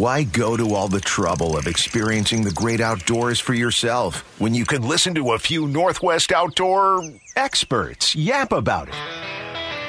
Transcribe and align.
Why 0.00 0.22
go 0.22 0.56
to 0.56 0.74
all 0.74 0.88
the 0.88 0.98
trouble 0.98 1.58
of 1.58 1.66
experiencing 1.66 2.42
the 2.42 2.52
great 2.52 2.80
outdoors 2.80 3.38
for 3.38 3.52
yourself 3.52 4.24
when 4.40 4.54
you 4.54 4.64
can 4.64 4.80
listen 4.80 5.14
to 5.16 5.32
a 5.32 5.38
few 5.38 5.68
Northwest 5.68 6.32
outdoor 6.32 7.02
experts 7.36 8.16
yap 8.16 8.50
about 8.50 8.88
it? 8.88 8.94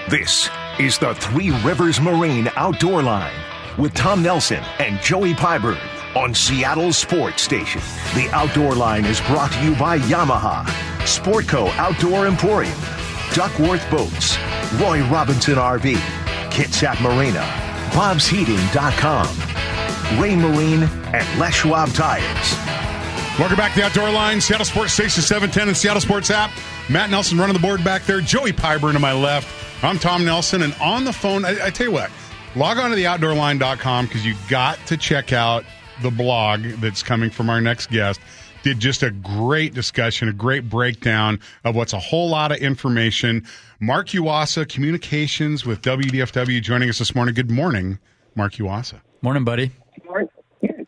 This 0.10 0.50
is 0.82 0.98
the 0.98 1.16
Three 1.16 1.52
Rivers 1.64 2.02
Marine 2.02 2.52
Outdoor 2.58 3.02
Line 3.02 3.32
with 3.78 3.94
Tom 3.94 4.22
Nelson 4.22 4.62
and 4.80 5.00
Joey 5.00 5.34
Pyburn 5.34 5.80
on 6.14 6.36
Seattle 6.36 6.92
Sports 6.92 7.42
Station. 7.42 7.80
The 8.14 8.30
Outdoor 8.34 8.76
Line 8.76 9.06
is 9.06 9.22
brought 9.22 9.54
to 9.54 9.64
you 9.64 9.78
by 9.78 10.00
Yamaha, 10.00 10.66
Sportco 11.06 11.70
Outdoor 11.78 12.28
Emporium, 12.28 12.78
Duckworth 13.34 13.90
Boats, 13.90 14.38
Roy 14.74 15.08
Robinson 15.10 15.56
RV, 15.56 15.96
Kitsap 16.52 17.02
Marina, 17.02 17.48
Bob'sHeating.com, 17.92 19.51
Raymarine, 20.20 20.88
and 21.14 21.40
Les 21.40 21.54
Schwab 21.54 21.90
Tires. 21.94 22.56
Welcome 23.40 23.58
back 23.58 23.74
to 23.74 23.80
the 23.80 23.86
Outdoor 23.86 24.12
Line, 24.12 24.42
Seattle 24.42 24.66
Sports 24.66 24.94
Station 24.94 25.24
710 25.24 25.70
and 25.70 25.78
Seattle 25.78 26.02
Sports 26.02 26.30
app. 26.30 26.52
Matt 26.90 27.10
Nelson 27.10 27.38
running 27.38 27.54
the 27.54 27.62
board 27.62 27.84
back 27.84 28.04
there. 28.04 28.22
Joey 28.22 28.52
Pyburn 28.52 28.94
to 28.94 29.00
my 29.00 29.14
left. 29.14 29.48
I'm 29.84 29.98
Tom 29.98 30.26
Nelson, 30.26 30.62
and 30.62 30.76
on 30.82 31.06
the 31.06 31.14
phone, 31.14 31.46
I, 31.46 31.68
I 31.68 31.70
tell 31.70 31.88
you 31.88 31.94
what, 31.94 32.12
log 32.56 32.78
on 32.78 32.90
to 32.90 32.96
the 32.96 33.06
outdoorline.com 33.06 34.06
because 34.06 34.26
you 34.26 34.36
got 34.50 34.78
to 34.88 34.98
check 34.98 35.34
out 35.34 35.64
the 36.02 36.12
blog 36.12 36.62
that's 36.82 37.02
coming 37.02 37.30
from 37.30 37.50
our 37.50 37.62
next 37.62 37.90
guest. 37.90 38.20
Did 38.64 38.80
just 38.80 39.02
a 39.02 39.10
great 39.10 39.74
discussion, 39.74 40.28
a 40.30 40.34
great 40.34 40.70
breakdown 40.70 41.40
of 41.64 41.76
what's 41.76 41.94
a 41.94 42.00
whole 42.00 42.30
lot 42.30 42.52
of 42.52 42.60
information. 42.60 43.48
Mark 43.80 44.10
Yuasa, 44.10 44.68
Communications 44.70 45.66
with 45.66 45.82
WDFW, 45.82 46.62
joining 46.62 46.90
us 46.90 47.00
this 47.00 47.16
morning. 47.16 47.34
Good 47.34 47.50
morning, 47.50 47.98
Mark 48.36 48.54
Yuasa. 48.54 49.02
Morning, 49.24 49.44
buddy. 49.44 49.72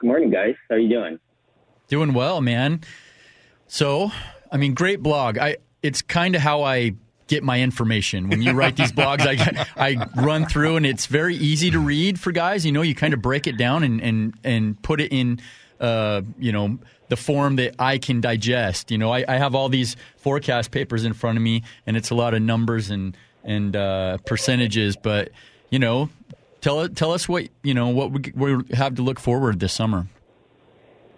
Good 0.04 0.08
morning. 0.08 0.32
Guys. 0.32 0.56
How 0.70 0.76
are 0.76 0.80
you 0.80 0.90
doing? 0.90 1.18
Doing 1.88 2.14
well, 2.14 2.42
man. 2.42 2.82
So, 3.70 4.12
I 4.52 4.58
mean, 4.58 4.74
great 4.74 5.02
blog. 5.02 5.38
I 5.38 5.56
it's 5.82 6.02
kind 6.02 6.36
of 6.36 6.42
how 6.42 6.64
I 6.64 6.96
get 7.28 7.42
my 7.42 7.62
information. 7.62 8.28
When 8.28 8.42
you 8.42 8.52
write 8.52 8.76
these 8.76 8.92
blogs, 8.92 9.22
I 9.26 9.66
I 9.78 10.06
run 10.22 10.46
through 10.46 10.76
and 10.76 10.86
it's 10.86 11.06
very 11.06 11.38
easy 11.38 11.72
to 11.72 11.80
read 11.80 12.20
for 12.20 12.34
guys. 12.34 12.66
You 12.66 12.74
know, 12.74 12.82
you 12.82 12.94
kind 12.94 13.14
of 13.14 13.22
break 13.22 13.48
it 13.48 13.58
down 13.58 13.82
and 13.82 14.02
and 14.02 14.34
and 14.44 14.84
put 14.84 15.00
it 15.00 15.14
in, 15.14 15.40
uh, 15.80 16.24
you 16.38 16.52
know, 16.52 16.80
the 17.08 17.16
form 17.16 17.56
that 17.56 17.74
I 17.80 17.98
can 17.98 18.20
digest. 18.20 18.92
You 18.92 18.98
know, 18.98 19.10
I, 19.10 19.24
I 19.26 19.38
have 19.38 19.56
all 19.56 19.70
these 19.70 19.96
forecast 20.18 20.72
papers 20.72 21.06
in 21.06 21.14
front 21.14 21.38
of 21.38 21.42
me, 21.42 21.64
and 21.88 21.96
it's 21.96 22.10
a 22.10 22.16
lot 22.16 22.34
of 22.34 22.42
numbers 22.42 22.90
and 22.90 23.16
and 23.46 23.74
uh, 23.74 24.18
percentages. 24.26 24.98
But 24.98 25.30
you 25.70 25.80
know, 25.80 26.10
tell 26.64 26.88
tell 26.90 27.12
us 27.12 27.30
what 27.30 27.50
you 27.62 27.74
know 27.74 27.90
what 27.90 28.12
we, 28.12 28.32
we 28.34 28.64
have 28.74 28.96
to 28.96 29.04
look 29.04 29.20
forward 29.20 29.60
this 29.60 29.74
summer. 29.74 30.08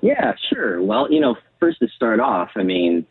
Yeah, 0.01 0.33
sure. 0.53 0.83
Well, 0.83 1.11
you 1.11 1.21
know, 1.21 1.35
first 1.59 1.79
to 1.79 1.88
start 1.95 2.19
off, 2.19 2.49
I 2.55 2.63
mean, 2.63 3.05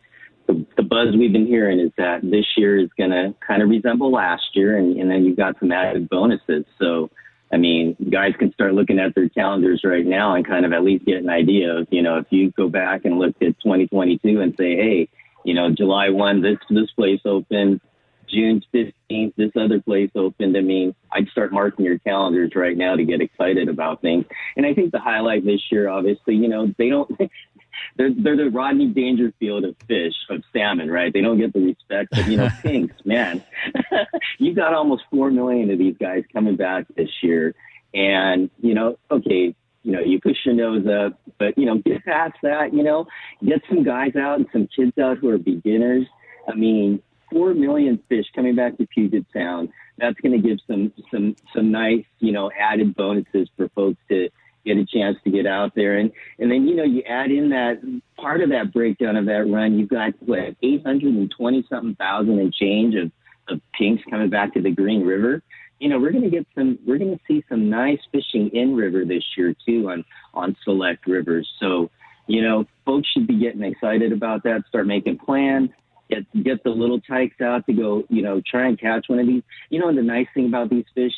the, 0.47 0.65
the 0.77 0.83
buzz 0.83 1.15
we've 1.17 1.33
been 1.33 1.47
hearing 1.47 1.79
is 1.79 1.91
that 1.97 2.21
this 2.21 2.45
year 2.55 2.77
is 2.77 2.89
going 2.97 3.09
to 3.09 3.33
kind 3.45 3.61
of 3.61 3.69
resemble 3.69 4.11
last 4.11 4.43
year, 4.53 4.77
and, 4.77 4.97
and 4.97 5.09
then 5.09 5.25
you've 5.25 5.37
got 5.37 5.59
some 5.59 5.71
added 5.71 6.07
bonuses. 6.07 6.63
So, 6.79 7.09
I 7.51 7.57
mean, 7.57 7.97
guys 8.11 8.33
can 8.37 8.53
start 8.53 8.75
looking 8.75 8.99
at 8.99 9.13
their 9.15 9.27
calendars 9.29 9.81
right 9.83 10.05
now 10.05 10.35
and 10.35 10.47
kind 10.47 10.65
of 10.65 10.71
at 10.71 10.83
least 10.83 11.05
get 11.05 11.17
an 11.17 11.29
idea 11.29 11.73
of, 11.75 11.87
you 11.91 12.01
know, 12.01 12.17
if 12.17 12.27
you 12.29 12.51
go 12.51 12.69
back 12.69 13.03
and 13.03 13.19
look 13.19 13.35
at 13.41 13.59
2022 13.59 14.39
and 14.39 14.55
say, 14.57 14.75
hey, 14.75 15.09
you 15.43 15.53
know, 15.53 15.69
July 15.75 16.09
1, 16.09 16.41
this 16.41 16.57
this 16.69 16.91
place 16.91 17.19
opened, 17.25 17.81
June 18.29 18.61
15th, 18.73 19.33
this 19.35 19.51
other 19.55 19.81
place 19.81 20.09
opened. 20.15 20.57
I 20.57 20.61
mean, 20.61 20.95
I'd 21.11 21.27
start 21.29 21.51
marking 21.51 21.85
your 21.85 21.99
calendars 21.99 22.51
right 22.55 22.77
now 22.77 22.95
to 22.95 23.03
get 23.03 23.21
excited 23.21 23.69
about 23.69 24.01
things. 24.01 24.25
And 24.55 24.65
I 24.65 24.73
think 24.73 24.91
the 24.91 24.99
highlight 24.99 25.45
this 25.45 25.61
year, 25.71 25.89
obviously, 25.89 26.35
you 26.35 26.47
know, 26.47 26.73
they 26.77 26.89
don't, 26.89 27.09
they're, 27.97 28.11
they're 28.15 28.37
the 28.37 28.49
Rodney 28.49 28.87
Dangerfield 28.87 29.65
of 29.65 29.75
fish, 29.87 30.13
of 30.29 30.43
salmon, 30.53 30.89
right? 30.89 31.11
They 31.13 31.21
don't 31.21 31.37
get 31.37 31.53
the 31.53 31.61
respect, 31.61 32.09
but, 32.11 32.27
you 32.27 32.37
know, 32.37 32.49
pinks, 32.61 32.95
man, 33.05 33.43
you 34.39 34.53
got 34.53 34.73
almost 34.73 35.03
4 35.11 35.31
million 35.31 35.69
of 35.71 35.79
these 35.79 35.95
guys 35.99 36.23
coming 36.33 36.55
back 36.55 36.85
this 36.95 37.09
year. 37.21 37.55
And, 37.93 38.49
you 38.61 38.73
know, 38.73 38.97
okay, 39.09 39.55
you 39.83 39.91
know, 39.91 40.01
you 40.01 40.19
push 40.19 40.37
your 40.45 40.55
nose 40.55 40.85
up, 40.87 41.19
but, 41.37 41.57
you 41.57 41.65
know, 41.65 41.77
get 41.77 42.03
past 42.03 42.35
that, 42.41 42.73
you 42.73 42.83
know, 42.83 43.05
get 43.45 43.61
some 43.69 43.83
guys 43.83 44.15
out 44.15 44.39
and 44.39 44.47
some 44.51 44.67
kids 44.75 44.97
out 44.97 45.19
who 45.19 45.29
are 45.29 45.37
beginners. 45.37 46.07
I 46.47 46.55
mean, 46.55 47.01
four 47.35 47.53
million 47.53 48.01
fish 48.07 48.25
coming 48.33 48.55
back 48.55 48.77
to 48.77 48.87
Puget 48.87 49.25
Sound. 49.33 49.67
That's 49.97 50.17
going 50.21 50.41
to 50.41 50.47
give 50.47 50.59
some 50.65 50.93
some 51.11 51.35
some 51.53 51.69
nice 51.69 52.05
you 52.19 52.31
know 52.31 52.49
added 52.57 52.95
bonuses 52.95 53.49
for 53.57 53.67
folks 53.69 53.99
to 54.09 54.29
get 54.65 54.77
a 54.77 54.85
chance 54.85 55.17
to 55.25 55.29
get 55.29 55.45
out 55.45 55.75
there. 55.75 55.97
And 55.97 56.11
and 56.39 56.49
then 56.49 56.65
you 56.65 56.75
know 56.75 56.85
you 56.85 57.03
add 57.03 57.31
in 57.31 57.49
that 57.49 57.81
part 58.17 58.41
of 58.41 58.49
that 58.51 58.71
breakdown 58.71 59.17
of 59.17 59.25
that 59.25 59.49
run 59.49 59.77
you've 59.77 59.89
got 59.89 60.13
what 60.21 60.55
820 60.63 61.65
something 61.69 61.95
thousand 61.95 62.39
and 62.39 62.53
change 62.53 62.95
of 62.95 63.11
of 63.49 63.61
pinks 63.77 64.01
coming 64.09 64.29
back 64.29 64.53
to 64.53 64.61
the 64.61 64.71
Green 64.71 65.05
River. 65.05 65.43
You 65.79 65.89
know 65.89 65.99
we're 65.99 66.11
going 66.11 66.23
to 66.23 66.29
get 66.29 66.47
some 66.55 66.79
we're 66.87 66.97
going 66.97 67.17
to 67.17 67.23
see 67.27 67.43
some 67.49 67.69
nice 67.69 67.99
fishing 68.13 68.49
in 68.53 68.75
river 68.75 69.03
this 69.03 69.23
year 69.37 69.53
too 69.67 69.89
on 69.89 70.05
on 70.33 70.55
select 70.63 71.05
rivers. 71.05 71.51
So 71.59 71.91
you 72.27 72.41
know 72.41 72.65
folks 72.85 73.09
should 73.09 73.27
be 73.27 73.37
getting 73.37 73.63
excited 73.63 74.13
about 74.13 74.43
that 74.43 74.63
start 74.69 74.87
making 74.87 75.17
plans 75.17 75.69
get 76.09 76.43
get 76.43 76.63
the 76.63 76.69
little 76.69 76.99
tykes 77.01 77.41
out 77.41 77.65
to 77.65 77.73
go, 77.73 78.03
you 78.09 78.21
know, 78.21 78.41
try 78.49 78.67
and 78.67 78.79
catch 78.79 79.05
one 79.07 79.19
of 79.19 79.27
these. 79.27 79.43
You 79.69 79.79
know, 79.79 79.93
the 79.93 80.01
nice 80.01 80.27
thing 80.33 80.47
about 80.47 80.69
these 80.69 80.85
fish, 80.93 81.13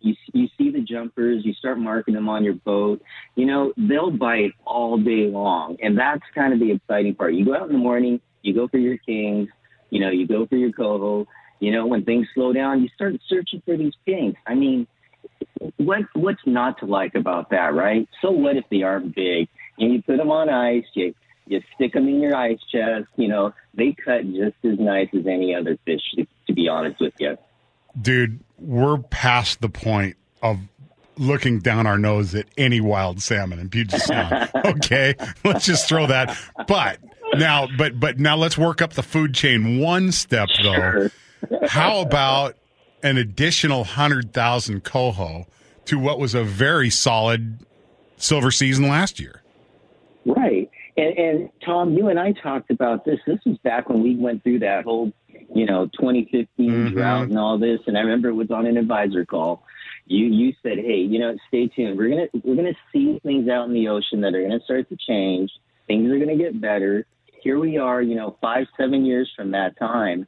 you 0.00 0.14
you 0.32 0.48
see 0.56 0.70
the 0.70 0.80
jumpers, 0.80 1.44
you 1.44 1.52
start 1.54 1.78
marking 1.78 2.14
them 2.14 2.28
on 2.28 2.44
your 2.44 2.54
boat. 2.54 3.02
You 3.34 3.46
know, 3.46 3.72
they'll 3.76 4.10
bite 4.10 4.52
all 4.64 4.98
day 4.98 5.28
long, 5.28 5.76
and 5.82 5.98
that's 5.98 6.22
kind 6.34 6.52
of 6.52 6.60
the 6.60 6.72
exciting 6.72 7.14
part. 7.14 7.34
You 7.34 7.44
go 7.44 7.54
out 7.54 7.66
in 7.66 7.72
the 7.72 7.78
morning, 7.78 8.20
you 8.42 8.54
go 8.54 8.68
for 8.68 8.78
your 8.78 8.98
kings, 8.98 9.48
you 9.90 10.00
know, 10.00 10.10
you 10.10 10.26
go 10.26 10.46
for 10.46 10.56
your 10.56 10.72
coho. 10.72 11.26
You 11.60 11.72
know, 11.72 11.86
when 11.86 12.04
things 12.04 12.28
slow 12.34 12.52
down, 12.52 12.82
you 12.82 12.88
start 12.94 13.14
searching 13.28 13.62
for 13.64 13.76
these 13.76 13.94
kings. 14.06 14.34
I 14.46 14.54
mean, 14.54 14.86
what 15.76 16.02
what's 16.14 16.40
not 16.46 16.78
to 16.78 16.86
like 16.86 17.14
about 17.14 17.50
that, 17.50 17.74
right? 17.74 18.08
So 18.22 18.30
what 18.30 18.56
if 18.56 18.64
they 18.70 18.82
aren't 18.82 19.14
big? 19.14 19.48
And 19.78 19.92
you 19.92 20.02
put 20.02 20.16
them 20.18 20.30
on 20.30 20.48
ice, 20.48 20.84
you 20.94 21.14
you 21.50 21.62
stick 21.74 21.92
them 21.92 22.08
in 22.08 22.20
your 22.20 22.36
ice 22.36 22.60
chest. 22.70 23.08
You 23.16 23.28
know, 23.28 23.54
they 23.74 23.92
cut 23.92 24.24
just 24.26 24.56
as 24.64 24.78
nice 24.78 25.08
as 25.12 25.26
any 25.26 25.54
other 25.54 25.78
fish, 25.84 26.02
to, 26.16 26.26
to 26.46 26.52
be 26.52 26.68
honest 26.68 27.00
with 27.00 27.14
you. 27.18 27.36
Dude, 28.00 28.40
we're 28.58 28.98
past 28.98 29.60
the 29.60 29.68
point 29.68 30.16
of 30.42 30.58
looking 31.16 31.58
down 31.58 31.86
our 31.86 31.98
nose 31.98 32.34
at 32.34 32.46
any 32.56 32.80
wild 32.80 33.20
salmon 33.20 33.58
in 33.58 33.68
Puget 33.68 34.00
Sound. 34.00 34.50
okay, 34.64 35.14
let's 35.44 35.66
just 35.66 35.88
throw 35.88 36.06
that. 36.06 36.36
But 36.66 36.98
now, 37.34 37.68
but 37.76 37.98
but 37.98 38.18
now 38.18 38.36
let's 38.36 38.56
work 38.56 38.80
up 38.80 38.92
the 38.94 39.02
food 39.02 39.34
chain 39.34 39.78
one 39.78 40.12
step 40.12 40.48
though. 40.62 40.74
Sure. 40.74 41.10
How 41.68 42.00
about 42.00 42.56
an 43.02 43.16
additional 43.16 43.84
hundred 43.84 44.32
thousand 44.32 44.84
coho 44.84 45.46
to 45.86 45.98
what 45.98 46.18
was 46.18 46.34
a 46.34 46.44
very 46.44 46.90
solid 46.90 47.58
silver 48.16 48.50
season 48.50 48.88
last 48.88 49.20
year? 49.20 49.42
Right. 50.24 50.67
And, 50.98 51.16
and 51.18 51.50
Tom, 51.64 51.94
you 51.96 52.08
and 52.08 52.18
I 52.18 52.32
talked 52.32 52.70
about 52.70 53.04
this. 53.04 53.20
This 53.24 53.38
was 53.46 53.56
back 53.58 53.88
when 53.88 54.02
we 54.02 54.16
went 54.16 54.42
through 54.42 54.58
that 54.60 54.82
whole, 54.84 55.12
you 55.54 55.64
know, 55.64 55.86
2015 55.98 56.48
Mhm. 56.70 56.92
drought 56.92 57.28
and 57.28 57.38
all 57.38 57.56
this. 57.56 57.80
And 57.86 57.96
I 57.96 58.00
remember 58.00 58.28
it 58.28 58.34
was 58.34 58.50
on 58.50 58.66
an 58.66 58.76
advisor 58.76 59.24
call. 59.24 59.62
You 60.06 60.26
you 60.26 60.54
said, 60.62 60.78
hey, 60.78 60.98
you 61.00 61.18
know, 61.20 61.36
stay 61.46 61.68
tuned. 61.68 61.96
We're 61.98 62.08
gonna 62.08 62.28
we're 62.42 62.56
gonna 62.56 62.76
see 62.92 63.20
things 63.22 63.48
out 63.48 63.68
in 63.68 63.74
the 63.74 63.88
ocean 63.88 64.20
that 64.22 64.34
are 64.34 64.42
gonna 64.42 64.60
start 64.60 64.88
to 64.88 64.96
change. 64.96 65.52
Things 65.86 66.10
are 66.10 66.18
gonna 66.18 66.36
get 66.36 66.60
better. 66.60 67.06
Here 67.42 67.58
we 67.60 67.78
are, 67.78 68.02
you 68.02 68.16
know, 68.16 68.36
five 68.40 68.66
seven 68.76 69.04
years 69.04 69.30
from 69.36 69.52
that 69.52 69.78
time, 69.78 70.26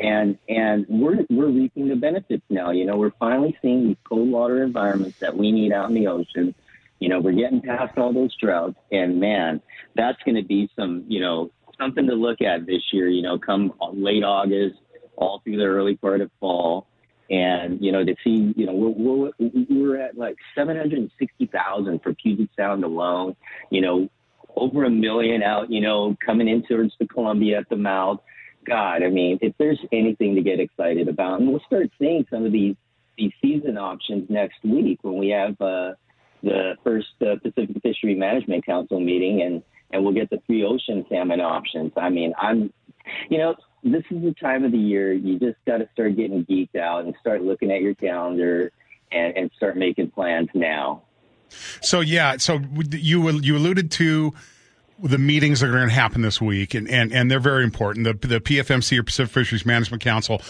and 0.00 0.38
and 0.48 0.86
we're 0.88 1.24
we're 1.30 1.48
reaping 1.48 1.88
the 1.88 1.96
benefits 1.96 2.44
now. 2.48 2.70
You 2.70 2.84
know, 2.84 2.96
we're 2.96 3.10
finally 3.18 3.56
seeing 3.62 3.88
these 3.88 3.96
cold 4.04 4.30
water 4.30 4.62
environments 4.62 5.18
that 5.20 5.36
we 5.36 5.50
need 5.50 5.72
out 5.72 5.88
in 5.88 5.94
the 5.94 6.06
ocean. 6.06 6.54
You 7.02 7.08
know, 7.08 7.18
we're 7.18 7.32
getting 7.32 7.60
past 7.60 7.98
all 7.98 8.12
those 8.12 8.32
droughts, 8.36 8.76
and 8.92 9.18
man, 9.18 9.60
that's 9.96 10.22
going 10.24 10.36
to 10.36 10.44
be 10.44 10.70
some, 10.78 11.04
you 11.08 11.20
know, 11.20 11.50
something 11.76 12.06
to 12.06 12.14
look 12.14 12.40
at 12.40 12.64
this 12.64 12.80
year. 12.92 13.08
You 13.08 13.22
know, 13.22 13.40
come 13.40 13.72
late 13.92 14.22
August, 14.22 14.76
all 15.16 15.40
through 15.42 15.56
the 15.56 15.64
early 15.64 15.96
part 15.96 16.20
of 16.20 16.30
fall, 16.38 16.86
and 17.28 17.82
you 17.84 17.90
know, 17.90 18.04
to 18.04 18.14
see, 18.22 18.54
you 18.54 18.66
know, 18.66 18.72
we're 18.72 19.32
we're, 19.40 19.64
we're 19.68 20.00
at 20.00 20.16
like 20.16 20.36
seven 20.54 20.76
hundred 20.76 21.00
and 21.00 21.10
sixty 21.18 21.46
thousand 21.46 22.02
for 22.04 22.14
Puget 22.14 22.50
Sound 22.56 22.84
alone. 22.84 23.34
You 23.70 23.80
know, 23.80 24.08
over 24.54 24.84
a 24.84 24.90
million 24.90 25.42
out. 25.42 25.72
You 25.72 25.80
know, 25.80 26.16
coming 26.24 26.46
in 26.46 26.62
towards 26.62 26.92
the 27.00 27.08
Columbia 27.08 27.58
at 27.58 27.68
the 27.68 27.74
mouth. 27.74 28.20
God, 28.64 29.02
I 29.02 29.08
mean, 29.08 29.40
if 29.42 29.54
there's 29.58 29.80
anything 29.90 30.36
to 30.36 30.40
get 30.40 30.60
excited 30.60 31.08
about, 31.08 31.40
and 31.40 31.50
we'll 31.50 31.66
start 31.66 31.90
seeing 31.98 32.24
some 32.30 32.46
of 32.46 32.52
these 32.52 32.76
these 33.18 33.32
season 33.42 33.76
options 33.76 34.30
next 34.30 34.62
week 34.62 35.00
when 35.02 35.18
we 35.18 35.30
have. 35.30 35.60
uh 35.60 35.94
the 36.42 36.76
first 36.84 37.08
uh, 37.20 37.36
Pacific 37.42 37.76
Fishery 37.82 38.14
Management 38.14 38.66
Council 38.66 39.00
meeting, 39.00 39.42
and 39.42 39.62
and 39.90 40.02
we'll 40.02 40.14
get 40.14 40.30
the 40.30 40.40
three 40.46 40.64
ocean 40.64 41.04
salmon 41.08 41.40
options. 41.40 41.92
I 41.96 42.08
mean, 42.08 42.32
I'm, 42.38 42.72
you 43.28 43.38
know, 43.38 43.54
this 43.84 44.04
is 44.10 44.22
the 44.22 44.34
time 44.40 44.64
of 44.64 44.72
the 44.72 44.78
year 44.78 45.12
you 45.12 45.38
just 45.38 45.58
got 45.66 45.78
to 45.78 45.88
start 45.92 46.16
getting 46.16 46.44
geeked 46.46 46.76
out 46.76 47.04
and 47.04 47.14
start 47.20 47.42
looking 47.42 47.70
at 47.70 47.80
your 47.80 47.94
calendar 47.94 48.72
and, 49.10 49.36
and 49.36 49.50
start 49.56 49.76
making 49.76 50.10
plans 50.10 50.48
now. 50.54 51.02
So 51.82 52.00
yeah, 52.00 52.38
so 52.38 52.60
you 52.90 53.30
you 53.30 53.56
alluded 53.56 53.90
to 53.92 54.32
the 55.02 55.18
meetings 55.18 55.60
that 55.60 55.68
are 55.68 55.72
going 55.72 55.88
to 55.88 55.94
happen 55.94 56.22
this 56.22 56.40
week, 56.40 56.74
and, 56.74 56.88
and, 56.88 57.12
and 57.12 57.30
they're 57.30 57.40
very 57.40 57.64
important. 57.64 58.04
The 58.04 58.26
the 58.26 58.40
PFMC 58.40 58.98
or 58.98 59.02
Pacific 59.02 59.32
Fisheries 59.32 59.66
Management 59.66 60.02
Council 60.02 60.40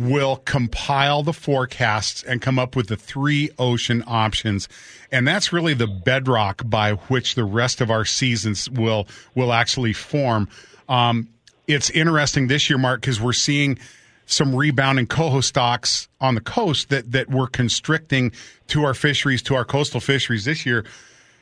will 0.00 0.36
compile 0.36 1.22
the 1.22 1.32
forecasts 1.32 2.22
and 2.22 2.40
come 2.40 2.58
up 2.58 2.74
with 2.74 2.88
the 2.88 2.96
three 2.96 3.50
ocean 3.58 4.02
options, 4.06 4.66
and 5.12 5.28
that's 5.28 5.52
really 5.52 5.74
the 5.74 5.86
bedrock 5.86 6.62
by 6.64 6.92
which 6.92 7.34
the 7.34 7.44
rest 7.44 7.82
of 7.82 7.90
our 7.90 8.06
seasons 8.06 8.68
will 8.70 9.06
will 9.34 9.52
actually 9.52 9.92
form. 9.92 10.48
Um, 10.88 11.28
it's 11.68 11.90
interesting 11.90 12.46
this 12.46 12.70
year, 12.70 12.78
Mark, 12.78 13.02
because 13.02 13.20
we're 13.20 13.34
seeing 13.34 13.78
some 14.24 14.56
rebounding 14.56 15.06
coho 15.06 15.42
stocks 15.42 16.08
on 16.18 16.34
the 16.34 16.40
coast 16.40 16.88
that 16.88 17.12
that 17.12 17.28
we're 17.28 17.48
constricting 17.48 18.32
to 18.68 18.84
our 18.84 18.94
fisheries, 18.94 19.42
to 19.42 19.54
our 19.54 19.66
coastal 19.66 20.00
fisheries 20.00 20.46
this 20.46 20.64
year. 20.64 20.86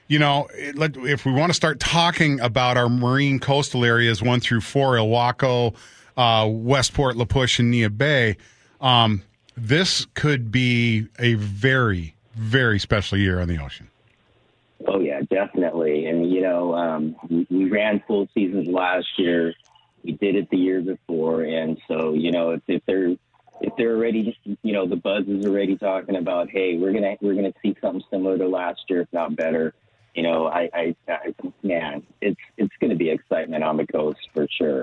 You 0.09 0.19
know, 0.19 0.49
if 0.51 1.25
we 1.25 1.33
want 1.33 1.51
to 1.51 1.55
start 1.55 1.79
talking 1.79 2.41
about 2.41 2.77
our 2.77 2.89
marine 2.89 3.39
coastal 3.39 3.85
areas 3.85 4.21
one 4.21 4.41
through 4.41 4.63
four, 4.63 4.95
Ilwaco, 4.95 5.77
uh, 6.19 6.47
Westport, 6.47 7.17
La 7.17 7.25
Push, 7.25 7.59
and 7.59 7.73
Neah 7.73 7.97
Bay, 7.97 8.37
um, 8.83 9.23
this 9.57 10.07
could 10.13 10.53
be 10.53 11.07
a 11.19 11.35
very, 11.35 12.15
very 12.35 12.79
special 12.79 13.17
year 13.17 13.41
on 13.41 13.49
the 13.49 13.59
ocean. 13.59 13.89
Oh 14.87 15.01
yeah, 15.01 15.23
definitely. 15.31 16.07
And 16.07 16.31
you 16.31 16.43
know, 16.43 16.75
um, 16.75 17.17
we, 17.31 17.47
we 17.51 17.71
ran 17.71 18.03
full 18.07 18.29
seasons 18.35 18.69
last 18.69 19.07
year 19.17 19.55
we 20.05 20.13
did 20.13 20.37
it 20.37 20.49
the 20.51 20.57
year 20.57 20.81
before, 20.81 21.43
and 21.43 21.79
so 21.89 22.15
you 22.15 22.33
know 22.33 22.51
if, 22.51 22.63
if 22.69 22.83
they're 22.87 23.11
if 23.61 23.75
they're 23.77 23.97
already 23.97 24.37
you 24.63 24.73
know 24.73 24.87
the 24.87 24.97
buzz 24.97 25.27
is 25.27 25.45
already 25.45 25.77
talking 25.77 26.17
about 26.17 26.49
hey 26.49 26.79
we're 26.79 26.93
gonna 26.93 27.17
we're 27.21 27.35
gonna 27.35 27.53
see 27.63 27.77
something 27.81 28.03
similar 28.11 28.39
to 28.39 28.47
last 28.47 28.81
year 28.89 29.03
if 29.03 29.13
not 29.13 29.37
better. 29.37 29.75
You 30.15 30.23
know, 30.25 30.49
I, 30.49 30.69
I, 30.75 30.97
I 31.09 31.35
man, 31.63 32.03
it's 32.21 32.41
it's 32.57 32.75
going 32.81 32.91
to 32.91 32.97
be 32.97 33.11
excitement 33.11 33.63
on 33.63 33.77
the 33.77 33.87
coast 33.87 34.19
for 34.35 34.49
sure. 34.51 34.83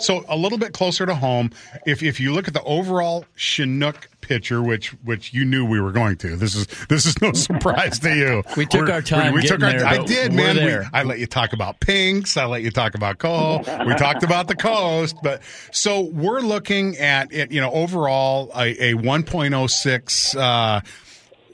So 0.00 0.24
a 0.28 0.36
little 0.36 0.58
bit 0.58 0.72
closer 0.72 1.06
to 1.06 1.14
home, 1.14 1.50
if 1.86 2.02
if 2.02 2.20
you 2.20 2.32
look 2.32 2.48
at 2.48 2.54
the 2.54 2.62
overall 2.62 3.24
Chinook 3.36 4.08
picture, 4.20 4.62
which 4.62 4.88
which 5.04 5.34
you 5.34 5.44
knew 5.44 5.64
we 5.64 5.80
were 5.80 5.92
going 5.92 6.16
to, 6.18 6.36
this 6.36 6.54
is 6.54 6.66
this 6.88 7.06
is 7.06 7.20
no 7.20 7.32
surprise 7.34 7.98
to 8.00 8.14
you. 8.14 8.42
we 8.56 8.64
took 8.64 8.88
we're, 8.88 8.92
our 8.92 9.02
time. 9.02 9.34
We, 9.34 9.42
we 9.42 9.46
took 9.46 9.62
our. 9.62 9.70
There, 9.72 9.86
I 9.86 10.02
did, 10.04 10.32
man. 10.32 10.56
We, 10.56 10.88
I 10.92 11.02
let 11.02 11.18
you 11.18 11.26
talk 11.26 11.52
about 11.52 11.80
pinks. 11.80 12.36
I 12.36 12.46
let 12.46 12.62
you 12.62 12.70
talk 12.70 12.94
about 12.94 13.18
coal. 13.18 13.58
we 13.86 13.94
talked 13.94 14.22
about 14.22 14.48
the 14.48 14.56
coast, 14.56 15.16
but 15.22 15.42
so 15.72 16.00
we're 16.00 16.40
looking 16.40 16.96
at 16.96 17.32
it. 17.32 17.52
You 17.52 17.60
know, 17.60 17.70
overall 17.70 18.50
a, 18.54 18.92
a 18.92 18.94
1.06. 18.94 20.36
Uh, 20.36 20.80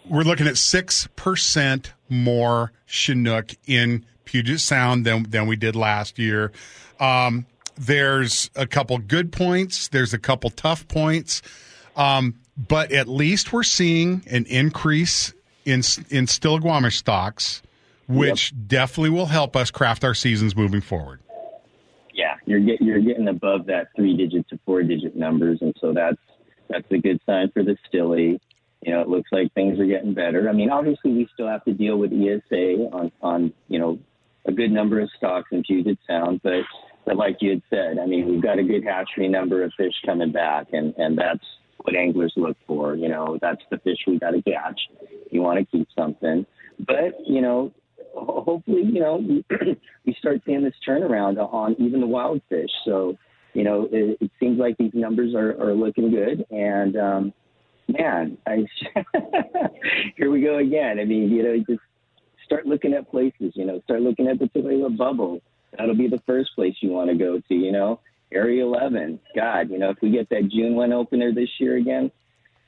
we're 0.09 0.23
looking 0.23 0.47
at 0.47 0.57
six 0.57 1.09
percent 1.17 1.93
more 2.09 2.73
Chinook 2.87 3.53
in 3.67 4.05
Puget 4.25 4.61
Sound 4.61 5.05
than 5.05 5.25
than 5.25 5.47
we 5.47 5.57
did 5.57 5.75
last 5.75 6.19
year. 6.19 6.53
Um, 7.01 7.47
there's 7.76 8.50
a 8.56 8.67
couple 8.67 8.99
good 8.99 9.32
points. 9.32 9.88
There's 9.88 10.14
a 10.14 10.19
couple 10.19 10.50
tough 10.50 10.87
points. 10.88 11.43
Um, 11.96 12.34
but 12.56 12.93
at 12.93 13.08
least 13.08 13.52
we're 13.52 13.62
seeing 13.62 14.23
an 14.31 14.46
increase 14.46 15.34
in 15.64 15.78
in 16.11 16.26
Stillaguamish 16.26 16.94
stocks, 16.94 17.62
which 18.08 18.52
yep. 18.52 18.69
definitely 18.69 19.11
will 19.11 19.26
help 19.26 19.56
us 19.56 19.70
craft 19.70 20.05
our 20.05 20.14
seasons 20.14 20.56
moving 20.56 20.81
forward. 20.81 21.20
Yeah, 22.14 22.37
you're 22.46 22.61
getting 22.61 22.87
you're 22.87 23.00
getting 23.00 23.28
above 23.28 23.67
that 23.67 23.88
three 23.94 24.17
digit 24.17 24.49
to 24.49 24.58
four 24.64 24.82
digit 24.82 25.17
numbers, 25.17 25.58
and 25.61 25.75
so 25.81 25.93
that's 25.93 26.17
that's 26.69 26.90
a 26.90 26.99
good 26.99 27.20
sign 27.26 27.50
for 27.52 27.62
the 27.62 27.76
Stilly. 27.88 28.40
You 28.82 28.93
know, 28.93 29.00
it 29.00 29.08
looks 29.08 29.28
like 29.32 29.52
things 29.52 29.78
are 29.81 29.87
getting 29.87 30.14
better. 30.14 30.49
I 30.49 30.52
mean, 30.52 30.70
obviously, 30.70 31.12
we 31.12 31.28
still 31.34 31.49
have 31.49 31.64
to 31.64 31.73
deal 31.73 31.99
with 31.99 32.12
ESA 32.12 32.88
on 32.93 33.12
on 33.20 33.52
you 33.69 33.78
know 33.78 33.99
a 34.46 34.52
good 34.52 34.70
number 34.70 35.00
of 35.00 35.11
stocks 35.17 35.49
in 35.52 35.62
Puget 35.62 35.99
Sound, 36.06 36.40
but 36.43 36.62
but 37.06 37.17
like 37.17 37.37
you 37.41 37.50
had 37.50 37.62
said, 37.70 37.99
I 38.03 38.06
mean, 38.06 38.29
we've 38.29 38.43
got 38.43 38.58
a 38.58 38.64
good 38.64 38.85
hatchery 38.85 39.29
number 39.29 39.62
of 39.62 39.73
fish 39.76 39.94
coming 40.05 40.32
back, 40.32 40.67
and 40.73 40.93
and 40.99 41.17
that's 41.17 41.44
what 41.79 41.94
anglers 41.94 42.32
look 42.37 42.56
for. 42.67 42.97
You 42.97 43.08
know, 43.08 43.38
that's 43.41 43.62
the 43.70 43.79
fish 43.79 43.99
we 44.06 44.19
got 44.19 44.32
to 44.32 44.43
catch. 44.43 44.81
You 45.31 45.41
want 45.41 45.58
to 45.61 45.64
keep 45.64 45.88
something, 45.97 46.44
but 46.81 47.14
you 47.25 47.41
know, 47.41 47.73
hopefully, 48.14 48.82
you 48.82 49.00
know, 49.00 49.25
we 50.05 50.17
start 50.19 50.43
seeing 50.44 50.64
this 50.64 50.75
turnaround 50.87 51.38
on 51.38 51.76
even 51.79 52.00
the 52.00 52.06
wild 52.06 52.43
fish. 52.49 52.70
So, 52.85 53.17
you 53.55 53.62
know, 53.62 53.88
it, 53.93 54.19
it 54.20 54.31
seems 54.41 54.59
like 54.59 54.76
these 54.76 54.93
numbers 54.93 55.35
are, 55.35 55.52
are 55.62 55.75
looking 55.75 56.11
good, 56.11 56.44
and 56.50 56.97
um, 56.97 57.32
man, 57.88 58.37
I 58.49 58.67
here 60.17 60.32
we 60.32 60.43
go 60.43 60.59
again. 60.59 60.99
I 60.99 61.05
mean, 61.05 61.31
you 61.31 61.44
know, 61.44 61.56
just 61.59 61.81
start 62.44 62.67
looking 62.67 62.94
at 62.94 63.09
places. 63.12 63.52
You 63.55 63.64
know, 63.64 63.81
start 63.85 64.02
looking 64.02 64.26
at 64.26 64.41
the 64.41 64.47
Tulalip 64.47 64.97
bubble 64.97 65.41
that'll 65.78 65.94
be 65.94 66.08
the 66.08 66.23
first 66.26 66.55
place 66.55 66.75
you 66.81 66.90
want 66.90 67.11
to 67.11 67.17
go 67.17 67.40
to, 67.40 67.55
you 67.55 67.73
know. 67.73 68.00
Area 68.32 68.64
11, 68.64 69.20
God, 69.37 69.70
you 69.70 69.78
know, 69.78 69.90
if 69.90 69.99
we 70.02 70.11
get 70.11 70.28
that 70.31 70.49
June 70.50 70.75
1 70.75 70.93
opener 70.93 71.32
this 71.32 71.49
year 71.61 71.76
again, 71.76 72.11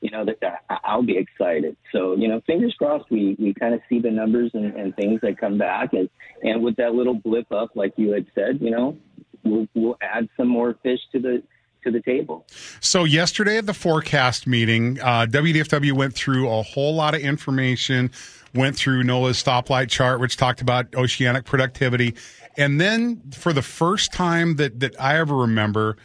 you 0.01 0.09
know, 0.11 0.25
I'll 0.69 1.03
be 1.03 1.17
excited. 1.17 1.75
So, 1.91 2.15
you 2.15 2.27
know, 2.29 2.41
fingers 2.47 2.73
crossed 2.77 3.11
we, 3.11 3.35
we 3.37 3.53
kind 3.53 3.73
of 3.73 3.81
see 3.89 3.99
the 3.99 4.09
numbers 4.09 4.51
and, 4.53 4.73
and 4.75 4.95
things 4.95 5.19
that 5.21 5.37
come 5.37 5.57
back. 5.57 5.91
And, 5.93 6.09
and 6.41 6.63
with 6.63 6.77
that 6.77 6.93
little 6.93 7.15
blip 7.15 7.51
up, 7.51 7.71
like 7.75 7.93
you 7.97 8.11
had 8.11 8.25
said, 8.33 8.59
you 8.61 8.71
know, 8.71 8.97
we'll, 9.43 9.67
we'll 9.73 9.97
add 10.01 10.29
some 10.37 10.47
more 10.47 10.77
fish 10.81 10.99
to 11.11 11.19
the, 11.19 11.43
to 11.83 11.91
the 11.91 12.01
table. 12.01 12.45
So 12.79 13.03
yesterday 13.03 13.57
at 13.57 13.65
the 13.65 13.73
forecast 13.73 14.47
meeting, 14.47 14.99
uh, 15.01 15.25
WDFW 15.29 15.93
went 15.93 16.13
through 16.13 16.49
a 16.49 16.61
whole 16.61 16.95
lot 16.95 17.13
of 17.13 17.21
information, 17.21 18.11
went 18.55 18.77
through 18.77 19.03
NOAA's 19.03 19.41
stoplight 19.41 19.89
chart, 19.89 20.19
which 20.19 20.37
talked 20.37 20.61
about 20.61 20.95
oceanic 20.95 21.45
productivity. 21.45 22.15
And 22.59 22.79
then 22.79 23.21
for 23.31 23.53
the 23.53 23.61
first 23.61 24.11
time 24.11 24.57
that, 24.57 24.81
that 24.81 24.99
I 24.99 25.17
ever 25.17 25.33
remember, 25.33 25.95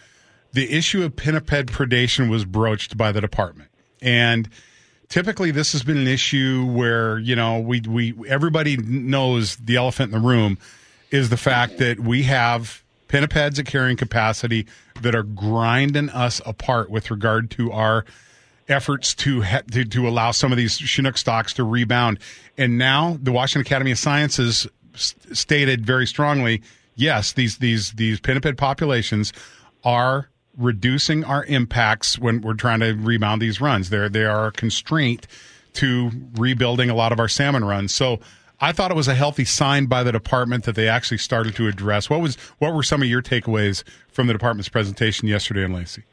the 0.52 0.72
issue 0.72 1.02
of 1.02 1.16
pinniped 1.16 1.48
predation 1.72 2.30
was 2.30 2.44
broached 2.44 2.96
by 2.96 3.10
the 3.10 3.20
department. 3.20 3.70
And 4.00 4.48
typically 5.08 5.50
this 5.50 5.72
has 5.72 5.82
been 5.82 5.98
an 5.98 6.06
issue 6.06 6.64
where, 6.64 7.18
you 7.18 7.34
know, 7.34 7.58
we, 7.58 7.80
we 7.80 8.14
everybody 8.28 8.76
knows 8.76 9.56
the 9.56 9.74
elephant 9.74 10.14
in 10.14 10.22
the 10.22 10.26
room 10.26 10.56
is 11.10 11.28
the 11.28 11.36
fact 11.36 11.78
that 11.78 11.98
we 11.98 12.22
have 12.22 12.84
pinnipeds 13.08 13.58
at 13.58 13.66
carrying 13.66 13.96
capacity 13.96 14.64
that 15.02 15.16
are 15.16 15.24
grinding 15.24 16.08
us 16.10 16.40
apart 16.46 16.88
with 16.88 17.10
regard 17.10 17.50
to 17.50 17.72
our 17.72 18.04
efforts 18.68 19.12
to, 19.14 19.42
ha- 19.42 19.62
to 19.72 19.84
to 19.84 20.08
allow 20.08 20.30
some 20.30 20.52
of 20.52 20.56
these 20.56 20.78
Chinook 20.78 21.18
stocks 21.18 21.52
to 21.54 21.64
rebound. 21.64 22.20
And 22.56 22.78
now 22.78 23.18
the 23.20 23.32
Washington 23.32 23.66
Academy 23.66 23.90
of 23.90 23.98
Sciences 23.98 24.68
stated 24.94 25.84
very 25.84 26.06
strongly, 26.06 26.62
yes, 26.94 27.32
these 27.32 27.58
these 27.58 27.92
these 27.92 28.20
pinniped 28.20 28.56
populations 28.56 29.32
are 29.84 30.28
reducing 30.56 31.24
our 31.24 31.44
impacts 31.46 32.18
when 32.18 32.40
we're 32.40 32.54
trying 32.54 32.80
to 32.80 32.92
rebound 32.92 33.42
these 33.42 33.60
runs. 33.60 33.90
They're 33.90 34.08
they 34.08 34.24
are 34.24 34.48
a 34.48 34.52
constraint 34.52 35.26
to 35.74 36.10
rebuilding 36.34 36.90
a 36.90 36.94
lot 36.94 37.12
of 37.12 37.18
our 37.18 37.28
salmon 37.28 37.64
runs. 37.64 37.94
So 37.94 38.20
I 38.60 38.72
thought 38.72 38.90
it 38.90 38.96
was 38.96 39.08
a 39.08 39.14
healthy 39.14 39.44
sign 39.44 39.86
by 39.86 40.04
the 40.04 40.12
department 40.12 40.64
that 40.64 40.76
they 40.76 40.88
actually 40.88 41.18
started 41.18 41.56
to 41.56 41.66
address. 41.66 42.08
What 42.08 42.20
was 42.20 42.36
what 42.58 42.72
were 42.74 42.82
some 42.82 43.02
of 43.02 43.08
your 43.08 43.22
takeaways 43.22 43.82
from 44.08 44.26
the 44.26 44.32
department's 44.32 44.68
presentation 44.68 45.28
yesterday 45.28 45.64
in 45.64 45.72
Lacey? 45.72 46.04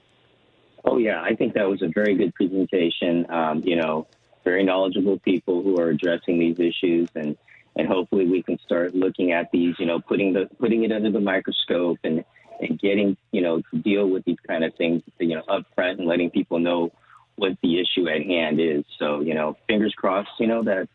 Oh 0.83 0.97
yeah, 0.97 1.21
I 1.21 1.35
think 1.35 1.53
that 1.53 1.69
was 1.69 1.81
a 1.81 1.89
very 1.93 2.15
good 2.15 2.33
presentation. 2.33 3.29
Um, 3.29 3.61
you 3.63 3.75
know, 3.75 4.07
very 4.43 4.63
knowledgeable 4.63 5.19
people 5.19 5.61
who 5.61 5.77
are 5.79 5.89
addressing 5.89 6.39
these 6.39 6.59
issues 6.59 7.09
and 7.15 7.37
and 7.75 7.87
hopefully 7.87 8.27
we 8.27 8.43
can 8.43 8.59
start 8.59 8.93
looking 8.95 9.31
at 9.31 9.49
these, 9.51 9.75
you 9.79 9.85
know, 9.85 9.99
putting 9.99 10.33
the 10.33 10.49
putting 10.59 10.83
it 10.83 10.91
under 10.91 11.11
the 11.11 11.19
microscope 11.19 11.99
and 12.03 12.23
and 12.59 12.79
getting, 12.79 13.17
you 13.31 13.41
know, 13.41 13.61
to 13.71 13.79
deal 13.79 14.07
with 14.07 14.23
these 14.25 14.37
kind 14.47 14.63
of 14.63 14.73
things, 14.75 15.01
you 15.19 15.35
know, 15.35 15.43
up 15.47 15.65
front 15.73 15.99
and 15.99 16.07
letting 16.07 16.29
people 16.29 16.59
know 16.59 16.91
what 17.35 17.53
the 17.63 17.79
issue 17.79 18.07
at 18.07 18.21
hand 18.21 18.59
is. 18.59 18.83
So, 18.99 19.21
you 19.21 19.33
know, 19.33 19.57
fingers 19.67 19.93
crossed, 19.97 20.29
you 20.39 20.47
know, 20.47 20.63
that 20.63 20.87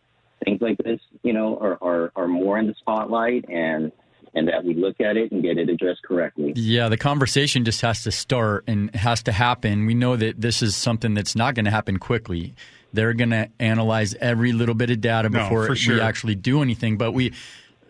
things 0.45 0.61
like 0.61 0.79
this, 0.79 1.01
you 1.23 1.33
know, 1.33 1.59
are, 1.59 1.79
are, 1.83 2.13
are 2.15 2.29
more 2.29 2.59
in 2.59 2.67
the 2.67 2.75
spotlight 2.79 3.47
and 3.49 3.91
and 4.35 4.49
that 4.49 4.65
we 4.65 4.75
look 4.75 5.01
at 5.01 5.17
it 5.17 5.33
and 5.33 5.43
get 5.43 5.57
it 5.57 5.71
addressed 5.71 6.03
correctly. 6.03 6.53
Yeah, 6.57 6.91
the 6.91 6.99
conversation 6.99 7.65
just 7.65 7.81
has 7.81 8.03
to 8.03 8.13
start 8.13 8.65
and 8.67 8.95
has 8.95 9.23
to 9.23 9.33
happen. 9.33 9.87
We 9.87 9.95
know 9.95 10.15
that 10.17 10.39
this 10.39 10.63
is 10.63 10.77
something 10.77 11.15
that's 11.15 11.35
not 11.35 11.55
going 11.55 11.65
to 11.65 11.71
happen 11.71 11.99
quickly. 11.99 12.55
They're 12.97 13.15
going 13.15 13.31
to 13.31 13.49
analyze 13.61 14.15
every 14.15 14.53
little 14.53 14.75
bit 14.75 14.91
of 14.91 15.01
data 15.01 15.31
before 15.31 15.69
no, 15.69 15.75
sure. 15.75 15.95
we 15.95 16.01
actually 16.01 16.35
do 16.35 16.63
anything. 16.63 16.97
But 16.97 17.13
we 17.13 17.33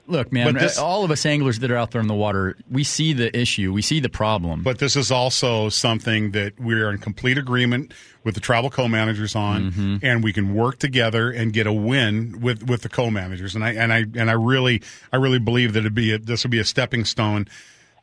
look, 0.07 0.33
man, 0.33 0.55
this, 0.55 0.79
all 0.79 1.05
of 1.05 1.11
us 1.11 1.27
anglers 1.27 1.59
that 1.61 1.71
are 1.71 1.77
out 1.77 1.91
there 1.91 2.01
in 2.01 2.07
the 2.07 2.15
water, 2.15 2.57
we 2.71 2.85
see 2.85 3.13
the 3.13 3.37
issue, 3.37 3.73
we 3.73 3.83
see 3.83 4.01
the 4.01 4.09
problem. 4.09 4.63
But 4.63 4.79
this 4.79 4.97
is 4.97 5.11
also 5.11 5.69
something 5.69 6.33
that 6.33 6.59
we're 6.61 6.91
in 6.91 6.99
complete 6.99 7.39
agreement 7.39 7.93
with 8.25 8.35
the 8.35 8.41
tribal 8.41 8.71
co-managers 8.71 9.35
on, 9.35 9.71
mm-hmm. 9.71 9.97
and 10.03 10.23
we 10.23 10.33
can 10.33 10.55
work 10.55 10.79
together 10.79 11.31
and 11.31 11.53
get 11.53 11.67
a 11.67 11.73
win 11.73 12.41
with 12.41 12.69
with 12.69 12.83
the 12.83 12.89
co-managers. 12.89 13.55
And 13.55 13.65
I 13.65 13.73
and 13.73 13.93
I 13.93 13.99
and 13.99 14.31
I 14.31 14.35
really 14.35 14.83
I 15.13 15.17
really 15.17 15.39
believe 15.39 15.73
that 15.75 15.81
it'd 15.81 15.95
be 15.95 16.13
a, 16.13 16.19
this 16.19 16.45
would 16.45 16.51
be 16.51 16.59
a 16.59 16.65
stepping 16.65 17.05
stone 17.05 17.47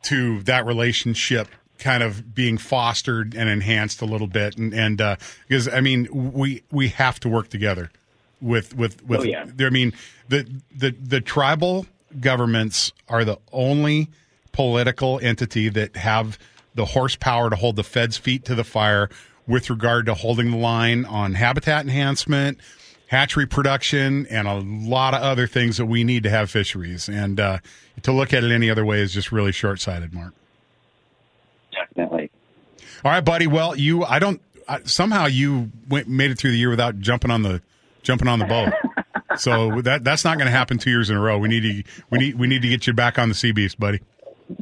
to 0.04 0.42
that 0.42 0.66
relationship 0.66 1.48
kind 1.78 2.02
of 2.02 2.34
being 2.34 2.56
fostered 2.56 3.34
and 3.34 3.48
enhanced 3.48 4.00
a 4.00 4.04
little 4.04 4.26
bit 4.26 4.56
and 4.56 4.72
and 4.72 5.00
uh, 5.00 5.16
because 5.48 5.68
I 5.68 5.80
mean 5.80 6.08
we 6.32 6.62
we 6.70 6.88
have 6.88 7.20
to 7.20 7.28
work 7.28 7.48
together 7.48 7.90
with 8.44 8.76
with 8.76 9.04
with. 9.04 9.20
Oh, 9.20 9.24
yeah. 9.24 9.46
I 9.58 9.70
mean, 9.70 9.92
the 10.28 10.46
the 10.76 10.90
the 10.90 11.20
tribal 11.20 11.86
governments 12.20 12.92
are 13.08 13.24
the 13.24 13.38
only 13.52 14.08
political 14.52 15.18
entity 15.20 15.68
that 15.70 15.96
have 15.96 16.38
the 16.74 16.84
horsepower 16.84 17.50
to 17.50 17.56
hold 17.56 17.76
the 17.76 17.84
Fed's 17.84 18.16
feet 18.16 18.44
to 18.44 18.54
the 18.54 18.64
fire 18.64 19.08
with 19.46 19.70
regard 19.70 20.06
to 20.06 20.14
holding 20.14 20.52
the 20.52 20.56
line 20.56 21.04
on 21.04 21.34
habitat 21.34 21.82
enhancement, 21.84 22.58
hatchery 23.08 23.46
production, 23.46 24.26
and 24.28 24.46
a 24.46 24.54
lot 24.54 25.14
of 25.14 25.22
other 25.22 25.46
things 25.46 25.76
that 25.76 25.86
we 25.86 26.04
need 26.04 26.22
to 26.22 26.30
have 26.30 26.50
fisheries. 26.50 27.08
And 27.08 27.40
uh, 27.40 27.58
to 28.02 28.12
look 28.12 28.32
at 28.32 28.44
it 28.44 28.52
any 28.52 28.70
other 28.70 28.84
way 28.84 29.00
is 29.00 29.12
just 29.12 29.32
really 29.32 29.52
short 29.52 29.80
sighted, 29.80 30.12
Mark. 30.12 30.34
Definitely. 31.94 32.30
All 33.04 33.10
right, 33.12 33.24
buddy. 33.24 33.46
Well, 33.46 33.76
you, 33.76 34.04
I 34.04 34.18
don't. 34.18 34.40
I, 34.66 34.80
somehow 34.84 35.26
you 35.26 35.70
went, 35.88 36.08
made 36.08 36.30
it 36.30 36.38
through 36.38 36.52
the 36.52 36.58
year 36.58 36.70
without 36.70 36.98
jumping 36.98 37.30
on 37.30 37.42
the 37.42 37.60
jumping 38.02 38.28
on 38.28 38.38
the 38.38 38.46
boat. 38.46 38.72
so 39.36 39.82
that 39.82 40.04
that's 40.04 40.24
not 40.24 40.38
going 40.38 40.46
to 40.46 40.52
happen 40.52 40.78
two 40.78 40.90
years 40.90 41.10
in 41.10 41.16
a 41.16 41.20
row. 41.20 41.38
We 41.38 41.48
need 41.48 41.60
to 41.62 41.82
we 42.10 42.18
need 42.18 42.34
we 42.36 42.46
need 42.46 42.62
to 42.62 42.68
get 42.68 42.86
you 42.86 42.92
back 42.92 43.18
on 43.18 43.28
the 43.28 43.34
sea 43.34 43.52
beast, 43.52 43.78
buddy. 43.78 44.00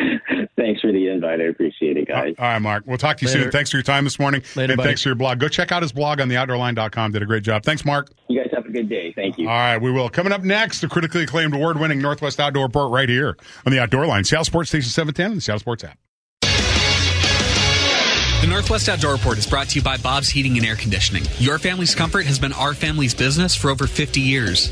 Thanks 0.56 0.80
for 0.80 0.92
the 0.92 1.08
invite. 1.08 1.40
I 1.40 1.44
appreciate 1.44 1.96
it, 1.96 2.08
guys. 2.08 2.34
All 2.38 2.44
right, 2.44 2.58
Mark. 2.58 2.84
We'll 2.86 2.98
talk 2.98 3.16
to 3.18 3.24
you 3.24 3.30
Later. 3.30 3.42
soon. 3.44 3.52
Thanks 3.52 3.70
for 3.70 3.76
your 3.76 3.82
time 3.84 4.04
this 4.04 4.18
morning. 4.18 4.42
Later, 4.56 4.72
and 4.72 4.76
buddy. 4.78 4.88
thanks 4.88 5.02
for 5.02 5.08
your 5.08 5.16
blog. 5.16 5.38
Go 5.38 5.48
check 5.48 5.72
out 5.72 5.82
his 5.82 5.92
blog 5.92 6.20
on 6.20 6.28
theoutdoorline.com. 6.28 7.12
Did 7.12 7.22
a 7.22 7.26
great 7.26 7.42
job. 7.42 7.62
Thanks, 7.64 7.84
Mark. 7.84 8.08
You 8.28 8.40
guys 8.40 8.50
have 8.54 8.66
a 8.66 8.70
good 8.70 8.88
day. 8.88 9.12
Thank 9.14 9.38
you. 9.38 9.48
All 9.48 9.54
right, 9.54 9.78
we 9.78 9.90
will. 9.90 10.08
Coming 10.08 10.32
up 10.32 10.42
next, 10.42 10.80
the 10.80 10.88
critically 10.88 11.22
acclaimed 11.24 11.54
award 11.54 11.78
winning 11.78 12.00
Northwest 12.00 12.38
Outdoor 12.40 12.64
Report 12.64 12.90
right 12.92 13.08
here 13.08 13.36
on 13.64 13.72
the 13.72 13.78
Outdoor 13.80 14.06
Line, 14.06 14.24
Seattle 14.24 14.44
Sports 14.44 14.70
Station 14.70 14.90
710 14.90 15.26
and 15.32 15.36
the 15.38 15.40
Seattle 15.40 15.60
Sports 15.60 15.84
app. 15.84 15.98
The 18.40 18.46
Northwest 18.46 18.88
Outdoor 18.88 19.12
Report 19.12 19.36
is 19.36 19.46
brought 19.46 19.68
to 19.68 19.78
you 19.78 19.82
by 19.82 19.98
Bob's 19.98 20.30
Heating 20.30 20.56
and 20.56 20.64
Air 20.66 20.76
Conditioning. 20.76 21.24
Your 21.38 21.58
family's 21.58 21.94
comfort 21.94 22.24
has 22.24 22.38
been 22.38 22.54
our 22.54 22.72
family's 22.72 23.14
business 23.14 23.54
for 23.54 23.70
over 23.70 23.86
50 23.86 24.20
years. 24.20 24.70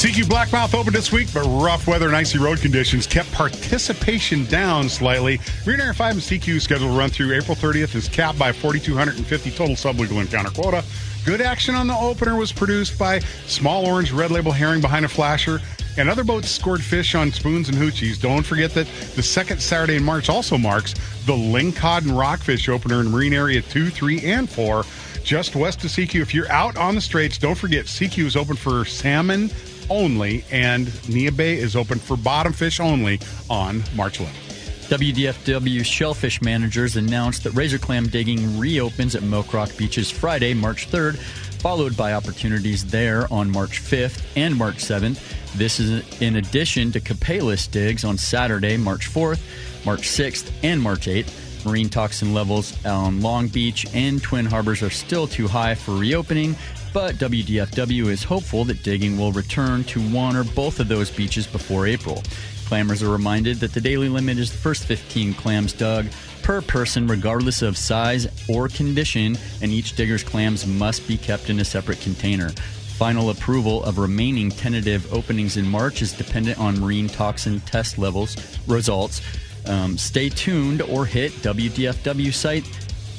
Sekiu 0.00 0.24
Blackmouth 0.24 0.72
opened 0.72 0.96
this 0.96 1.12
week, 1.12 1.28
but 1.34 1.44
rough 1.62 1.86
weather 1.86 2.06
and 2.06 2.16
icy 2.16 2.38
road 2.38 2.58
conditions 2.58 3.06
kept 3.06 3.30
participation 3.32 4.46
down 4.46 4.88
slightly. 4.88 5.38
Marine 5.66 5.78
Area 5.78 5.92
5 5.92 6.14
and 6.14 6.22
Sekiu 6.22 6.58
scheduled 6.58 6.90
to 6.90 6.98
run 6.98 7.10
through 7.10 7.34
April 7.34 7.54
30th 7.54 7.94
is 7.94 8.08
capped 8.08 8.38
by 8.38 8.50
4,250 8.50 9.50
total 9.50 9.74
sublegal 9.74 10.22
encounter 10.22 10.48
quota. 10.48 10.82
Good 11.26 11.42
action 11.42 11.74
on 11.74 11.86
the 11.86 11.94
opener 11.94 12.34
was 12.34 12.50
produced 12.50 12.98
by 12.98 13.18
Small 13.46 13.86
Orange 13.86 14.10
Red 14.10 14.30
Label 14.30 14.52
Herring 14.52 14.80
behind 14.80 15.04
a 15.04 15.08
flasher, 15.08 15.60
and 15.98 16.08
other 16.08 16.24
boats 16.24 16.48
scored 16.48 16.82
fish 16.82 17.14
on 17.14 17.30
spoons 17.30 17.68
and 17.68 17.76
hoochies. 17.76 18.18
Don't 18.18 18.46
forget 18.46 18.72
that 18.72 18.86
the 19.16 19.22
second 19.22 19.60
Saturday 19.60 19.96
in 19.96 20.02
March 20.02 20.30
also 20.30 20.56
marks 20.56 20.94
the 21.26 21.34
Lingcod 21.34 22.08
and 22.08 22.16
Rockfish 22.16 22.70
opener 22.70 23.00
in 23.00 23.10
Marine 23.10 23.34
Area 23.34 23.60
2, 23.60 23.90
3, 23.90 24.24
and 24.24 24.48
4, 24.48 24.82
just 25.22 25.54
west 25.54 25.84
of 25.84 25.90
Sekiu. 25.90 26.22
If 26.22 26.32
you're 26.32 26.50
out 26.50 26.78
on 26.78 26.94
the 26.94 27.02
straits, 27.02 27.36
don't 27.36 27.54
forget 27.54 27.84
Sekiu 27.84 28.24
is 28.24 28.34
open 28.34 28.56
for 28.56 28.86
salmon 28.86 29.50
only, 29.90 30.44
and 30.50 30.86
Neah 30.86 31.36
Bay 31.36 31.58
is 31.58 31.76
open 31.76 31.98
for 31.98 32.16
bottom 32.16 32.52
fish 32.52 32.80
only 32.80 33.20
on 33.50 33.82
March 33.94 34.18
11th. 34.18 34.50
WDFW 34.90 35.84
shellfish 35.84 36.42
managers 36.42 36.96
announced 36.96 37.44
that 37.44 37.52
razor 37.52 37.78
clam 37.78 38.08
digging 38.08 38.58
reopens 38.58 39.14
at 39.14 39.22
Mocrocks 39.22 39.76
Beaches 39.76 40.10
Friday, 40.10 40.52
March 40.52 40.90
3rd, 40.90 41.16
followed 41.60 41.96
by 41.96 42.14
opportunities 42.14 42.84
there 42.86 43.32
on 43.32 43.50
March 43.50 43.80
5th 43.80 44.20
and 44.34 44.56
March 44.56 44.78
7th. 44.78 45.20
This 45.56 45.78
is 45.78 46.20
in 46.20 46.36
addition 46.36 46.90
to 46.92 47.00
Copalis 47.00 47.70
digs 47.70 48.04
on 48.04 48.18
Saturday, 48.18 48.76
March 48.76 49.08
4th, 49.08 49.40
March 49.84 50.08
6th, 50.08 50.50
and 50.64 50.82
March 50.82 51.06
8th. 51.06 51.64
Marine 51.64 51.88
toxin 51.88 52.32
levels 52.32 52.84
on 52.84 53.20
Long 53.20 53.46
Beach 53.46 53.86
and 53.94 54.22
Twin 54.22 54.46
Harbors 54.46 54.82
are 54.82 54.90
still 54.90 55.26
too 55.26 55.46
high 55.46 55.74
for 55.74 55.92
reopening, 55.92 56.56
but 56.92 57.16
WDFW 57.16 58.06
is 58.06 58.24
hopeful 58.24 58.64
that 58.64 58.82
digging 58.82 59.18
will 59.18 59.32
return 59.32 59.84
to 59.84 60.00
one 60.10 60.36
or 60.36 60.44
both 60.44 60.80
of 60.80 60.88
those 60.88 61.10
beaches 61.10 61.46
before 61.46 61.86
April. 61.86 62.22
Clammers 62.64 63.02
are 63.02 63.10
reminded 63.10 63.58
that 63.58 63.72
the 63.72 63.80
daily 63.80 64.08
limit 64.08 64.38
is 64.38 64.50
the 64.50 64.58
first 64.58 64.84
15 64.84 65.34
clams 65.34 65.72
dug 65.72 66.06
per 66.42 66.60
person, 66.60 67.06
regardless 67.06 67.62
of 67.62 67.76
size 67.76 68.26
or 68.48 68.68
condition, 68.68 69.36
and 69.62 69.70
each 69.70 69.94
digger's 69.94 70.22
clams 70.22 70.66
must 70.66 71.06
be 71.06 71.16
kept 71.16 71.50
in 71.50 71.60
a 71.60 71.64
separate 71.64 72.00
container. 72.00 72.50
Final 72.96 73.30
approval 73.30 73.82
of 73.84 73.98
remaining 73.98 74.50
tentative 74.50 75.12
openings 75.12 75.56
in 75.56 75.66
March 75.66 76.02
is 76.02 76.12
dependent 76.12 76.58
on 76.58 76.78
marine 76.78 77.08
toxin 77.08 77.60
test 77.60 77.98
levels 77.98 78.36
results. 78.66 79.20
Um, 79.66 79.96
stay 79.98 80.28
tuned 80.28 80.82
or 80.82 81.06
hit 81.06 81.32
WDFW 81.32 82.32
site 82.32 82.64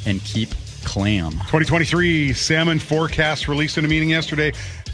and 0.05 0.23
keep 0.23 0.49
clam. 0.83 1.31
2023 1.31 2.33
salmon 2.33 2.79
forecast 2.79 3.47
released 3.47 3.77
in 3.77 3.85
a 3.85 3.88
meeting 3.88 4.09
yesterday. 4.09 4.51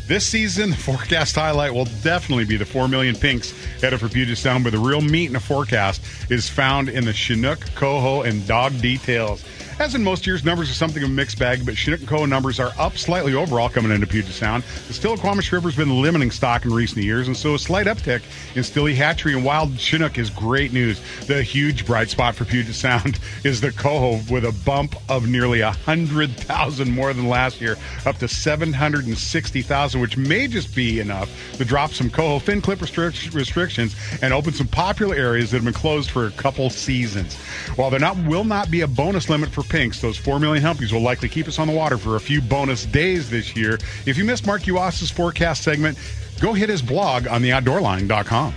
This 0.07 0.25
season, 0.25 0.69
the 0.69 0.77
forecast 0.77 1.35
highlight 1.35 1.73
will 1.73 1.85
definitely 2.01 2.45
be 2.45 2.55
the 2.57 2.65
4 2.65 2.87
million 2.87 3.15
pinks 3.15 3.53
headed 3.81 3.99
for 3.99 4.07
Puget 4.07 4.37
Sound, 4.37 4.63
but 4.63 4.71
the 4.71 4.79
real 4.79 5.01
meat 5.01 5.25
in 5.25 5.33
the 5.33 5.39
forecast 5.39 6.01
is 6.31 6.49
found 6.49 6.87
in 6.89 7.05
the 7.05 7.13
Chinook, 7.13 7.59
coho, 7.75 8.21
and 8.21 8.47
dog 8.47 8.79
details. 8.81 9.43
As 9.79 9.93
in 9.93 10.03
most 10.03 10.25
years, 10.25 10.43
numbers 10.43 10.71
are 10.71 10.73
something 10.73 11.03
of 11.03 11.09
a 11.09 11.11
mixed 11.11 11.37
bag, 11.37 11.63
but 11.63 11.77
Chinook 11.77 11.99
and 11.99 12.09
coho 12.09 12.25
numbers 12.25 12.59
are 12.59 12.71
up 12.79 12.97
slightly 12.97 13.35
overall 13.35 13.69
coming 13.69 13.91
into 13.91 14.07
Puget 14.07 14.33
Sound. 14.33 14.63
The 14.63 14.93
Stillaguamish 14.93 15.51
River 15.51 15.69
has 15.69 15.75
been 15.75 16.01
limiting 16.01 16.31
stock 16.31 16.65
in 16.65 16.73
recent 16.73 17.05
years, 17.05 17.27
and 17.27 17.37
so 17.37 17.53
a 17.53 17.59
slight 17.59 17.85
uptick 17.85 18.23
in 18.55 18.63
Stilly 18.63 18.95
hatchery 18.95 19.33
and 19.33 19.45
wild 19.45 19.77
Chinook 19.77 20.17
is 20.17 20.31
great 20.31 20.73
news. 20.73 20.99
The 21.27 21.43
huge 21.43 21.85
bright 21.85 22.09
spot 22.09 22.33
for 22.33 22.43
Puget 22.43 22.73
Sound 22.73 23.19
is 23.43 23.61
the 23.61 23.71
coho 23.71 24.19
with 24.33 24.45
a 24.45 24.51
bump 24.65 24.95
of 25.09 25.27
nearly 25.27 25.61
100,000 25.61 26.91
more 26.91 27.13
than 27.13 27.29
last 27.29 27.61
year, 27.61 27.77
up 28.07 28.17
to 28.17 28.27
760,000, 28.27 30.01
which 30.01 30.17
may 30.17 30.47
just 30.47 30.75
be 30.75 30.99
enough 30.99 31.29
to 31.57 31.63
drop 31.63 31.91
some 31.91 32.09
coho 32.09 32.39
fin 32.39 32.61
clip 32.61 32.79
restric- 32.79 33.31
restrictions 33.35 33.95
and 34.23 34.33
open 34.33 34.53
some 34.53 34.67
popular 34.67 35.15
areas 35.15 35.51
that 35.51 35.57
have 35.57 35.65
been 35.65 35.73
closed 35.73 36.09
for 36.09 36.25
a 36.25 36.31
couple 36.31 36.71
seasons. 36.71 37.35
While 37.75 37.91
there 37.91 37.99
not 37.99 38.17
will 38.25 38.43
not 38.43 38.71
be 38.71 38.81
a 38.81 38.87
bonus 38.87 39.29
limit 39.29 39.49
for 39.49 39.66
pinks, 39.69 40.01
those 40.01 40.17
4 40.17 40.39
million 40.39 40.63
humpies 40.63 40.91
will 40.91 41.01
likely 41.01 41.29
keep 41.29 41.47
us 41.47 41.59
on 41.59 41.67
the 41.67 41.73
water 41.73 41.97
for 41.97 42.15
a 42.15 42.19
few 42.19 42.41
bonus 42.41 42.85
days 42.85 43.29
this 43.29 43.55
year. 43.55 43.77
If 44.05 44.17
you 44.17 44.23
missed 44.23 44.45
Mark 44.45 44.63
Yuasa's 44.63 45.11
forecast 45.11 45.63
segment, 45.63 45.97
go 46.39 46.53
hit 46.53 46.69
his 46.69 46.81
blog 46.81 47.27
on 47.27 47.41
theoutdoorline.com. 47.41 48.53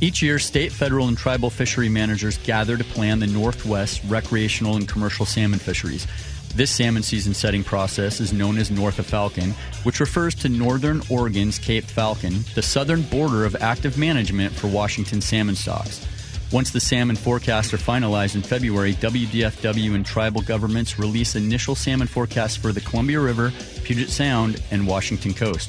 Each 0.00 0.20
year, 0.22 0.38
state, 0.38 0.72
federal, 0.72 1.08
and 1.08 1.16
tribal 1.16 1.50
fishery 1.50 1.88
managers 1.88 2.38
gather 2.38 2.76
to 2.76 2.84
plan 2.84 3.20
the 3.20 3.26
Northwest 3.26 4.02
recreational 4.06 4.76
and 4.76 4.88
commercial 4.88 5.24
salmon 5.24 5.58
fisheries. 5.58 6.06
This 6.54 6.70
salmon 6.70 7.02
season 7.02 7.34
setting 7.34 7.64
process 7.64 8.20
is 8.20 8.32
known 8.32 8.58
as 8.58 8.70
North 8.70 9.00
of 9.00 9.06
Falcon, 9.06 9.50
which 9.82 9.98
refers 9.98 10.36
to 10.36 10.48
northern 10.48 11.02
Oregon's 11.10 11.58
Cape 11.58 11.84
Falcon, 11.84 12.44
the 12.54 12.62
southern 12.62 13.02
border 13.02 13.44
of 13.44 13.56
active 13.56 13.98
management 13.98 14.52
for 14.52 14.68
Washington 14.68 15.20
salmon 15.20 15.56
stocks. 15.56 16.06
Once 16.52 16.70
the 16.70 16.80
salmon 16.80 17.16
forecasts 17.16 17.74
are 17.74 17.78
finalized 17.78 18.34
in 18.34 18.42
February, 18.42 18.94
WDFW 18.94 19.94
and 19.94 20.06
tribal 20.06 20.42
governments 20.42 20.98
release 20.98 21.34
initial 21.34 21.74
salmon 21.74 22.06
forecasts 22.06 22.56
for 22.56 22.72
the 22.72 22.80
Columbia 22.80 23.18
River, 23.18 23.52
Puget 23.82 24.08
Sound, 24.08 24.62
and 24.70 24.86
Washington 24.86 25.34
coast. 25.34 25.68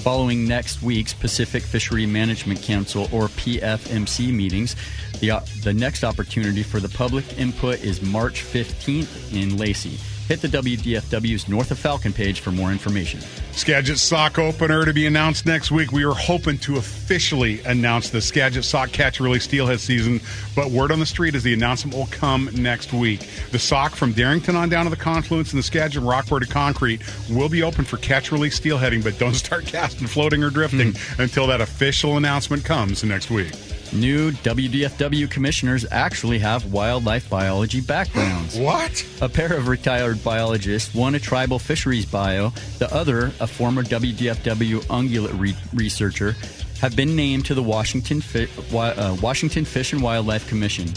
Following 0.00 0.46
next 0.46 0.82
week's 0.82 1.14
Pacific 1.14 1.62
Fishery 1.62 2.04
Management 2.04 2.60
Council 2.62 3.04
or 3.12 3.28
PFMC 3.28 4.32
meetings, 4.32 4.76
the, 5.20 5.30
uh, 5.30 5.40
the 5.62 5.72
next 5.72 6.04
opportunity 6.04 6.62
for 6.62 6.80
the 6.80 6.88
public 6.90 7.38
input 7.38 7.82
is 7.82 8.02
March 8.02 8.42
15th 8.42 9.32
in 9.32 9.56
Lacey. 9.56 9.98
Hit 10.28 10.40
the 10.40 10.48
WDFW's 10.48 11.48
North 11.48 11.70
of 11.70 11.78
Falcon 11.78 12.10
page 12.10 12.40
for 12.40 12.50
more 12.50 12.72
information. 12.72 13.20
Skagit 13.52 13.98
Sauk 13.98 14.38
opener 14.38 14.86
to 14.86 14.94
be 14.94 15.06
announced 15.06 15.44
next 15.44 15.70
week. 15.70 15.92
We 15.92 16.02
are 16.04 16.14
hoping 16.14 16.56
to 16.60 16.76
officially 16.76 17.60
announce 17.64 18.08
the 18.08 18.22
Skagit 18.22 18.64
Sauk 18.64 18.90
Catch 18.90 19.20
Release 19.20 19.44
Steelhead 19.44 19.80
season, 19.80 20.22
but 20.56 20.70
word 20.70 20.92
on 20.92 20.98
the 20.98 21.04
street 21.04 21.34
is 21.34 21.42
the 21.42 21.52
announcement 21.52 21.94
will 21.94 22.06
come 22.06 22.48
next 22.54 22.94
week. 22.94 23.28
The 23.50 23.58
Sauk 23.58 23.94
from 23.94 24.12
Darrington 24.12 24.56
on 24.56 24.70
down 24.70 24.84
to 24.84 24.90
the 24.90 24.96
confluence 24.96 25.52
and 25.52 25.58
the 25.58 25.62
Skagit 25.62 25.98
and 25.98 26.08
Rockport 26.08 26.42
to 26.42 26.48
concrete 26.48 27.02
will 27.30 27.50
be 27.50 27.62
open 27.62 27.84
for 27.84 27.98
catch 27.98 28.32
release 28.32 28.58
steelheading, 28.58 29.04
but 29.04 29.18
don't 29.18 29.34
start 29.34 29.66
casting, 29.66 30.06
floating, 30.06 30.42
or 30.42 30.48
drifting 30.48 30.92
hmm. 30.94 31.20
until 31.20 31.46
that 31.48 31.60
official 31.60 32.16
announcement 32.16 32.64
comes 32.64 33.04
next 33.04 33.30
week. 33.30 33.52
New 33.94 34.32
WDFW 34.32 35.30
commissioners 35.30 35.86
actually 35.88 36.40
have 36.40 36.72
wildlife 36.72 37.30
biology 37.30 37.80
backgrounds. 37.80 38.58
What? 38.58 39.06
A 39.22 39.28
pair 39.28 39.52
of 39.52 39.68
retired 39.68 40.22
biologists, 40.24 40.92
one 40.92 41.14
a 41.14 41.20
tribal 41.20 41.60
fisheries 41.60 42.04
bio, 42.04 42.50
the 42.80 42.92
other 42.92 43.26
a 43.38 43.46
former 43.46 43.84
WDFW 43.84 44.80
ungulate 44.86 45.38
re- 45.38 45.56
researcher, 45.72 46.34
have 46.80 46.96
been 46.96 47.14
named 47.14 47.46
to 47.46 47.54
the 47.54 47.62
Washington, 47.62 48.20
Fi- 48.20 48.48
uh, 48.74 49.16
Washington 49.22 49.64
Fish 49.64 49.92
and 49.92 50.02
Wildlife 50.02 50.48
Commission, 50.48 50.88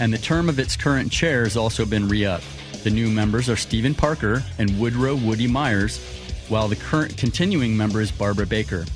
and 0.00 0.12
the 0.12 0.18
term 0.18 0.48
of 0.48 0.58
its 0.58 0.74
current 0.74 1.12
chair 1.12 1.44
has 1.44 1.56
also 1.56 1.86
been 1.86 2.08
re-upped. 2.08 2.44
The 2.82 2.90
new 2.90 3.10
members 3.10 3.48
are 3.48 3.56
Stephen 3.56 3.94
Parker 3.94 4.42
and 4.58 4.76
Woodrow 4.80 5.14
Woody 5.14 5.46
Myers, 5.46 6.04
while 6.48 6.66
the 6.66 6.74
current 6.74 7.16
continuing 7.16 7.76
member 7.76 8.00
is 8.00 8.10
Barbara 8.10 8.46
Baker. 8.46 8.86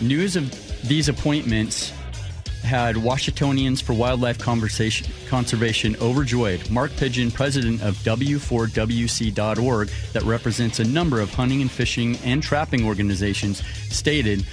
News 0.00 0.36
of 0.36 0.52
these 0.86 1.08
appointments 1.08 1.92
had 2.64 2.96
Washingtonians 2.96 3.80
for 3.80 3.92
Wildlife 3.92 4.38
Conservation 4.38 5.96
overjoyed. 6.00 6.70
Mark 6.70 6.90
Pidgeon, 6.96 7.30
president 7.30 7.82
of 7.82 7.96
W4WC.org, 7.98 9.88
that 10.12 10.22
represents 10.22 10.80
a 10.80 10.84
number 10.84 11.20
of 11.20 11.32
hunting 11.32 11.60
and 11.60 11.70
fishing 11.70 12.16
and 12.24 12.42
trapping 12.42 12.86
organizations, 12.86 13.62
stated 13.90 14.46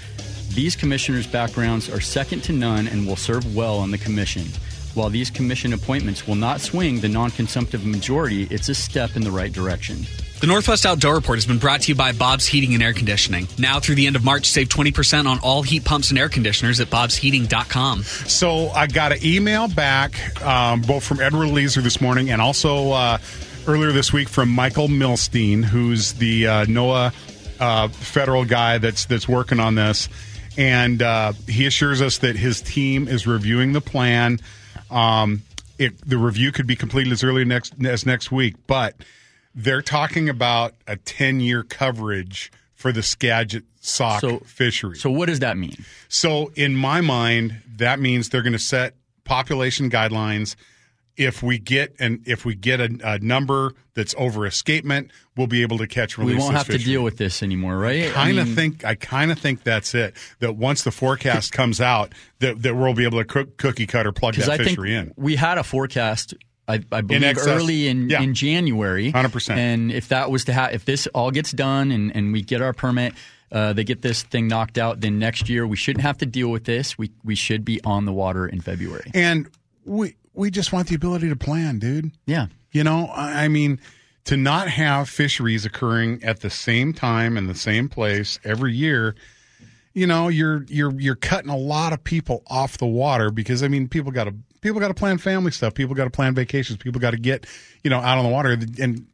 these 0.49 0.75
commissioners' 0.75 1.27
backgrounds 1.27 1.89
are 1.89 2.01
second 2.01 2.41
to 2.43 2.53
none 2.53 2.87
and 2.87 3.07
will 3.07 3.15
serve 3.15 3.55
well 3.55 3.77
on 3.79 3.89
the 3.89 3.97
commission. 3.97 4.45
While 4.93 5.09
these 5.09 5.29
commission 5.29 5.71
appointments 5.71 6.27
will 6.27 6.35
not 6.35 6.59
swing 6.59 6.99
the 6.99 7.07
non 7.07 7.31
consumptive 7.31 7.85
majority, 7.85 8.43
it's 8.51 8.67
a 8.67 8.75
step 8.75 9.15
in 9.15 9.21
the 9.21 9.31
right 9.31 9.51
direction. 9.51 10.05
The 10.41 10.47
Northwest 10.47 10.87
Outdoor 10.87 11.13
Report 11.13 11.37
has 11.37 11.45
been 11.45 11.59
brought 11.59 11.81
to 11.81 11.89
you 11.89 11.95
by 11.95 12.13
Bob's 12.13 12.47
Heating 12.47 12.73
and 12.73 12.81
Air 12.81 12.93
Conditioning. 12.93 13.47
Now 13.59 13.79
through 13.79 13.93
the 13.93 14.07
end 14.07 14.15
of 14.15 14.23
March, 14.23 14.47
save 14.47 14.69
20% 14.69 15.27
on 15.27 15.37
all 15.43 15.61
heat 15.61 15.85
pumps 15.85 16.09
and 16.09 16.17
air 16.17 16.29
conditioners 16.29 16.79
at 16.79 16.87
bobsheating.com. 16.87 18.01
So 18.01 18.69
I 18.69 18.87
got 18.87 19.11
an 19.11 19.19
email 19.23 19.67
back 19.67 20.43
um, 20.43 20.81
both 20.81 21.03
from 21.03 21.19
Edward 21.19 21.49
Leeser 21.49 21.83
this 21.83 22.01
morning 22.01 22.31
and 22.31 22.41
also 22.41 22.89
uh, 22.89 23.19
earlier 23.67 23.91
this 23.91 24.11
week 24.11 24.27
from 24.27 24.49
Michael 24.49 24.87
Milstein, 24.87 25.63
who's 25.63 26.13
the 26.13 26.47
uh, 26.47 26.65
NOAA 26.65 27.13
uh, 27.59 27.89
federal 27.89 28.43
guy 28.43 28.79
that's 28.79 29.05
that's 29.05 29.27
working 29.27 29.59
on 29.59 29.75
this, 29.75 30.09
and 30.57 31.03
uh, 31.03 31.33
he 31.47 31.67
assures 31.67 32.01
us 32.01 32.17
that 32.17 32.35
his 32.35 32.61
team 32.61 33.07
is 33.07 33.27
reviewing 33.27 33.73
the 33.73 33.81
plan. 33.81 34.39
Um, 34.89 35.43
it, 35.77 36.01
the 36.01 36.17
review 36.17 36.51
could 36.51 36.65
be 36.65 36.75
completed 36.75 37.13
as 37.13 37.23
early 37.23 37.45
next 37.45 37.75
as 37.85 38.07
next 38.07 38.31
week, 38.31 38.55
but 38.65 38.95
they're 39.55 39.81
talking 39.81 40.29
about 40.29 40.73
a 40.87 40.95
10 40.97 41.39
year 41.39 41.63
coverage 41.63 42.51
for 42.73 42.91
the 42.91 43.03
Skagit 43.03 43.63
Sauk 43.79 44.21
So- 44.21 44.39
fishery. 44.39 44.97
So, 44.97 45.09
what 45.11 45.27
does 45.27 45.39
that 45.39 45.57
mean? 45.57 45.75
So, 46.07 46.51
in 46.55 46.75
my 46.75 47.01
mind, 47.01 47.61
that 47.77 47.99
means 47.99 48.29
they're 48.29 48.41
going 48.43 48.53
to 48.53 48.59
set 48.59 48.95
population 49.23 49.89
guidelines. 49.89 50.55
If 51.17 51.43
we 51.43 51.59
get 51.59 51.93
and 51.99 52.21
if 52.25 52.45
we 52.45 52.55
get 52.55 52.79
a, 52.79 52.89
a 53.03 53.19
number 53.19 53.73
that's 53.93 54.15
over 54.17 54.45
escapement, 54.47 55.11
we'll 55.35 55.45
be 55.45 55.61
able 55.61 55.77
to 55.79 55.85
catch 55.85 56.17
release. 56.17 56.37
We 56.37 56.39
won't 56.41 56.55
have 56.55 56.67
to 56.67 56.77
deal 56.77 57.03
with 57.03 57.17
this 57.17 57.43
anymore, 57.43 57.77
right? 57.77 58.05
I 58.05 58.09
Kind 58.11 58.39
of 58.39 58.47
mean, 58.47 58.55
think 58.55 58.85
I 58.85 58.95
kind 58.95 59.29
of 59.31 59.37
think 59.37 59.61
that's 59.63 59.93
it. 59.93 60.15
That 60.39 60.55
once 60.55 60.83
the 60.83 60.89
forecast 60.91 61.51
comes 61.51 61.81
out, 61.81 62.13
that 62.39 62.63
that 62.63 62.75
we'll 62.75 62.93
be 62.93 63.03
able 63.03 63.19
to 63.19 63.25
cook, 63.25 63.57
cookie 63.57 63.85
cutter 63.85 64.11
plug 64.13 64.35
that 64.35 64.49
I 64.49 64.57
think 64.57 64.69
fishery 64.69 64.95
in. 64.95 65.13
we 65.17 65.35
had 65.35 65.57
a 65.57 65.63
forecast. 65.63 66.33
I, 66.71 66.79
I 66.91 67.01
believe 67.01 67.23
excess. 67.23 67.47
early 67.47 67.87
in, 67.87 68.09
Yeah. 68.09 68.21
in 68.21 68.33
January, 68.33 69.11
100%. 69.11 69.55
And 69.55 69.91
if 69.91 70.07
that 70.09 70.31
was 70.31 70.45
to 70.45 70.53
ha- 70.53 70.69
if 70.71 70.85
this 70.85 71.07
all 71.07 71.31
gets 71.31 71.51
done 71.51 71.91
and, 71.91 72.15
and 72.15 72.31
we 72.33 72.41
get 72.41 72.61
our 72.61 72.73
permit, 72.73 73.13
uh, 73.51 73.73
they 73.73 73.83
get 73.83 74.01
this 74.01 74.23
thing 74.23 74.47
knocked 74.47 74.77
out, 74.77 75.01
then 75.01 75.19
next 75.19 75.49
year 75.49 75.67
we 75.67 75.75
shouldn't 75.75 76.03
have 76.03 76.17
to 76.19 76.25
deal 76.25 76.49
with 76.49 76.63
this. 76.63 76.97
We 76.97 77.11
we 77.23 77.35
should 77.35 77.65
be 77.65 77.81
on 77.83 78.05
the 78.05 78.13
water 78.13 78.47
in 78.47 78.61
February. 78.61 79.11
And 79.13 79.49
we 79.85 80.15
we 80.33 80.49
just 80.51 80.71
want 80.71 80.87
the 80.87 80.95
ability 80.95 81.27
to 81.29 81.35
plan, 81.35 81.77
dude. 81.79 82.11
Yeah, 82.25 82.47
You 82.71 82.83
know, 82.85 83.07
I 83.13 83.43
I 83.43 83.47
mean, 83.49 83.79
to 84.25 84.37
not 84.37 84.69
have 84.69 85.09
fisheries 85.09 85.65
occurring 85.65 86.23
at 86.23 86.39
the 86.39 86.49
same 86.49 86.93
time 86.93 87.35
in 87.37 87.47
the 87.47 87.55
same 87.55 87.89
place 87.89 88.39
every 88.45 88.73
year, 88.73 89.15
you 89.93 90.07
know, 90.07 90.29
you're 90.29 90.63
you're 90.69 90.97
you're 90.97 91.15
cutting 91.15 91.49
a 91.49 91.57
lot 91.57 91.91
of 91.91 92.01
people 92.03 92.43
off 92.47 92.77
the 92.77 92.85
water 92.85 93.31
because 93.31 93.61
I 93.63 93.67
mean, 93.67 93.89
people 93.89 94.11
got 94.13 94.25
to 94.25 94.33
people 94.61 94.79
got 94.79 94.87
to 94.87 94.93
plan 94.93 95.17
family 95.17 95.51
stuff. 95.51 95.73
People 95.73 95.95
got 95.95 96.05
to 96.05 96.09
plan 96.09 96.33
vacations. 96.33 96.77
People 96.77 97.01
got 97.01 97.11
to 97.11 97.17
get 97.17 97.45
you 97.83 97.89
know 97.89 97.99
out 97.99 98.17
on 98.17 98.23
the 98.23 98.31
water 98.31 98.51
and. 98.51 99.07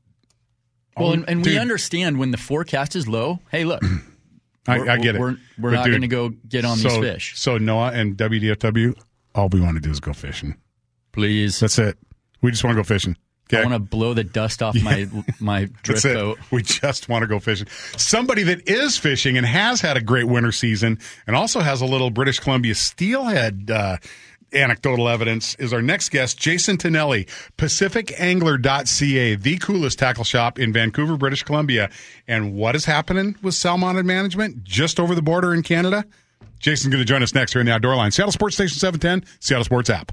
well, 0.96 1.14
and, 1.14 1.28
and 1.28 1.46
we 1.46 1.58
understand 1.58 2.20
when 2.20 2.32
the 2.32 2.38
forecast 2.38 2.96
is 2.96 3.08
low. 3.08 3.40
Hey, 3.50 3.64
look, 3.66 3.82
I, 4.68 4.80
I 4.82 4.98
get 4.98 5.16
it. 5.16 5.20
We're, 5.20 5.38
we're 5.58 5.72
not 5.72 5.88
going 5.88 6.02
to 6.02 6.08
go 6.08 6.30
get 6.30 6.66
on 6.66 6.78
so, 6.78 6.90
these 6.90 7.00
fish. 7.00 7.34
So 7.40 7.58
NOAA 7.58 7.94
and 7.94 8.18
WDFW, 8.18 9.00
all 9.34 9.50
we 9.50 9.62
want 9.62 9.76
to 9.76 9.82
do 9.82 9.90
is 9.90 10.00
go 10.00 10.14
fishing. 10.14 10.58
Please, 11.14 11.60
That's 11.60 11.80
it. 11.80 11.98
We 12.42 12.52
just 12.52 12.64
want 12.64 12.76
to 12.76 12.80
go 12.80 12.84
fishing. 12.84 13.18
Okay. 13.50 13.62
I 13.64 13.66
want 13.66 13.76
to 13.76 13.80
blow 13.80 14.14
the 14.14 14.26
dust 14.26 14.62
off 14.62 14.76
my 14.84 15.08
my 15.40 15.70
drift 15.84 16.04
boat. 16.04 16.38
We 16.52 16.62
just 16.64 17.08
want 17.08 17.24
to 17.24 17.28
go 17.28 17.40
fishing. 17.40 17.68
Somebody 17.96 18.44
that 18.44 18.68
is 18.68 18.98
fishing 18.98 19.38
and 19.38 19.46
has 19.46 19.80
had 19.80 19.96
a 19.96 20.02
great 20.02 20.26
winter 20.26 20.52
season 20.52 21.00
and 21.26 21.36
also 21.36 21.62
has 21.62 21.82
a 21.82 21.86
little 21.86 22.10
British 22.10 22.40
Columbia 22.40 22.76
steelhead 22.76 23.72
uh, 23.72 23.98
anecdotal 24.54 25.08
evidence 25.10 25.56
is 25.56 25.74
our 25.74 25.82
next 25.82 26.10
guest, 26.10 26.38
Jason 26.38 26.78
Tonelli, 26.78 27.26
PacificAngler.ca, 27.58 29.36
the 29.36 29.58
coolest 29.58 30.00
tackle 30.00 30.24
shop 30.24 30.60
in 30.60 30.74
Vancouver, 30.74 31.18
British 31.18 31.44
Columbia. 31.44 31.90
And 32.28 32.56
what 32.56 32.76
is 32.76 32.86
happening 32.86 33.36
with 33.42 33.54
salmon 33.54 34.06
management 34.06 34.64
just 34.64 35.00
over 35.00 35.16
the 35.16 35.22
border 35.22 35.54
in 35.54 35.64
Canada? 35.64 36.06
Jason's 36.60 36.92
going 36.92 37.02
to 37.02 37.06
join 37.06 37.24
us 37.24 37.34
next 37.34 37.54
here 37.54 37.60
in 37.60 37.66
the 37.66 37.74
Outdoor 37.74 37.96
Line. 37.96 38.12
Seattle 38.12 38.32
Sports 38.32 38.56
Station 38.56 38.78
710, 38.80 39.30
Seattle 39.40 39.64
Sports 39.64 39.90
app. 39.90 40.12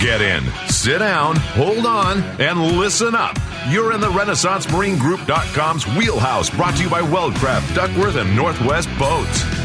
Get 0.00 0.22
in, 0.22 0.42
sit 0.68 0.98
down, 1.00 1.36
hold 1.36 1.84
on, 1.84 2.22
and 2.40 2.78
listen 2.78 3.14
up. 3.14 3.36
You're 3.68 3.92
in 3.92 4.00
the 4.00 4.08
RenaissanceMarineGroup.com's 4.08 5.86
wheelhouse, 5.88 6.48
brought 6.48 6.76
to 6.76 6.82
you 6.82 6.88
by 6.88 7.02
Weldcraft, 7.02 7.74
Duckworth, 7.74 8.16
and 8.16 8.34
Northwest 8.34 8.88
Boats. 8.98 9.59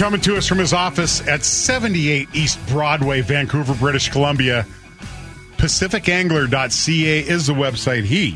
Coming 0.00 0.22
to 0.22 0.38
us 0.38 0.46
from 0.46 0.56
his 0.56 0.72
office 0.72 1.20
at 1.28 1.44
78 1.44 2.30
East 2.32 2.58
Broadway, 2.68 3.20
Vancouver, 3.20 3.74
British 3.74 4.08
Columbia. 4.08 4.64
PacificAngler.ca 5.58 7.18
is 7.18 7.46
the 7.48 7.52
website. 7.52 8.04
He 8.04 8.34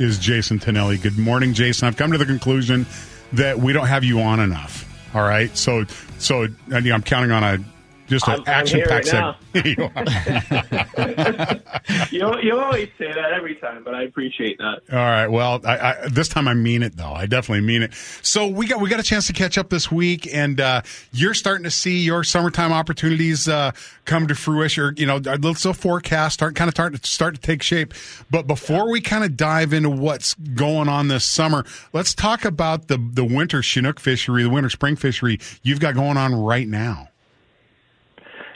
is 0.00 0.18
Jason 0.18 0.58
Tonelli. 0.58 0.98
Good 0.98 1.16
morning, 1.16 1.54
Jason. 1.54 1.86
I've 1.86 1.96
come 1.96 2.10
to 2.10 2.18
the 2.18 2.26
conclusion 2.26 2.86
that 3.34 3.56
we 3.56 3.72
don't 3.72 3.86
have 3.86 4.02
you 4.02 4.20
on 4.20 4.40
enough. 4.40 4.84
All 5.14 5.22
right, 5.22 5.56
so 5.56 5.84
so 6.18 6.48
I'm 6.72 7.02
counting 7.02 7.30
on 7.30 7.44
a 7.44 7.58
just 8.06 8.28
an 8.28 8.42
action 8.46 8.78
here 8.78 8.86
packed 8.86 9.12
right 9.12 9.34
segment. 9.54 9.66
you 12.12 12.38
you 12.42 12.58
always 12.58 12.88
say 12.98 13.12
that 13.12 13.32
every 13.32 13.54
time, 13.56 13.82
but 13.84 13.94
I 13.94 14.02
appreciate 14.02 14.58
that. 14.58 14.80
All 14.90 14.98
right. 14.98 15.26
Well, 15.26 15.60
I, 15.64 15.78
I, 15.78 16.08
this 16.08 16.28
time 16.28 16.48
I 16.48 16.54
mean 16.54 16.82
it, 16.82 16.96
though. 16.96 17.12
I 17.12 17.26
definitely 17.26 17.66
mean 17.66 17.82
it. 17.82 17.94
So 18.22 18.46
we 18.46 18.66
got 18.66 18.80
we 18.80 18.88
got 18.88 19.00
a 19.00 19.04
chance 19.04 19.26
to 19.28 19.32
catch 19.32 19.58
up 19.58 19.70
this 19.70 19.90
week, 19.90 20.32
and 20.32 20.60
uh, 20.60 20.82
you're 21.12 21.34
starting 21.34 21.64
to 21.64 21.70
see 21.70 21.98
your 21.98 22.24
summertime 22.24 22.72
opportunities 22.72 23.48
uh, 23.48 23.72
come 24.04 24.26
to 24.28 24.34
fruition. 24.34 24.84
Or, 24.84 24.92
you 24.96 25.06
know, 25.06 25.16
let's 25.16 25.62
the 25.62 25.74
forecast 25.74 26.34
start 26.34 26.54
kind 26.54 26.68
of 26.68 26.74
start 26.74 26.94
to 26.94 27.08
start 27.08 27.34
to 27.34 27.40
take 27.40 27.62
shape. 27.62 27.94
But 28.30 28.46
before 28.46 28.90
we 28.90 29.00
kind 29.00 29.24
of 29.24 29.36
dive 29.36 29.72
into 29.72 29.90
what's 29.90 30.34
going 30.34 30.88
on 30.88 31.08
this 31.08 31.24
summer, 31.24 31.64
let's 31.92 32.14
talk 32.14 32.44
about 32.44 32.88
the 32.88 32.98
the 32.98 33.24
winter 33.24 33.62
Chinook 33.62 34.00
fishery, 34.00 34.42
the 34.42 34.50
winter 34.50 34.70
spring 34.70 34.96
fishery 34.96 35.38
you've 35.62 35.80
got 35.80 35.94
going 35.94 36.16
on 36.16 36.34
right 36.34 36.68
now. 36.68 37.08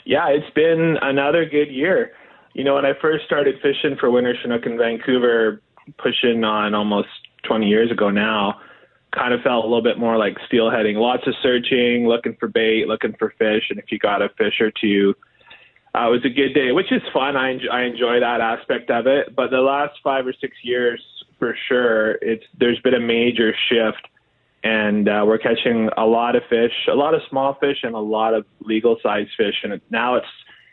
Yeah, 0.05 0.27
it's 0.29 0.49
been 0.53 0.97
another 1.01 1.45
good 1.45 1.71
year. 1.71 2.11
You 2.53 2.63
know, 2.63 2.75
when 2.75 2.85
I 2.85 2.93
first 3.01 3.25
started 3.25 3.55
fishing 3.61 3.95
for 3.99 4.11
winter 4.11 4.35
Chinook 4.41 4.65
in 4.65 4.77
Vancouver, 4.77 5.61
pushing 5.97 6.43
on 6.43 6.73
almost 6.73 7.07
20 7.43 7.67
years 7.67 7.91
ago 7.91 8.09
now, 8.09 8.59
kind 9.15 9.33
of 9.33 9.41
felt 9.41 9.65
a 9.65 9.67
little 9.67 9.83
bit 9.83 9.97
more 9.97 10.17
like 10.17 10.37
steelheading. 10.51 10.95
Lots 10.95 11.27
of 11.27 11.33
searching, 11.41 12.07
looking 12.07 12.35
for 12.39 12.47
bait, 12.47 12.87
looking 12.87 13.13
for 13.17 13.33
fish, 13.37 13.63
and 13.69 13.79
if 13.79 13.85
you 13.91 13.99
got 13.99 14.21
a 14.21 14.29
fish 14.37 14.59
or 14.59 14.71
two, 14.71 15.13
uh, 15.93 16.07
it 16.07 16.11
was 16.11 16.25
a 16.25 16.29
good 16.29 16.53
day, 16.53 16.71
which 16.71 16.91
is 16.91 17.01
fun. 17.13 17.35
I 17.35 17.51
enjoy, 17.51 17.67
I 17.67 17.81
enjoy 17.83 18.19
that 18.21 18.39
aspect 18.39 18.89
of 18.89 19.07
it. 19.07 19.35
But 19.35 19.51
the 19.51 19.59
last 19.59 19.99
five 20.03 20.25
or 20.25 20.33
six 20.39 20.55
years, 20.63 21.03
for 21.37 21.55
sure, 21.67 22.13
it's 22.21 22.45
there's 22.57 22.79
been 22.79 22.93
a 22.93 22.99
major 22.99 23.53
shift, 23.69 24.07
and 24.63 25.07
uh, 25.09 25.23
we're 25.25 25.39
catching 25.39 25.89
a 25.97 26.05
lot 26.05 26.35
of 26.35 26.43
fish, 26.49 26.73
a 26.91 26.95
lot 26.95 27.13
of 27.13 27.21
small 27.29 27.55
fish, 27.55 27.77
and 27.83 27.95
a 27.95 27.99
lot 27.99 28.33
of 28.33 28.45
legal 28.61 28.97
sized 29.01 29.31
fish. 29.35 29.55
And 29.63 29.73
it, 29.73 29.81
now 29.89 30.15
it's 30.15 30.27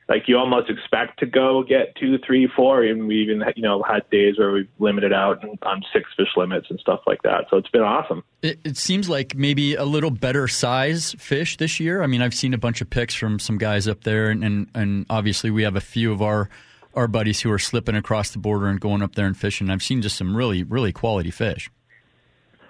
like 0.08 0.24
you 0.26 0.38
almost 0.38 0.70
expect 0.70 1.18
to 1.20 1.26
go 1.26 1.62
get 1.62 1.94
two, 1.96 2.18
three, 2.26 2.48
four, 2.56 2.82
and 2.82 3.06
we 3.06 3.16
even 3.16 3.42
you 3.56 3.62
know 3.62 3.82
had 3.82 4.08
days 4.10 4.38
where 4.38 4.52
we've 4.52 4.68
limited 4.78 5.12
out 5.12 5.44
on 5.62 5.82
six 5.92 6.08
fish 6.16 6.28
limits 6.36 6.66
and 6.70 6.80
stuff 6.80 7.00
like 7.06 7.22
that. 7.22 7.44
So 7.50 7.56
it's 7.56 7.68
been 7.68 7.82
awesome. 7.82 8.24
It, 8.42 8.58
it 8.64 8.76
seems 8.76 9.08
like 9.08 9.34
maybe 9.34 9.74
a 9.74 9.84
little 9.84 10.10
better 10.10 10.48
size 10.48 11.14
fish 11.18 11.56
this 11.56 11.78
year. 11.78 12.02
I 12.02 12.06
mean, 12.06 12.22
I've 12.22 12.34
seen 12.34 12.54
a 12.54 12.58
bunch 12.58 12.80
of 12.80 12.88
pics 12.88 13.14
from 13.14 13.38
some 13.38 13.58
guys 13.58 13.86
up 13.86 14.04
there, 14.04 14.30
and, 14.30 14.42
and, 14.42 14.68
and 14.74 15.06
obviously 15.10 15.50
we 15.50 15.62
have 15.62 15.76
a 15.76 15.80
few 15.80 16.12
of 16.12 16.22
our 16.22 16.48
our 16.94 17.06
buddies 17.06 17.42
who 17.42 17.52
are 17.52 17.58
slipping 17.58 17.94
across 17.94 18.30
the 18.30 18.38
border 18.38 18.66
and 18.66 18.80
going 18.80 19.02
up 19.02 19.14
there 19.14 19.26
and 19.26 19.36
fishing. 19.36 19.70
I've 19.70 19.82
seen 19.82 20.02
just 20.02 20.16
some 20.16 20.36
really 20.36 20.62
really 20.62 20.92
quality 20.92 21.30
fish. 21.30 21.70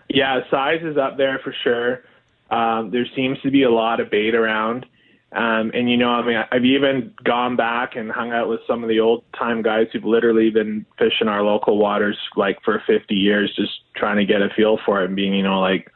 Yeah, 0.09 0.41
size 0.51 0.81
is 0.83 0.97
up 0.97 1.17
there 1.17 1.41
for 1.43 1.55
sure. 1.63 2.05
Um, 2.51 2.91
there 2.91 3.07
seems 3.15 3.41
to 3.43 3.51
be 3.51 3.63
a 3.63 3.71
lot 3.71 4.01
of 4.01 4.11
bait 4.11 4.35
around. 4.35 4.87
Um, 5.33 5.71
and 5.75 5.91
you 5.91 5.99
know, 5.99 6.09
I 6.09 6.27
mean, 6.27 6.43
I've 6.51 6.65
even 6.65 7.15
gone 7.23 7.57
back 7.57 7.97
and 7.97 8.11
hung 8.11 8.33
out 8.33 8.49
with 8.49 8.61
some 8.67 8.83
of 8.83 8.89
the 8.89 9.01
old 9.01 9.25
time 9.39 9.61
guys 9.61 9.89
who've 9.93 10.05
literally 10.05 10.49
been 10.49 10.87
fishing 10.99 11.29
our 11.29 11.43
local 11.43 11.77
waters 11.77 12.17
like 12.37 12.57
for 12.65 12.83
50 12.87 13.15
years, 13.15 13.53
just 13.55 13.73
trying 13.95 14.17
to 14.17 14.25
get 14.25 14.41
a 14.41 14.49
feel 14.57 14.79
for 14.87 15.03
it 15.03 15.07
and 15.07 15.17
being, 15.17 15.35
you 15.35 15.43
know, 15.43 15.61
like, 15.61 15.93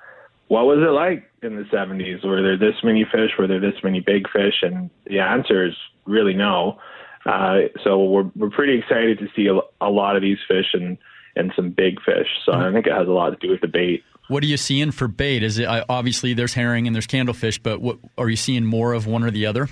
what 0.48 0.66
was 0.66 0.80
it 0.80 0.92
like 0.92 1.24
in 1.42 1.56
the 1.56 1.62
70s? 1.62 2.22
Were 2.26 2.42
there 2.42 2.58
this 2.58 2.76
many 2.84 3.04
fish? 3.04 3.30
Were 3.38 3.46
there 3.46 3.60
this 3.60 3.82
many 3.82 4.00
big 4.00 4.28
fish? 4.30 4.56
And 4.60 4.90
the 5.06 5.20
answer 5.20 5.64
is 5.64 5.74
really 6.04 6.34
no. 6.34 6.78
Uh, 7.24 7.68
so 7.84 8.04
we're 8.04 8.30
we're 8.36 8.50
pretty 8.50 8.78
excited 8.78 9.18
to 9.18 9.28
see 9.34 9.46
a, 9.46 9.58
a 9.80 9.88
lot 9.88 10.16
of 10.16 10.22
these 10.22 10.38
fish 10.46 10.74
and 10.74 10.98
and 11.36 11.52
some 11.56 11.70
big 11.70 12.00
fish. 12.02 12.28
So 12.44 12.52
I 12.52 12.72
think 12.72 12.86
it 12.86 12.92
has 12.92 13.08
a 13.08 13.12
lot 13.12 13.30
to 13.30 13.36
do 13.36 13.50
with 13.50 13.60
the 13.60 13.68
bait. 13.68 14.02
what 14.28 14.42
are 14.42 14.46
you 14.46 14.56
seeing 14.56 14.90
for 14.90 15.08
bait? 15.08 15.42
Is 15.42 15.58
it 15.58 15.66
obviously 15.88 16.34
there's 16.34 16.54
herring 16.54 16.86
and 16.86 16.94
there's 16.94 17.06
candlefish, 17.06 17.62
but 17.62 17.80
what 17.80 17.98
are 18.18 18.28
you 18.28 18.36
seeing 18.36 18.64
more 18.64 18.92
of 18.92 19.06
one 19.06 19.24
or 19.24 19.30
the 19.30 19.46
other? 19.46 19.68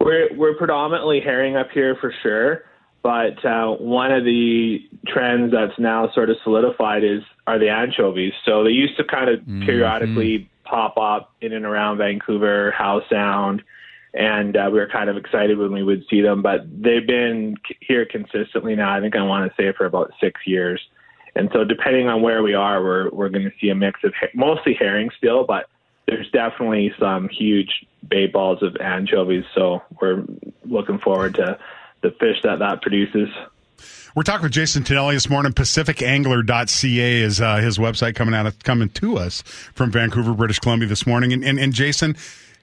We're 0.00 0.34
we're 0.36 0.54
predominantly 0.54 1.20
herring 1.20 1.56
up 1.56 1.70
here 1.72 1.96
for 2.00 2.14
sure, 2.22 2.64
but 3.02 3.44
uh, 3.44 3.72
one 3.72 4.12
of 4.12 4.24
the 4.24 4.78
trends 5.06 5.52
that's 5.52 5.78
now 5.78 6.10
sort 6.12 6.30
of 6.30 6.36
solidified 6.44 7.02
is 7.04 7.22
are 7.46 7.58
the 7.58 7.70
anchovies. 7.70 8.32
So 8.44 8.64
they 8.64 8.70
used 8.70 8.96
to 8.98 9.04
kind 9.04 9.30
of 9.30 9.40
mm-hmm. 9.40 9.64
periodically 9.64 10.50
pop 10.64 10.98
up 10.98 11.32
in 11.40 11.52
and 11.52 11.64
around 11.64 11.98
Vancouver, 11.98 12.72
Howe 12.72 13.00
Sound, 13.08 13.62
and 14.16 14.56
uh, 14.56 14.68
we 14.72 14.78
were 14.78 14.88
kind 14.88 15.10
of 15.10 15.16
excited 15.16 15.58
when 15.58 15.72
we 15.72 15.82
would 15.82 16.04
see 16.08 16.22
them. 16.22 16.42
But 16.42 16.60
they've 16.70 17.06
been 17.06 17.56
here 17.80 18.06
consistently 18.06 18.74
now. 18.74 18.94
I 18.96 19.00
think 19.00 19.14
I 19.14 19.22
want 19.22 19.50
to 19.50 19.62
say 19.62 19.72
for 19.76 19.84
about 19.84 20.12
six 20.20 20.40
years. 20.46 20.80
And 21.34 21.50
so, 21.52 21.64
depending 21.64 22.08
on 22.08 22.22
where 22.22 22.42
we 22.42 22.54
are, 22.54 22.82
we're 22.82 23.10
we're 23.10 23.28
going 23.28 23.44
to 23.44 23.52
see 23.60 23.68
a 23.68 23.74
mix 23.74 24.00
of 24.04 24.12
mostly 24.34 24.74
herring 24.74 25.10
still, 25.18 25.44
but 25.44 25.66
there's 26.06 26.30
definitely 26.30 26.92
some 26.98 27.28
huge 27.28 27.86
bait 28.08 28.32
balls 28.32 28.62
of 28.62 28.76
anchovies. 28.80 29.44
So 29.54 29.82
we're 30.00 30.24
looking 30.64 30.98
forward 30.98 31.34
to 31.34 31.58
the 32.02 32.10
fish 32.12 32.36
that 32.44 32.60
that 32.60 32.80
produces. 32.80 33.28
We're 34.14 34.22
talking 34.22 34.44
with 34.44 34.52
Jason 34.52 34.82
Tonelli 34.82 35.14
this 35.14 35.28
morning. 35.28 35.52
PacificAngler.ca 35.52 37.20
is 37.20 37.40
uh, 37.40 37.56
his 37.56 37.76
website 37.76 38.14
coming 38.14 38.34
out 38.34 38.46
of, 38.46 38.58
coming 38.62 38.88
to 38.90 39.18
us 39.18 39.42
from 39.42 39.90
Vancouver, 39.90 40.32
British 40.32 40.58
Columbia 40.58 40.88
this 40.88 41.06
morning. 41.06 41.34
And, 41.34 41.44
and, 41.44 41.58
and 41.58 41.74
Jason, 41.74 42.16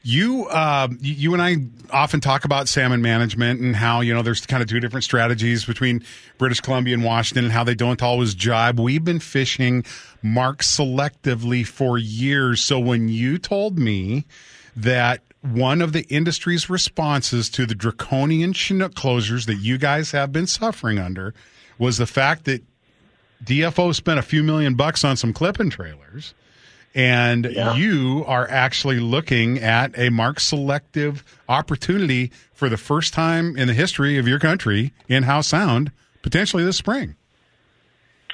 you 0.04 0.48
uh, 0.48 0.90
you 1.00 1.34
and 1.34 1.42
I 1.42 1.58
often 1.90 2.20
talk 2.20 2.44
about 2.44 2.68
salmon 2.68 3.02
management 3.02 3.62
and 3.62 3.74
how 3.74 4.02
you 4.02 4.14
know 4.14 4.22
there's 4.22 4.46
kind 4.46 4.62
of 4.62 4.68
two 4.68 4.82
different 4.82 5.06
strategies 5.06 5.64
between 5.64 6.04
British 6.38 6.60
Columbia 6.60 6.94
and 6.94 7.06
Washington 7.06 7.46
and 7.46 7.54
how 7.54 7.64
they 7.64 7.74
don't 7.74 8.04
always 8.04 8.36
jibe. 8.36 8.80
We've 8.80 9.04
been 9.04 9.22
fishing 9.22 9.86
mark 10.22 10.60
selectively 10.60 11.66
for 11.66 11.98
years. 11.98 12.62
So 12.62 12.80
when 12.80 13.08
you 13.08 13.38
told 13.38 13.80
me 13.80 14.26
that 14.76 15.22
one 15.42 15.82
of 15.82 15.94
the 15.94 16.04
industry's 16.10 16.70
responses 16.70 17.50
to 17.52 17.66
the 17.66 17.76
draconian 17.76 18.52
Chinook 18.52 18.96
closures 18.96 19.46
that 19.46 19.56
you 19.56 19.78
guys 19.78 20.12
have 20.12 20.34
been 20.34 20.48
suffering 20.48 21.00
under 21.00 21.34
was 21.78 21.98
the 21.98 22.08
fact 22.08 22.44
that 22.44 22.62
DFO 23.44 23.96
spent 23.96 24.20
a 24.20 24.24
few 24.24 24.44
million 24.44 24.76
bucks 24.76 25.06
on 25.06 25.16
some 25.16 25.32
clipping 25.32 25.70
trailers 25.70 26.34
and 26.96 27.46
yeah. 27.46 27.76
you 27.76 28.24
are 28.28 28.50
actually 28.50 29.00
looking 29.00 29.60
at 29.60 29.98
a 29.98 30.10
mark 30.10 30.40
selective 30.40 31.24
opportunity 31.50 32.32
for 32.54 32.70
the 32.70 32.78
first 32.78 33.14
time 33.14 33.58
in 33.58 33.68
the 33.68 33.74
history 33.74 34.18
of 34.18 34.28
your 34.28 34.40
country 34.40 34.94
in 35.08 35.24
Howe 35.24 35.42
Sound, 35.42 35.92
potentially 36.22 36.64
this 36.64 36.78
spring. 36.78 37.16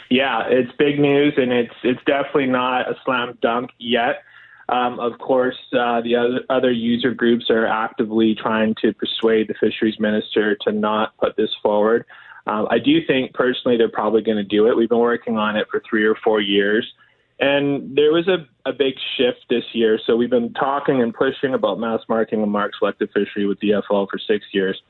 Yeah, 0.10 0.44
it's 0.48 0.72
big 0.78 1.00
news, 1.00 1.34
and 1.38 1.52
it's 1.52 1.74
it's 1.84 2.04
definitely 2.06 2.48
not 2.48 2.90
a 2.90 2.96
slam 3.06 3.38
dunk 3.42 3.70
yet. 3.78 4.24
Um, 4.68 5.00
of 5.00 5.18
course, 5.18 5.58
uh, 5.74 6.02
the 6.02 6.16
other, 6.16 6.40
other 6.50 6.72
user 6.72 7.14
groups 7.14 7.50
are 7.50 7.66
actively 7.66 8.36
trying 8.36 8.76
to 8.82 8.94
persuade 8.94 9.48
the 9.48 9.56
fisheries 9.60 10.00
minister 10.00 10.56
to 10.62 10.72
not 10.72 11.18
put 11.18 11.36
this 11.36 11.50
forward. 11.62 12.06
Um, 12.46 12.68
I 12.70 12.78
do 12.78 13.06
think 13.06 13.34
personally 13.34 13.78
they're 13.78 13.90
probably 13.90 14.22
going 14.22 14.38
to 14.38 14.44
do 14.44 14.68
it. 14.68 14.78
We've 14.78 14.90
been 14.90 15.00
working 15.00 15.38
on 15.38 15.56
it 15.56 15.68
for 15.72 15.82
three 15.88 16.06
or 16.06 16.16
four 16.24 16.40
years. 16.40 16.92
And 17.40 17.96
there 17.96 18.12
was 18.12 18.28
a, 18.28 18.46
a 18.70 18.74
big 18.74 18.96
shift 19.18 19.46
this 19.50 19.64
year. 19.74 19.98
So 20.06 20.18
we've 20.18 20.30
been 20.30 20.54
talking 20.54 21.02
and 21.02 21.14
pushing 21.14 21.54
about 21.54 21.80
mass 21.80 22.02
marking 22.10 22.42
and 22.42 22.52
mark 22.52 22.74
selective 22.78 23.10
fishery 23.14 23.46
with 23.46 23.60
DFO 23.60 24.08
for 24.10 24.20
six 24.28 24.46
years, 24.52 24.82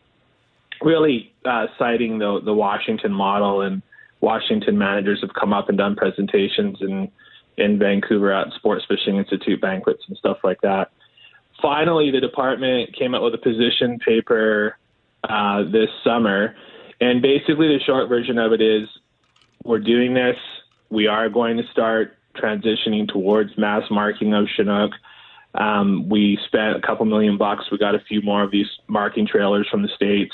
really 0.82 1.32
uh, 1.46 1.68
citing 1.78 2.18
the, 2.18 2.42
the 2.44 2.54
Washington 2.54 3.14
model. 3.14 3.62
And 3.62 3.84
Washington 4.22 4.78
managers 4.78 5.22
have 5.22 5.34
come 5.40 5.54
up 5.54 5.70
and 5.70 5.78
done 5.78 5.96
presentations 5.96 6.78
in, 6.82 7.12
in 7.58 7.78
Vancouver 7.78 8.34
at 8.34 8.52
Sports 8.54 8.84
Fishing 8.88 9.18
Institute 9.18 9.62
banquets 9.62 10.04
and 10.08 10.18
stuff 10.18 10.38
like 10.44 10.62
that. 10.62 10.92
Finally, 11.62 12.10
the 12.10 12.22
department 12.22 12.96
came 12.98 13.14
out 13.14 13.22
with 13.22 13.36
a 13.36 13.38
position 13.38 14.00
paper 14.00 14.76
uh, 15.24 15.64
this 15.64 15.90
summer. 16.04 16.56
And 17.00 17.22
basically, 17.22 17.68
the 17.68 17.80
short 17.86 18.10
version 18.10 18.40
of 18.40 18.54
it 18.54 18.62
is 18.62 18.90
we're 19.64 19.80
doing 19.80 20.16
this. 20.16 20.38
We 20.90 21.08
are 21.08 21.30
going 21.30 21.58
to 21.58 21.64
start 21.72 22.18
transitioning 22.40 23.08
towards 23.08 23.58
mass 23.58 23.84
marking 23.90 24.34
of 24.34 24.48
Chinook. 24.56 24.92
Um, 25.56 26.08
we 26.10 26.38
spent 26.46 26.78
a 26.78 26.82
couple 26.82 27.06
million 27.06 27.38
bucks. 27.38 27.66
We 27.72 27.78
got 27.78 27.96
a 27.96 28.00
few 28.00 28.22
more 28.22 28.44
of 28.44 28.52
these 28.52 28.68
marking 28.88 29.28
trailers 29.28 29.68
from 29.70 29.82
the 29.82 29.90
states. 29.96 30.34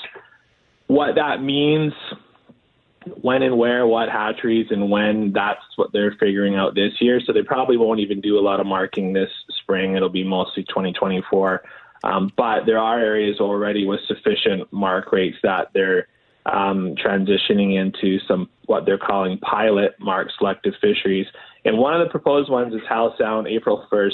What 0.87 1.15
that 1.15 1.41
means, 1.41 1.93
when 3.21 3.41
and 3.41 3.57
where, 3.57 3.87
what 3.87 4.09
hatcheries, 4.09 4.67
and 4.71 4.89
when, 4.89 5.31
that's 5.33 5.61
what 5.77 5.91
they're 5.93 6.15
figuring 6.19 6.55
out 6.55 6.75
this 6.75 6.93
year. 6.99 7.21
So 7.25 7.33
they 7.33 7.43
probably 7.43 7.77
won't 7.77 7.99
even 7.99 8.21
do 8.21 8.37
a 8.37 8.41
lot 8.41 8.59
of 8.59 8.67
marking 8.67 9.13
this 9.13 9.29
spring. 9.61 9.95
It'll 9.95 10.09
be 10.09 10.23
mostly 10.23 10.63
2024. 10.63 11.63
Um, 12.03 12.31
but 12.37 12.65
there 12.65 12.77
are 12.77 12.99
areas 12.99 13.39
already 13.39 13.85
with 13.85 13.99
sufficient 14.07 14.71
mark 14.71 15.11
rates 15.11 15.37
that 15.43 15.69
they're 15.73 16.07
um, 16.45 16.95
transitioning 16.95 17.75
into 17.79 18.19
some 18.27 18.49
what 18.65 18.85
they're 18.85 18.99
calling 18.99 19.37
pilot 19.39 19.95
mark 19.99 20.27
selective 20.37 20.73
fisheries. 20.79 21.25
And 21.65 21.80
one 21.80 21.99
of 21.99 22.08
the 22.08 22.12
proposed 22.12 22.49
ones 22.49 22.73
is 22.73 22.82
Howe 22.88 23.13
Sound, 23.17 23.47
April 23.47 23.86
1st 23.91 24.12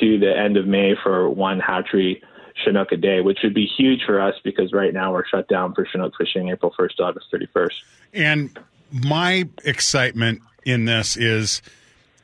to 0.00 0.18
the 0.18 0.36
end 0.36 0.56
of 0.56 0.66
May 0.66 0.94
for 1.02 1.30
one 1.30 1.58
hatchery 1.58 2.22
Chinook 2.62 2.92
a 2.92 2.96
day, 2.96 3.20
which 3.20 3.38
would 3.42 3.54
be 3.54 3.66
huge 3.66 4.00
for 4.06 4.20
us 4.20 4.34
because 4.44 4.72
right 4.72 4.92
now 4.92 5.12
we're 5.12 5.26
shut 5.26 5.48
down 5.48 5.74
for 5.74 5.86
Chinook 5.90 6.12
fishing 6.16 6.50
April 6.50 6.72
1st 6.78 6.96
to 6.96 7.02
August 7.04 7.26
31st. 7.32 7.72
And 8.12 8.58
my 8.92 9.48
excitement 9.64 10.42
in 10.64 10.84
this 10.84 11.16
is 11.16 11.62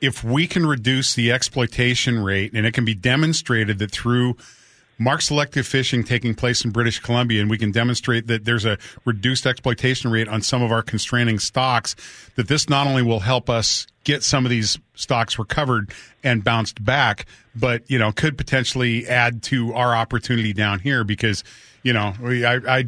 if 0.01 0.23
we 0.23 0.47
can 0.47 0.67
reduce 0.67 1.15
the 1.15 1.33
exploitation 1.33 2.23
rate, 2.23 2.53
and 2.55 2.67
it 2.67 2.73
can 2.73 2.85
be 2.85 2.95
demonstrated 2.95 3.79
that 3.79 3.91
through 3.91 4.37
mark 5.01 5.23
selective 5.23 5.67
fishing 5.67 6.05
taking 6.05 6.35
place 6.35 6.65
in 6.65 6.71
British 6.71 7.01
Columbia, 7.01 7.41
and 7.41 7.51
we 7.51 7.59
can 7.59 7.73
demonstrate 7.73 8.27
that 8.27 8.45
there's 8.45 8.67
a 8.67 8.79
reduced 9.07 9.47
exploitation 9.47 10.11
rate 10.11 10.29
on 10.29 10.43
some 10.43 10.63
of 10.63 10.71
our 10.71 10.83
constraining 10.83 11.39
stocks, 11.39 11.97
that 12.37 12.47
this 12.47 12.69
not 12.69 12.87
only 12.87 13.03
will 13.03 13.21
help 13.21 13.49
us 13.49 13.87
get 14.05 14.23
some 14.23 14.45
of 14.45 14.51
these 14.51 14.79
stocks 14.95 15.39
recovered 15.39 15.91
and 16.23 16.45
bounced 16.45 16.85
back, 16.85 17.25
but 17.57 17.83
you 17.91 17.99
know 17.99 18.13
could 18.13 18.37
potentially 18.37 19.09
add 19.09 19.43
to 19.43 19.73
our 19.73 19.95
opportunity 19.95 20.53
down 20.53 20.79
here 20.79 21.03
because 21.03 21.43
you 21.83 21.95
know 21.95 22.13
I, 22.23 22.61
I 22.69 22.85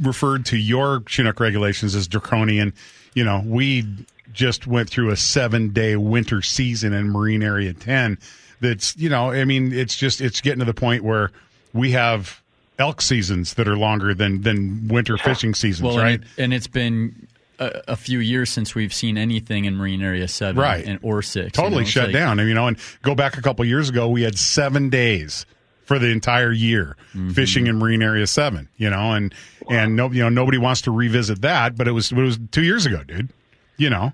referred 0.00 0.46
to 0.46 0.56
your 0.56 1.02
Chinook 1.06 1.40
regulations 1.40 1.96
as 1.96 2.06
draconian. 2.06 2.72
You 3.14 3.24
know 3.24 3.42
we 3.44 3.84
just 4.32 4.66
went 4.66 4.88
through 4.88 5.10
a 5.10 5.16
seven 5.16 5.72
day 5.72 5.96
winter 5.96 6.42
season 6.42 6.92
in 6.92 7.08
Marine 7.08 7.42
Area 7.42 7.72
Ten 7.72 8.18
that's 8.60 8.96
you 8.96 9.08
know 9.08 9.30
I 9.30 9.44
mean 9.44 9.72
it's 9.72 9.96
just 9.96 10.20
it's 10.20 10.40
getting 10.40 10.60
to 10.60 10.64
the 10.64 10.74
point 10.74 11.02
where 11.04 11.30
we 11.72 11.92
have 11.92 12.40
elk 12.78 13.00
seasons 13.02 13.54
that 13.54 13.68
are 13.68 13.76
longer 13.76 14.14
than 14.14 14.42
than 14.42 14.88
winter 14.88 15.16
fishing 15.16 15.54
seasons, 15.54 15.86
well, 15.86 15.98
right? 15.98 16.14
And, 16.14 16.24
it, 16.24 16.42
and 16.42 16.54
it's 16.54 16.66
been 16.66 17.28
a, 17.58 17.82
a, 17.88 17.96
few 17.96 18.18
years 18.18 18.50
since 18.50 18.74
we've 18.74 18.92
seen 18.92 19.18
anything 19.18 19.66
in 19.66 19.76
Marine 19.76 20.02
Area 20.02 20.26
Seven, 20.26 20.60
right, 20.60 20.84
and 20.84 20.98
or 21.02 21.22
six, 21.22 21.52
totally 21.52 21.76
you 21.76 21.80
know? 21.82 21.86
shut 21.86 22.04
like, 22.06 22.14
down. 22.14 22.40
And 22.40 22.48
you 22.48 22.54
know, 22.54 22.66
and 22.66 22.78
go 23.02 23.14
back 23.14 23.36
a 23.36 23.42
couple 23.42 23.64
years 23.64 23.88
ago, 23.88 24.08
we 24.08 24.22
had 24.22 24.38
seven 24.38 24.88
days 24.88 25.46
for 25.84 25.98
the 25.98 26.08
entire 26.08 26.52
year 26.52 26.96
mm-hmm. 27.10 27.30
fishing 27.30 27.66
in 27.66 27.78
Marine 27.78 28.02
Area 28.02 28.26
Seven. 28.26 28.68
You 28.78 28.90
know, 28.90 29.12
and 29.12 29.34
wow. 29.62 29.76
and 29.76 29.96
no, 29.96 30.10
you 30.10 30.22
know 30.22 30.30
nobody 30.30 30.58
wants 30.58 30.82
to 30.82 30.90
revisit 30.90 31.42
that, 31.42 31.76
but 31.76 31.86
it 31.86 31.92
was 31.92 32.10
it 32.10 32.16
was 32.16 32.38
two 32.50 32.64
years 32.64 32.86
ago, 32.86 33.04
dude. 33.04 33.28
You 33.80 33.88
know, 33.88 34.12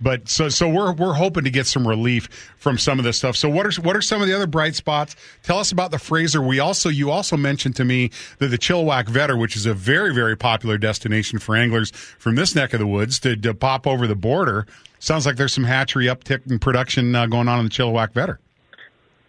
but 0.00 0.28
so 0.28 0.48
so 0.48 0.68
we're 0.68 0.92
we're 0.92 1.14
hoping 1.14 1.44
to 1.44 1.50
get 1.50 1.66
some 1.66 1.86
relief 1.86 2.28
from 2.58 2.78
some 2.78 2.98
of 2.98 3.04
this 3.04 3.18
stuff. 3.18 3.36
So 3.36 3.48
what 3.48 3.66
are 3.66 3.80
what 3.80 3.96
are 3.96 4.02
some 4.02 4.20
of 4.20 4.28
the 4.28 4.34
other 4.34 4.46
bright 4.46 4.74
spots? 4.74 5.14
Tell 5.42 5.58
us 5.58 5.72
about 5.72 5.90
the 5.92 5.98
Fraser. 5.98 6.42
We 6.42 6.58
also 6.58 6.88
you 6.88 7.10
also 7.10 7.36
mentioned 7.36 7.76
to 7.76 7.84
me 7.84 8.10
that 8.38 8.48
the 8.48 8.58
Chilliwack 8.58 9.08
Vedder, 9.08 9.36
which 9.36 9.56
is 9.56 9.66
a 9.66 9.74
very 9.74 10.12
very 10.12 10.36
popular 10.36 10.78
destination 10.78 11.38
for 11.38 11.54
anglers 11.56 11.90
from 11.90 12.34
this 12.34 12.54
neck 12.54 12.72
of 12.72 12.80
the 12.80 12.86
woods, 12.86 13.18
to, 13.20 13.36
to 13.36 13.54
pop 13.54 13.86
over 13.86 14.06
the 14.06 14.16
border. 14.16 14.66
Sounds 14.98 15.26
like 15.26 15.36
there's 15.36 15.54
some 15.54 15.64
hatchery 15.64 16.06
uptick 16.06 16.50
in 16.50 16.58
production 16.58 17.14
uh, 17.14 17.26
going 17.26 17.48
on 17.48 17.58
in 17.60 17.64
the 17.66 17.70
Chilliwack 17.70 18.12
Vedder. 18.12 18.40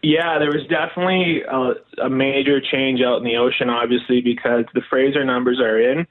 Yeah, 0.01 0.37
there 0.39 0.51
was 0.51 0.67
definitely 0.69 1.41
a, 1.41 2.05
a 2.05 2.09
major 2.09 2.61
change 2.61 3.01
out 3.01 3.17
in 3.17 3.23
the 3.23 3.37
ocean, 3.37 3.69
obviously, 3.69 4.21
because 4.21 4.65
the 4.73 4.81
Fraser 4.87 5.25
numbers 5.25 5.59
are 5.59 5.79
in. 5.79 6.05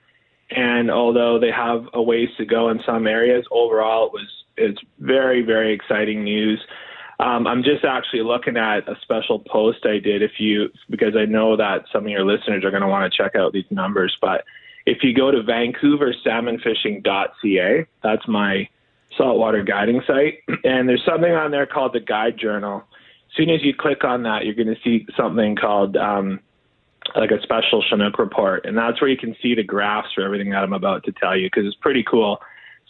And 0.51 0.91
although 0.91 1.39
they 1.39 1.51
have 1.51 1.87
a 1.95 2.03
ways 2.03 2.29
to 2.39 2.45
go 2.45 2.69
in 2.69 2.81
some 2.85 3.07
areas, 3.07 3.47
overall 3.51 4.07
it 4.07 4.13
was 4.13 4.29
it's 4.57 4.81
very 4.99 5.43
very 5.43 5.73
exciting 5.73 6.25
news. 6.25 6.61
Um, 7.21 7.47
I'm 7.47 7.63
just 7.63 7.85
actually 7.85 8.23
looking 8.23 8.57
at 8.57 8.89
a 8.89 8.97
special 9.03 9.39
post 9.39 9.87
I 9.87 9.99
did 9.99 10.23
if 10.23 10.33
you 10.39 10.71
because 10.91 11.15
I 11.17 11.27
know 11.27 11.57
that 11.57 11.85
some 11.93 12.05
of 12.05 12.11
your 12.11 12.25
listeners 12.25 12.65
are 12.65 12.71
going 12.71 12.83
to 12.83 12.89
want 12.89 13.11
to 13.11 13.17
check 13.17 13.37
out 13.37 13.53
these 13.53 13.65
numbers. 13.71 14.17
But 14.21 14.45
if 14.87 15.03
you 15.03 15.15
go 15.15 15.31
to 15.31 15.39
VancouverSalmonFishing.ca, 15.39 17.87
that's 18.03 18.29
my 18.29 18.69
saltwater 19.17 19.63
guiding 19.63 20.03
site, 20.07 20.41
and 20.65 20.89
there's 20.89 21.05
something 21.07 21.33
on 21.33 21.53
there 21.53 21.67
called 21.67 21.93
the 21.93 22.01
Guide 22.01 22.37
Journal. 22.37 22.83
As 23.31 23.37
soon 23.37 23.51
as 23.51 23.63
you 23.63 23.73
click 23.75 24.03
on 24.05 24.25
that, 24.25 24.45
you're 24.45 24.55
going 24.55 24.75
to 24.75 24.81
see 24.83 25.07
something 25.17 25.57
called 25.57 25.97
um, 25.97 26.41
like 27.15 27.31
a 27.31 27.41
special 27.43 27.83
Chinook 27.83 28.19
report, 28.19 28.65
and 28.67 28.77
that's 28.77 29.01
where 29.01 29.11
you 29.11 29.17
can 29.17 29.37
see 29.43 29.55
the 29.55 29.63
graphs 29.63 30.09
for 30.15 30.23
everything 30.23 30.51
that 30.51 30.63
I'm 30.63 30.73
about 30.73 31.05
to 31.05 31.13
tell 31.13 31.37
you 31.37 31.49
because 31.49 31.67
it's 31.67 31.77
pretty 31.77 32.03
cool. 32.03 32.41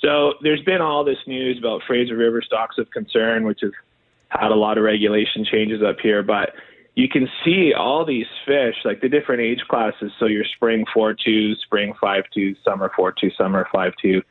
So 0.01 0.35
there's 0.43 0.63
been 0.63 0.81
all 0.81 1.05
this 1.05 1.19
news 1.27 1.59
about 1.59 1.83
Fraser 1.87 2.17
River 2.17 2.43
stocks 2.43 2.79
of 2.79 2.91
concern, 2.91 3.45
which 3.45 3.61
has 3.63 3.73
had 4.29 4.51
a 4.51 4.57
lot 4.57 4.79
of 4.79 4.85
regulation 4.85 5.45
changes 5.45 5.83
up 5.83 5.97
here, 6.01 6.23
but 6.23 6.55
you 6.95 7.09
can 7.09 7.29
see 7.45 7.73
all 7.73 8.05
these 8.05 8.27
fish, 8.47 8.77
like 8.85 9.01
the 9.01 9.09
different 9.09 9.43
age 9.43 9.63
classes. 9.69 10.13
So 10.19 10.27
your 10.27 10.45
spring 10.45 10.85
4-2, 10.95 11.57
spring 11.59 11.93
5-2, 12.03 12.57
summer 12.65 12.91
4-2, 12.97 13.37
summer 13.37 13.67
5-2, 13.75 14.23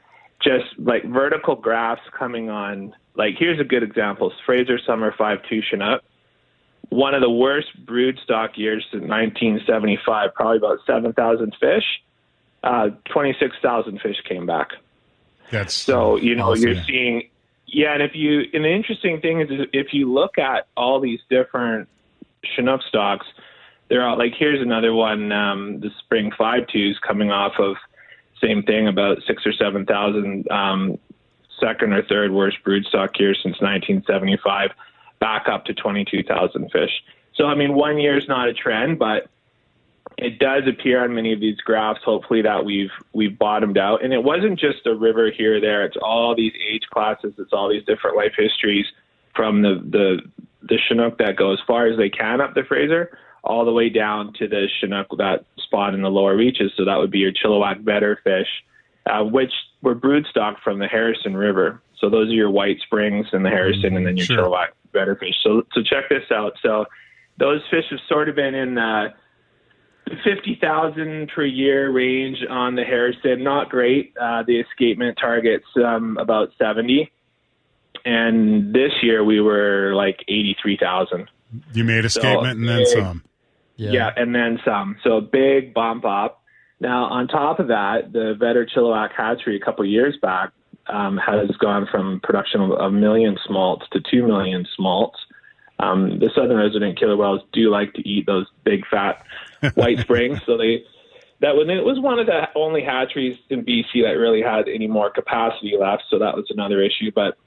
just 0.42 0.66
like 0.78 1.04
vertical 1.06 1.56
graphs 1.56 2.02
coming 2.18 2.50
on. 2.50 2.94
Like 3.16 3.36
here's 3.38 3.60
a 3.60 3.64
good 3.64 3.84
example: 3.84 4.32
Fraser 4.46 4.80
Summer 4.86 5.14
5-2 5.18 5.64
Chinook. 5.70 6.04
One 6.90 7.14
of 7.16 7.22
the 7.22 7.30
worst 7.30 7.70
brood 7.86 8.20
stock 8.24 8.58
years 8.58 8.86
since 8.92 9.02
1975, 9.02 10.34
probably 10.34 10.58
about 10.58 10.80
7,000 10.86 11.56
fish. 11.60 11.84
Uh, 12.64 12.90
26,000 13.12 14.00
fish 14.00 14.18
came 14.28 14.46
back. 14.46 14.70
That's 15.52 15.74
So 15.74 16.16
you 16.16 16.36
know 16.36 16.52
awesome. 16.52 16.68
you're 16.68 16.84
seeing, 16.84 17.30
yeah. 17.68 17.94
And 17.94 18.02
if 18.02 18.16
you, 18.16 18.42
and 18.54 18.64
the 18.64 18.72
interesting 18.72 19.20
thing 19.22 19.42
is, 19.42 19.48
if 19.74 19.94
you 19.94 20.12
look 20.12 20.38
at 20.38 20.68
all 20.78 21.00
these 21.00 21.20
different 21.30 21.90
Chinook 22.56 22.82
stocks, 22.88 23.26
they're 23.90 24.08
all 24.08 24.18
like 24.18 24.34
here's 24.38 24.62
another 24.62 24.94
one. 24.94 25.32
Um, 25.32 25.80
the 25.82 25.90
spring 26.00 26.32
five 26.38 26.68
twos 26.68 26.98
coming 27.06 27.32
off 27.32 27.54
of 27.60 27.76
same 28.42 28.64
thing 28.64 28.88
about 28.88 29.18
six 29.28 29.46
or 29.46 29.54
seven 29.54 29.86
thousand. 29.86 30.50
Um, 30.50 30.98
second 31.60 31.94
or 31.94 32.04
third 32.04 32.32
worst 32.32 32.58
brood 32.64 32.86
stock 32.86 33.18
year 33.20 33.34
since 33.36 33.62
1975, 33.62 34.72
back 35.24 35.48
up 35.48 35.64
to 35.64 35.74
22,000 35.74 36.70
fish. 36.70 36.92
So 37.36 37.46
I 37.46 37.56
mean, 37.56 37.74
one 37.76 37.98
year 37.98 38.18
is 38.18 38.28
not 38.28 38.50
a 38.50 38.54
trend, 38.54 39.00
but 39.00 39.30
it 40.18 40.38
does 40.38 40.64
appear 40.68 41.02
on 41.02 41.16
many 41.16 41.32
of 41.32 41.40
these 41.40 41.56
graphs, 41.62 42.02
hopefully, 42.04 42.42
that 42.42 42.66
we've 42.66 42.92
we've 43.14 43.40
bottomed 43.40 43.78
out. 43.78 44.04
And 44.04 44.12
it 44.12 44.22
wasn't 44.22 44.60
just 44.60 44.86
a 44.86 44.94
river 44.94 45.32
here 45.32 45.56
or 45.58 45.62
there; 45.62 45.86
it's 45.86 45.96
all 45.96 46.36
these 46.36 46.52
age 46.70 46.84
classes, 46.94 47.34
it's 47.38 47.54
all 47.54 47.70
these 47.70 47.86
different 47.86 48.18
life 48.18 48.34
histories 48.38 48.86
from 49.34 49.62
the 49.62 49.76
the 49.76 50.20
the 50.62 50.78
Chinook 50.88 51.18
that 51.20 51.38
go 51.38 51.54
as 51.54 51.60
far 51.66 51.88
as 51.88 51.98
they 51.98 52.10
can 52.10 52.42
up 52.42 52.54
the 52.54 52.64
Fraser, 52.64 53.18
all 53.46 53.64
the 53.64 53.72
way 53.72 53.88
down 53.88 54.34
to 54.40 54.48
the 54.50 54.68
Chinook 54.82 55.08
that 55.18 55.46
spawn 55.58 55.94
in 55.94 56.02
the 56.02 56.12
lower 56.12 56.36
reaches. 56.36 56.74
So 56.76 56.84
that 56.84 56.98
would 56.98 57.12
be 57.12 57.20
your 57.20 57.32
Chilliwack 57.32 57.80
Vedder 57.80 58.20
fish, 58.26 58.50
uh, 59.06 59.24
which 59.24 59.54
were 59.82 59.96
broodstock 59.96 60.60
from 60.64 60.80
the 60.80 60.88
Harrison 60.88 61.36
River. 61.38 61.82
So 61.98 62.10
those 62.10 62.28
are 62.28 62.34
your 62.34 62.52
White 62.52 62.80
Springs 62.82 63.28
and 63.32 63.46
the 63.46 63.50
Harrison, 63.50 63.96
and 63.96 64.06
then 64.06 64.18
your 64.18 64.26
Sure. 64.26 64.38
Chilliwack 64.50 64.68
Vedder 64.94 65.16
fish. 65.16 65.36
So 65.44 65.64
so 65.74 65.82
check 65.82 66.10
this 66.10 66.24
out. 66.32 66.54
So 66.62 66.86
those 67.38 67.62
fish 67.70 67.86
have 67.90 68.00
sort 68.08 68.30
of 68.30 68.36
been 68.36 68.54
in 68.56 68.76
the 68.76 69.08
fifty 70.24 70.58
thousand 70.62 71.32
per 71.36 71.44
year 71.46 71.92
range 71.92 72.38
on 72.50 72.76
the 72.76 72.84
Harrison. 72.84 73.44
Not 73.44 73.70
great. 73.70 74.14
Uh, 74.20 74.44
the 74.46 74.60
escapement 74.60 75.18
targets 75.20 75.66
um, 75.84 76.18
about 76.20 76.50
seventy, 76.60 77.12
and 78.06 78.74
this 78.74 78.92
year 79.02 79.24
we 79.24 79.40
were 79.42 79.94
like 79.96 80.20
eighty 80.28 80.56
three 80.62 80.78
thousand. 80.80 81.30
you 81.74 81.84
made 81.84 82.06
escapement 82.06 82.44
So, 82.44 82.50
and 82.52 82.68
then 82.70 82.78
big- 82.80 82.88
some. 82.88 83.24
Yeah. 83.76 84.12
and 84.16 84.34
then 84.36 84.60
some. 84.64 84.98
So 85.04 85.18
a 85.18 85.22
big 85.22 85.74
bump 85.74 86.06
up. 86.06 86.42
Now, 86.80 87.06
on 87.06 87.28
top 87.28 87.60
of 87.60 87.68
that, 87.70 88.12
the 88.14 88.36
Vedder 88.38 88.66
Chilliwack 88.66 89.10
hatchery 89.16 89.56
a 89.58 89.60
couple 89.64 89.84
years 89.86 90.16
back 90.22 90.52
um, 90.88 91.18
has 91.18 91.50
gone 91.58 91.88
from 91.90 92.20
production 92.22 92.62
of 92.62 92.72
a 92.72 92.92
million 92.92 93.38
smolts 93.46 93.86
to 93.92 94.02
two 94.12 94.26
million 94.26 94.68
smolts. 94.76 95.20
Um, 95.80 96.20
the 96.20 96.30
southern 96.36 96.58
resident 96.58 97.00
killer 97.00 97.18
whales 97.18 97.42
do 97.52 97.70
like 97.70 97.94
to 97.94 98.08
eat 98.08 98.26
those 98.26 98.46
big 98.64 98.86
fat 98.88 99.26
white 99.76 100.00
springs, 100.00 100.40
so 100.46 100.58
they 100.58 100.86
that 101.42 101.56
was 101.56 101.68
it 101.70 101.84
was 101.84 102.00
one 102.00 102.20
of 102.20 102.26
the 102.28 102.48
only 102.56 102.84
hatcheries 102.84 103.38
in 103.50 103.66
BC 103.66 104.04
that 104.04 104.18
really 104.18 104.42
had 104.42 104.70
any 104.70 104.88
more 104.88 105.10
capacity 105.10 105.76
left. 105.78 106.04
So 106.10 106.20
that 106.20 106.36
was 106.36 106.46
another 106.50 106.82
issue, 106.82 107.12
but 107.14 107.38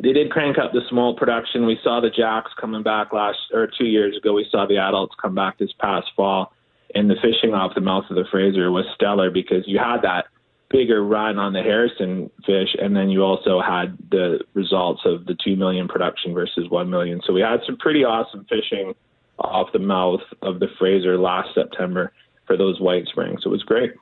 they 0.00 0.12
did 0.12 0.30
crank 0.30 0.58
up 0.58 0.72
the 0.72 0.80
smolt 0.88 1.18
production. 1.18 1.66
We 1.66 1.78
saw 1.82 2.00
the 2.00 2.10
jacks 2.10 2.52
coming 2.58 2.82
back 2.82 3.12
last 3.12 3.38
or 3.52 3.66
two 3.66 3.86
years 3.86 4.16
ago. 4.16 4.32
We 4.32 4.46
saw 4.50 4.66
the 4.66 4.78
adults 4.78 5.14
come 5.20 5.34
back 5.34 5.58
this 5.58 5.72
past 5.80 6.06
fall, 6.16 6.52
and 6.94 7.10
the 7.10 7.16
fishing 7.16 7.54
off 7.54 7.74
the 7.74 7.80
mouth 7.80 8.04
of 8.08 8.16
the 8.16 8.24
Fraser 8.30 8.70
was 8.70 8.86
stellar 8.94 9.30
because 9.30 9.64
you 9.66 9.78
had 9.78 10.02
that 10.02 10.26
bigger 10.70 11.02
run 11.04 11.38
on 11.38 11.52
the 11.52 11.62
Harrison 11.62 12.30
fish, 12.44 12.74
and 12.80 12.94
then 12.96 13.08
you 13.10 13.22
also 13.22 13.60
had 13.60 13.96
the 14.10 14.40
results 14.54 15.02
of 15.04 15.24
the 15.26 15.36
two 15.44 15.56
million 15.56 15.88
production 15.88 16.34
versus 16.34 16.68
one 16.68 16.90
million. 16.90 17.20
So 17.26 17.32
we 17.32 17.40
had 17.40 17.60
some 17.66 17.76
pretty 17.78 18.04
awesome 18.04 18.44
fishing 18.48 18.94
off 19.38 19.68
the 19.72 19.78
mouth 19.78 20.20
of 20.42 20.58
the 20.60 20.66
Fraser 20.78 21.16
last 21.18 21.48
September 21.54 22.12
for 22.46 22.56
those 22.56 22.80
white 22.80 23.06
springs. 23.06 23.40
It 23.44 23.48
was 23.48 23.62
great. 23.62 23.92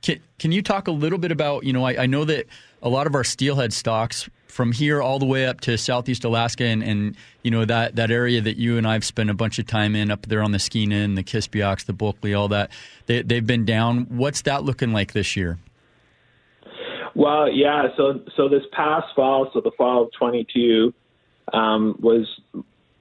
Can, 0.02 0.20
can 0.38 0.52
you 0.52 0.62
talk 0.62 0.88
a 0.88 0.92
little 0.92 1.18
bit 1.18 1.32
about, 1.32 1.64
you 1.64 1.72
know, 1.72 1.84
I, 1.84 2.02
I 2.02 2.06
know 2.06 2.24
that 2.24 2.46
a 2.82 2.88
lot 2.88 3.06
of 3.06 3.14
our 3.14 3.24
steelhead 3.24 3.72
stocks 3.72 4.28
from 4.50 4.72
here 4.72 5.00
all 5.00 5.18
the 5.18 5.26
way 5.26 5.46
up 5.46 5.60
to 5.62 5.78
southeast 5.78 6.24
Alaska 6.24 6.64
and, 6.64 6.82
and 6.82 7.16
you 7.42 7.50
know, 7.50 7.64
that, 7.64 7.96
that 7.96 8.10
area 8.10 8.40
that 8.40 8.56
you 8.56 8.76
and 8.76 8.86
I've 8.86 9.04
spent 9.04 9.30
a 9.30 9.34
bunch 9.34 9.58
of 9.58 9.66
time 9.66 9.94
in 9.96 10.10
up 10.10 10.26
there 10.26 10.42
on 10.42 10.52
the 10.52 10.58
Skeena, 10.58 11.14
the 11.14 11.22
Kispiox, 11.22 11.86
the 11.86 11.92
Bulkley, 11.92 12.34
all 12.34 12.48
that, 12.48 12.70
they, 13.06 13.22
they've 13.22 13.46
been 13.46 13.64
down. 13.64 14.06
What's 14.08 14.42
that 14.42 14.64
looking 14.64 14.92
like 14.92 15.12
this 15.12 15.36
year? 15.36 15.58
Well, 17.14 17.50
yeah. 17.52 17.88
So, 17.96 18.20
so 18.36 18.48
this 18.48 18.62
past 18.72 19.06
fall, 19.14 19.50
so 19.52 19.60
the 19.60 19.72
fall 19.76 20.04
of 20.04 20.10
22, 20.18 20.94
um, 21.52 21.96
was 22.00 22.26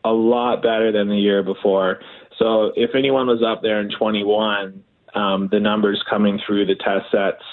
a 0.04 0.12
lot 0.12 0.62
better 0.62 0.92
than 0.92 1.10
the 1.10 1.18
year 1.18 1.44
before. 1.44 2.00
So, 2.38 2.72
if 2.76 2.92
anyone 2.96 3.28
was 3.28 3.44
up 3.44 3.62
there 3.62 3.80
in 3.82 3.90
21, 3.90 4.84
um, 5.14 5.50
the 5.52 5.60
numbers 5.60 6.04
coming 6.10 6.40
through 6.46 6.66
the 6.66 6.76
test 6.76 7.12
sets, 7.12 7.44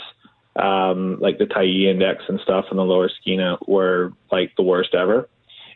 um, 0.59 1.19
like 1.21 1.39
the 1.39 1.45
Tyee 1.45 1.91
index 1.91 2.25
and 2.29 2.41
stuff 2.41 2.67
in 2.71 2.77
the 2.77 2.85
lower 2.85 3.11
Skeena, 3.11 3.59
were 3.67 4.13
like 4.31 4.53
the 4.57 4.63
worst 4.63 4.95
ever. 4.95 5.29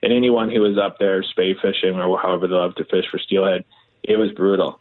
And 0.02 0.12
anyone 0.12 0.50
who 0.50 0.60
was 0.60 0.78
up 0.78 0.98
there 0.98 1.22
spey 1.22 1.54
fishing 1.60 2.00
or 2.00 2.18
however 2.18 2.48
they 2.48 2.54
love 2.54 2.74
to 2.76 2.84
fish 2.84 3.04
for 3.10 3.18
steelhead, 3.18 3.64
it 4.02 4.16
was 4.16 4.32
brutal. 4.32 4.80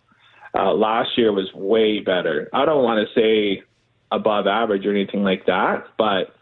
Uh, 0.58 0.74
last 0.74 1.18
year 1.18 1.32
was 1.32 1.54
way 1.54 2.00
better. 2.00 2.50
I 2.54 2.66
don't 2.66 2.84
want 2.84 3.08
to 3.08 3.20
say 3.20 3.64
above 4.12 4.48
average 4.48 4.86
or 4.86 4.92
anything 4.92 5.24
like 5.24 5.46
that, 5.46 5.88
but 5.98 6.34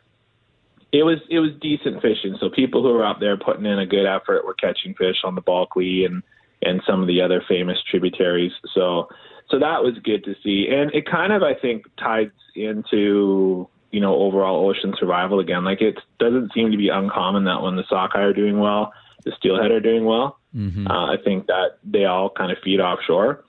it 0.92 1.04
was 1.04 1.18
it 1.30 1.40
was 1.40 1.52
decent 1.60 2.02
fishing. 2.02 2.38
So 2.40 2.50
people 2.50 2.82
who 2.82 2.94
were 2.94 3.06
up 3.06 3.20
there 3.20 3.38
putting 3.38 3.66
in 3.66 3.80
a 3.80 3.86
good 3.86 4.06
effort 4.06 4.46
were 4.46 4.54
catching 4.54 4.94
fish 4.94 5.18
on 5.24 5.36
the 5.36 5.42
Bulkley 5.42 6.06
and 6.06 6.24
and 6.62 6.82
some 6.88 7.02
of 7.02 7.08
the 7.08 7.22
other 7.22 7.44
famous 7.48 7.78
tributaries. 7.90 8.54
So 8.74 9.10
so 9.50 9.60
that 9.60 9.84
was 9.84 9.96
good 10.04 10.24
to 10.26 10.36
see, 10.44 10.68
and 10.70 10.94
it 10.94 11.06
kind 11.10 11.32
of 11.34 11.44
I 11.44 11.54
think 11.54 11.86
ties 11.98 12.30
into 12.56 13.68
you 13.92 14.02
know 14.02 14.16
overall 14.16 14.68
ocean 14.70 14.94
survival 15.00 15.40
again. 15.40 15.64
Like 15.64 15.82
it 15.82 16.00
doesn't 16.20 16.54
seem 16.54 16.72
to 16.72 16.78
be 16.78 16.90
uncommon 16.90 17.46
that 17.46 17.62
when 17.62 17.76
the 17.76 17.84
sockeye 17.90 18.22
are 18.22 18.34
doing 18.34 18.60
well, 18.60 18.92
the 19.24 19.32
steelhead 19.38 19.72
are 19.72 19.80
doing 19.80 20.06
well. 20.06 20.40
Uh, 20.88 21.14
I 21.14 21.16
think 21.24 21.48
that 21.48 21.78
they 21.84 22.06
all 22.06 22.30
kind 22.30 22.52
of 22.52 22.58
feed 22.64 22.80
offshore. 22.80 23.44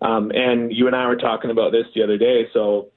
Um, 0.00 0.32
and 0.34 0.72
you 0.72 0.86
and 0.86 0.96
I 0.96 1.06
were 1.06 1.16
talking 1.16 1.50
about 1.50 1.70
this 1.72 1.86
the 1.94 2.02
other 2.02 2.18
day. 2.18 2.48
So 2.52 2.88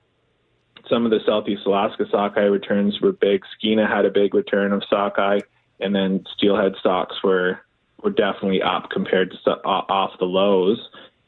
some 0.89 1.05
of 1.05 1.11
the 1.11 1.19
Southeast 1.25 1.61
Alaska 1.65 2.05
sockeye 2.09 2.41
returns 2.41 2.99
were 2.99 3.11
big. 3.11 3.41
Skeena 3.55 3.87
had 3.87 4.05
a 4.05 4.11
big 4.11 4.33
return 4.33 4.73
of 4.73 4.83
sockeye, 4.89 5.39
and 5.79 5.95
then 5.95 6.25
steelhead 6.35 6.73
stocks 6.79 7.15
were 7.23 7.59
were 8.03 8.11
definitely 8.11 8.61
up 8.61 8.89
compared 8.91 9.31
to 9.31 9.37
o- 9.65 9.85
off 9.89 10.11
the 10.19 10.25
lows. 10.25 10.79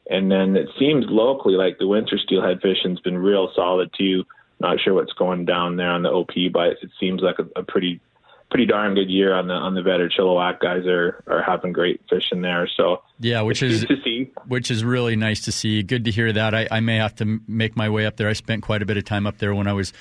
And 0.08 0.30
then 0.30 0.56
it 0.56 0.68
seems 0.78 1.04
locally 1.08 1.54
like 1.54 1.78
the 1.78 1.86
winter 1.86 2.18
steelhead 2.18 2.60
fishing's 2.62 3.00
been 3.00 3.18
real 3.18 3.50
solid 3.54 3.90
too. 3.96 4.24
Not 4.60 4.80
sure 4.80 4.94
what's 4.94 5.12
going 5.12 5.44
down 5.44 5.76
there 5.76 5.90
on 5.90 6.02
the 6.02 6.10
OP, 6.10 6.32
but 6.52 6.70
it 6.82 6.90
seems 6.98 7.22
like 7.22 7.36
a, 7.38 7.60
a 7.60 7.62
pretty 7.62 8.00
pretty 8.50 8.64
darn 8.64 8.94
good 8.94 9.10
year 9.10 9.34
on 9.34 9.46
the 9.46 9.54
on 9.54 9.74
the 9.74 9.82
Vedder 9.82 10.08
Chilliwack 10.08 10.60
guys 10.60 10.86
are 10.86 11.22
are 11.26 11.42
having 11.42 11.72
great 11.72 12.00
fishing 12.08 12.40
there. 12.40 12.68
So 12.76 13.02
yeah, 13.20 13.42
which 13.42 13.62
is 13.62 13.84
to 13.84 13.96
see. 14.02 14.30
which 14.46 14.70
is 14.70 14.84
really 14.84 15.16
nice 15.16 15.42
to 15.42 15.52
see. 15.52 15.82
Good 15.82 16.04
to 16.06 16.10
hear 16.10 16.32
that. 16.32 16.54
I, 16.54 16.66
I 16.70 16.80
may 16.80 16.96
have 16.96 17.14
to 17.16 17.40
make 17.46 17.76
my 17.76 17.88
way 17.88 18.06
up 18.06 18.16
there. 18.16 18.28
I 18.28 18.32
spent 18.32 18.62
quite 18.62 18.82
a 18.82 18.86
bit 18.86 18.96
of 18.96 19.04
time 19.04 19.26
up 19.26 19.38
there 19.38 19.54
when 19.54 19.66
I 19.66 19.74
was 19.74 19.92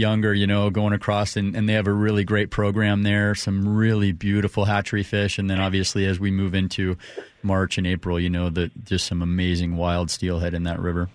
younger, 0.00 0.34
you 0.34 0.46
know, 0.46 0.70
going 0.70 0.92
across, 0.92 1.36
and, 1.36 1.54
and 1.54 1.68
they 1.68 1.74
have 1.74 1.86
a 1.86 1.92
really 1.92 2.24
great 2.24 2.50
program 2.50 3.04
there. 3.04 3.34
Some 3.36 3.76
really 3.76 4.10
beautiful 4.10 4.64
hatchery 4.64 5.04
fish, 5.04 5.38
and 5.38 5.48
then 5.48 5.60
obviously 5.60 6.06
as 6.06 6.18
we 6.18 6.32
move 6.32 6.54
into 6.54 6.96
March 7.42 7.78
and 7.78 7.86
April, 7.86 8.18
you 8.18 8.30
know, 8.30 8.50
the 8.50 8.70
just 8.82 9.06
some 9.06 9.22
amazing 9.22 9.76
wild 9.76 10.10
steelhead 10.10 10.54
in 10.54 10.64
that 10.64 10.80
river. 10.80 11.08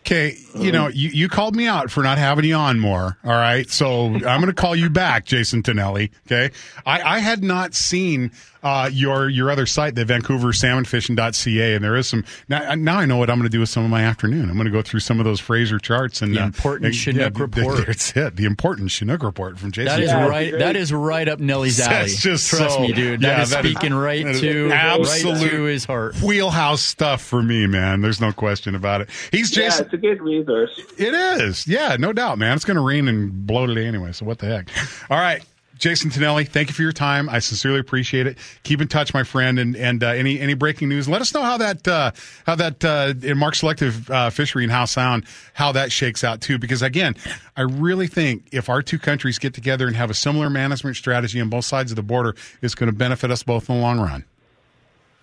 Okay, 0.00 0.36
you 0.58 0.72
know, 0.72 0.88
you, 0.88 1.10
you 1.10 1.28
called 1.28 1.54
me 1.54 1.68
out 1.68 1.88
for 1.88 2.02
not 2.02 2.18
having 2.18 2.44
you 2.44 2.56
on 2.56 2.80
more. 2.80 3.16
All 3.22 3.30
right, 3.30 3.70
so 3.70 4.06
I'm 4.06 4.20
going 4.20 4.46
to 4.46 4.52
call 4.52 4.74
you 4.74 4.90
back, 4.90 5.24
Jason 5.24 5.62
Tonelli. 5.62 6.10
Okay, 6.26 6.52
I, 6.84 7.02
I 7.02 7.18
had 7.20 7.44
not 7.44 7.72
seen 7.74 8.32
uh, 8.62 8.88
your 8.92 9.28
your 9.28 9.50
other 9.50 9.66
site, 9.66 9.94
the 9.94 10.04
Vancouver 10.04 10.48
Salmonfishing.ca, 10.48 11.74
and 11.74 11.84
there 11.84 11.96
is 11.96 12.06
some. 12.08 12.24
Now, 12.48 12.74
now 12.74 12.98
I 12.98 13.06
know 13.06 13.16
what 13.16 13.30
I'm 13.30 13.36
going 13.38 13.48
to 13.50 13.54
do 13.54 13.60
with 13.60 13.68
some 13.68 13.84
of 13.84 13.90
my 13.90 14.02
afternoon. 14.02 14.48
I'm 14.48 14.54
going 14.56 14.66
to 14.66 14.70
go 14.70 14.82
through 14.82 15.00
some 15.00 15.18
of 15.18 15.24
those 15.24 15.40
Fraser 15.40 15.78
charts 15.78 16.22
and 16.22 16.34
The 16.34 16.40
uh, 16.42 16.46
important 16.46 16.86
and- 16.86 16.94
Chinook 16.94 17.34
the- 17.34 17.40
report. 17.40 17.86
That's 17.86 18.16
it. 18.16 18.36
The 18.36 18.44
important 18.44 18.90
Chinook 18.90 19.22
report 19.22 19.58
from 19.58 19.72
Jason. 19.72 19.86
That 19.96 20.00
is 20.02 20.10
Yeah, 20.10 20.26
right. 20.26 20.58
That 20.58 20.76
is 20.76 20.92
right 20.92 21.28
up 21.28 21.40
Nelly's 21.40 21.80
alley. 21.80 21.94
That's 22.08 22.20
just 22.20 22.48
Trust 22.50 22.74
so- 22.76 22.80
me, 22.82 22.92
dude. 22.92 23.20
yeah, 23.22 23.36
that 23.36 23.42
is 23.42 23.50
that 23.50 23.64
is- 23.64 23.70
speaking 23.72 23.94
right 23.94 24.24
that 24.24 24.34
is 24.36 24.40
to 24.40 24.68
right 24.68 24.72
absolute 24.78 25.50
to 25.50 25.62
his 25.64 25.84
heart. 25.84 26.14
wheelhouse 26.22 26.82
stuff 26.82 27.22
for 27.22 27.42
me, 27.42 27.66
man. 27.66 28.00
There's 28.00 28.20
no 28.20 28.32
question 28.32 28.74
about 28.74 29.00
it. 29.00 29.10
He's 29.30 29.54
Yeah, 29.56 29.64
Jason. 29.64 29.84
it's 29.86 29.94
a 29.94 29.98
good 29.98 30.20
resource. 30.22 30.70
It 30.98 31.14
is. 31.14 31.66
Yeah, 31.66 31.96
no 31.98 32.12
doubt, 32.12 32.38
man. 32.38 32.54
It's 32.54 32.64
going 32.64 32.76
to 32.76 32.82
rain 32.82 33.08
and 33.08 33.46
blow 33.46 33.66
today 33.66 33.86
anyway, 33.86 34.12
so 34.12 34.24
what 34.24 34.38
the 34.38 34.46
heck. 34.46 34.68
All 35.10 35.18
right. 35.18 35.42
Jason 35.82 36.10
Tonelli, 36.10 36.44
thank 36.44 36.68
you 36.68 36.74
for 36.74 36.82
your 36.82 36.92
time. 36.92 37.28
I 37.28 37.40
sincerely 37.40 37.80
appreciate 37.80 38.28
it. 38.28 38.38
Keep 38.62 38.82
in 38.82 38.86
touch, 38.86 39.12
my 39.12 39.24
friend, 39.24 39.58
and 39.58 39.74
and 39.74 40.04
uh, 40.04 40.10
any 40.10 40.38
any 40.38 40.54
breaking 40.54 40.88
news. 40.88 41.08
Let 41.08 41.20
us 41.20 41.34
know 41.34 41.42
how 41.42 41.58
that 41.58 41.88
uh, 41.88 42.12
how 42.46 42.54
that 42.54 42.84
uh, 42.84 43.14
in 43.20 43.36
Mark 43.36 43.56
Selective 43.56 44.08
uh, 44.08 44.30
Fishery 44.30 44.62
and 44.62 44.70
Howe 44.70 44.84
Sound 44.84 45.24
how 45.54 45.72
that 45.72 45.90
shakes 45.90 46.22
out 46.22 46.40
too. 46.40 46.56
Because 46.56 46.82
again, 46.82 47.16
I 47.56 47.62
really 47.62 48.06
think 48.06 48.44
if 48.52 48.68
our 48.68 48.80
two 48.80 49.00
countries 49.00 49.40
get 49.40 49.54
together 49.54 49.88
and 49.88 49.96
have 49.96 50.08
a 50.08 50.14
similar 50.14 50.48
management 50.48 50.94
strategy 50.94 51.40
on 51.40 51.48
both 51.48 51.64
sides 51.64 51.90
of 51.90 51.96
the 51.96 52.02
border, 52.04 52.36
it's 52.60 52.76
going 52.76 52.88
to 52.88 52.96
benefit 52.96 53.32
us 53.32 53.42
both 53.42 53.68
in 53.68 53.74
the 53.74 53.82
long 53.82 53.98
run. 53.98 54.24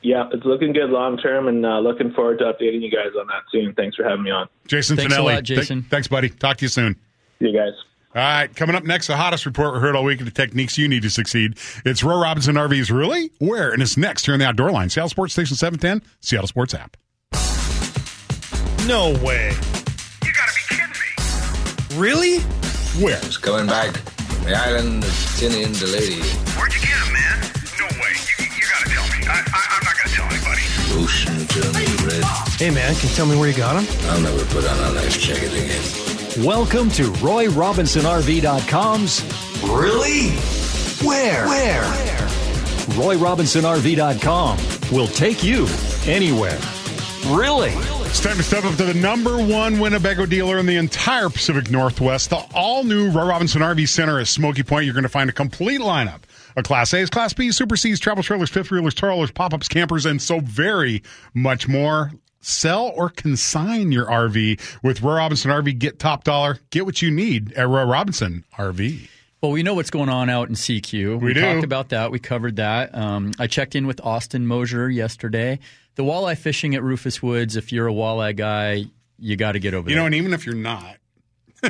Yeah, 0.01 0.27
it's 0.33 0.43
looking 0.43 0.73
good 0.73 0.89
long 0.89 1.15
term, 1.19 1.47
and 1.47 1.65
uh, 1.65 1.79
looking 1.79 2.11
forward 2.11 2.39
to 2.39 2.43
updating 2.43 2.81
you 2.81 2.91
guys 2.91 3.13
on 3.17 3.27
that 3.27 3.43
soon. 3.49 3.73
Thanks 3.75 3.95
for 3.95 4.03
having 4.03 4.23
me 4.23 4.31
on. 4.31 4.49
Jason 4.67 4.97
Thanks 4.97 5.15
a 5.15 5.21
lot, 5.21 5.43
Jason. 5.43 5.83
Th- 5.83 5.89
thanks, 5.89 6.09
buddy. 6.09 6.27
Talk 6.27 6.57
to 6.57 6.65
you 6.65 6.69
soon. 6.69 6.95
See 7.39 7.47
you 7.47 7.57
guys. 7.57 7.71
All 8.15 8.21
right, 8.23 8.55
coming 8.55 8.75
up 8.75 8.83
next, 8.85 9.05
the 9.05 9.15
hottest 9.15 9.45
report 9.45 9.71
we 9.75 9.81
heard 9.81 9.95
all 9.95 10.03
week 10.03 10.19
of 10.19 10.25
the 10.25 10.31
techniques 10.31 10.79
you 10.79 10.87
need 10.87 11.03
to 11.03 11.11
succeed. 11.11 11.59
It's 11.85 12.03
Roy 12.03 12.19
Robinson 12.19 12.55
RVs. 12.55 12.89
Really? 12.91 13.29
Where? 13.37 13.71
And 13.71 13.83
it's 13.83 13.97
next 13.97 14.25
here 14.25 14.33
on 14.33 14.39
the 14.39 14.47
Outdoor 14.47 14.71
Line. 14.71 14.89
Seattle 14.89 15.09
Sports 15.09 15.33
Station 15.33 15.55
710, 15.55 16.01
Seattle 16.19 16.47
Sports 16.47 16.73
app. 16.73 16.97
No 18.87 19.11
way. 19.23 19.53
You 20.25 20.33
gotta 20.33 20.53
be 20.57 20.61
kidding 20.73 20.89
me. 20.89 22.01
Really? 22.01 22.39
Where? 22.99 23.17
It's 23.17 23.37
Coming 23.37 23.67
back 23.67 23.95
from 23.95 24.43
the 24.45 24.55
island 24.57 25.03
of 25.03 25.09
Tinian 25.37 25.79
the 25.79 25.85
lady. 25.93 26.17
Where'd 26.57 26.73
you 26.73 26.81
get 26.81 26.89
him, 26.89 27.13
man? 27.13 27.37
No 27.77 27.85
way. 28.01 28.09
You, 28.41 28.49
you 28.57 28.65
gotta 28.65 28.89
tell 28.89 29.05
me. 29.05 29.27
I, 29.29 29.37
I, 29.37 29.61
I'm 29.77 29.83
not 29.85 29.93
gonna 30.01 30.15
tell 30.17 30.25
anybody. 30.33 30.65
Ocean 30.97 31.45
turned 31.45 32.01
red. 32.09 32.23
Hey, 32.57 32.71
man, 32.71 32.95
can 32.95 33.07
you 33.07 33.15
tell 33.15 33.27
me 33.27 33.37
where 33.37 33.47
you 33.47 33.55
got 33.55 33.77
him? 33.79 33.85
I'll 34.09 34.19
never 34.19 34.43
put 34.45 34.65
on 34.65 34.79
a 34.79 34.95
life 34.95 35.19
jacket 35.19 35.53
again. 35.53 36.08
Welcome 36.37 36.91
to 36.91 37.11
RoyRobinsonRV.com's 37.13 39.23
Really? 39.63 40.29
Where? 41.03 41.47
Where? 41.47 41.81
RoyRobinsonRV.com 42.95 44.57
will 44.95 45.07
take 45.07 45.43
you 45.43 45.65
anywhere. 46.05 46.59
Really? 47.29 47.71
It's 48.05 48.19
time 48.19 48.37
to 48.37 48.43
step 48.43 48.63
up 48.63 48.75
to 48.75 48.85
the 48.85 48.93
number 48.93 49.43
one 49.43 49.79
Winnebago 49.79 50.27
dealer 50.27 50.59
in 50.59 50.67
the 50.67 50.75
entire 50.75 51.29
Pacific 51.29 51.71
Northwest, 51.71 52.29
the 52.29 52.45
all 52.53 52.83
new 52.83 53.09
Roy 53.09 53.27
Robinson 53.27 53.63
RV 53.63 53.89
Center 53.89 54.19
at 54.19 54.27
Smoky 54.27 54.61
Point. 54.61 54.85
You're 54.85 54.93
going 54.93 55.01
to 55.01 55.09
find 55.09 55.31
a 55.31 55.33
complete 55.33 55.81
lineup 55.81 56.21
of 56.55 56.63
Class 56.63 56.93
A's, 56.93 57.09
Class 57.09 57.33
B's, 57.33 57.57
Super 57.57 57.75
C's, 57.75 57.99
travel 57.99 58.21
trailers, 58.23 58.51
fifth 58.51 58.69
wheelers, 58.69 58.93
trailers, 58.93 59.31
pop 59.31 59.55
ups, 59.55 59.67
campers, 59.67 60.05
and 60.05 60.21
so 60.21 60.41
very 60.41 61.01
much 61.33 61.67
more. 61.67 62.11
Sell 62.41 62.91
or 62.95 63.09
consign 63.09 63.91
your 63.91 64.05
RV 64.05 64.59
with 64.83 65.01
Roy 65.01 65.15
Robinson 65.15 65.51
RV. 65.51 65.77
Get 65.79 65.99
top 65.99 66.23
dollar. 66.23 66.59
Get 66.69 66.85
what 66.85 67.01
you 67.01 67.11
need 67.11 67.53
at 67.53 67.67
Roy 67.67 67.83
Robinson 67.83 68.45
RV. 68.57 69.09
Well, 69.41 69.51
we 69.51 69.63
know 69.63 69.73
what's 69.73 69.89
going 69.89 70.09
on 70.09 70.29
out 70.29 70.49
in 70.49 70.55
Sekiu. 70.55 71.19
We 71.19 71.33
do. 71.33 71.41
talked 71.41 71.63
about 71.63 71.89
that. 71.89 72.11
We 72.11 72.19
covered 72.19 72.57
that. 72.57 72.93
Um, 72.93 73.31
I 73.39 73.47
checked 73.47 73.75
in 73.75 73.87
with 73.87 74.01
Austin 74.01 74.45
Mosier 74.47 74.89
yesterday. 74.89 75.59
The 75.95 76.03
walleye 76.03 76.37
fishing 76.37 76.75
at 76.75 76.83
Rufus 76.83 77.21
Woods. 77.23 77.55
If 77.55 77.71
you're 77.71 77.87
a 77.87 77.93
walleye 77.93 78.35
guy, 78.35 78.85
you 79.17 79.35
got 79.37 79.53
to 79.53 79.59
get 79.59 79.73
over 79.73 79.89
You 79.89 79.95
there. 79.95 80.03
know, 80.03 80.05
and 80.07 80.15
even 80.15 80.33
if 80.33 80.45
you're 80.45 80.55
not, 80.55 80.97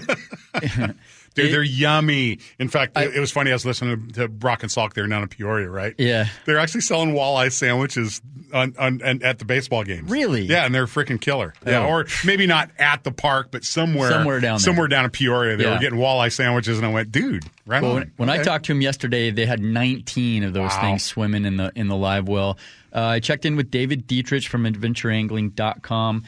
dude, 1.43 1.54
they're 1.54 1.63
yummy. 1.63 2.39
In 2.60 2.67
fact, 2.69 2.97
it, 2.97 3.15
it 3.15 3.19
was 3.19 3.32
funny. 3.32 3.52
I 3.52 3.56
was 3.56 3.65
listening 3.65 4.12
to 4.12 4.28
Brock 4.28 4.63
and 4.63 4.71
Salk 4.71 4.93
there 4.93 5.06
down 5.08 5.23
in 5.23 5.28
Peoria, 5.30 5.69
right? 5.69 5.95
Yeah. 5.97 6.28
they're 6.45 6.60
actually 6.60 6.82
selling 6.82 7.13
walleye 7.13 7.52
sandwiches 7.52 8.21
on, 8.54 8.73
on, 8.80 9.02
on 9.04 9.21
at 9.23 9.39
the 9.39 9.45
baseball 9.45 9.84
games. 9.84 10.10
Really? 10.10 10.41
Yeah, 10.43 10.65
and 10.65 10.73
they're 10.73 10.86
freaking 10.88 11.21
killer. 11.21 11.54
Yeah, 11.65 11.86
Oh. 11.86 11.89
or 11.89 12.06
maybe 12.25 12.47
not 12.47 12.71
at 12.80 13.04
the 13.04 13.12
park, 13.12 13.49
but 13.52 13.63
somewhere, 13.63 14.10
Somewhere 14.10 14.39
down 14.39 14.54
there. 14.54 14.60
somewhere 14.60 14.88
down 14.88 15.06
in 15.06 15.12
Peoria, 15.12 15.56
they 15.58 15.63
Yeah. 15.65 15.73
were 15.75 15.80
getting 15.80 15.99
walleye 15.99 16.32
sandwiches, 16.32 16.78
and 16.78 16.86
I 16.88 16.91
went, 16.91 17.12
dude, 17.12 17.43
right 17.67 17.82
Well, 17.82 17.95
when, 17.95 18.12
when 18.17 18.30
I 18.30 18.41
talked 18.41 18.65
to 18.65 18.71
him 18.71 18.82
yesterday, 18.82 19.30
they 19.32 19.45
had 19.45 19.60
19 19.62 20.43
of 20.43 20.54
those 20.54 20.71
Wow. 20.71 20.82
things 20.82 21.04
swimming 21.04 21.45
in 21.45 21.58
the 21.58 21.71
in 21.75 21.88
the 21.88 21.95
live 21.95 22.28
well. 22.28 22.58
Uh, 22.93 23.02
I 23.02 23.19
checked 23.19 23.45
in 23.45 23.56
with 23.56 23.69
David 23.69 24.08
Dietrich 24.08 24.47
from 24.47 24.65
AdventureAngling.com. 24.65 26.23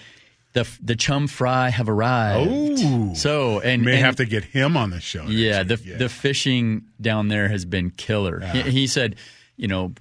The 0.53 0.67
the 0.81 0.95
chum 0.97 1.27
fry 1.27 1.69
have 1.69 1.87
arrived. 1.87 2.51
Ooh. 2.51 3.15
so 3.15 3.61
and 3.61 3.83
may 3.83 3.93
and- 3.95 4.05
have 4.05 4.17
to 4.17 4.25
get 4.25 4.43
him 4.43 4.75
on 4.75 4.89
the 4.89 4.99
show. 4.99 5.23
Yeah, 5.27 5.63
the 5.63 5.75
week. 5.77 5.97
the 5.97 6.09
fishing 6.09 6.83
down 6.99 7.29
there 7.29 7.47
has 7.47 7.63
been 7.65 7.91
killer. 7.91 8.41
He, 8.41 8.61
he 8.63 8.87
said, 8.87 9.15
you 9.55 9.67
know, 9.69 9.93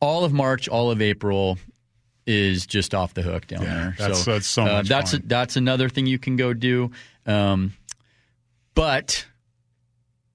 all 0.00 0.24
of 0.24 0.32
March, 0.32 0.68
all 0.68 0.90
of 0.90 1.00
April 1.00 1.58
is 2.26 2.66
just 2.66 2.94
off 2.94 3.14
the 3.14 3.22
hook 3.22 3.46
down 3.46 3.62
Yeah, 3.62 3.74
there. 3.74 3.94
that's- 3.98 4.24
so 4.24 4.32
that's 4.32 4.46
so 4.48 4.64
uh, 4.64 4.82
that's 4.82 5.12
fun. 5.12 5.22
that's 5.26 5.56
another 5.56 5.88
thing 5.88 6.06
you 6.06 6.18
can 6.18 6.34
go 6.36 6.52
do. 6.54 6.90
Um, 7.26 7.74
but 8.74 9.26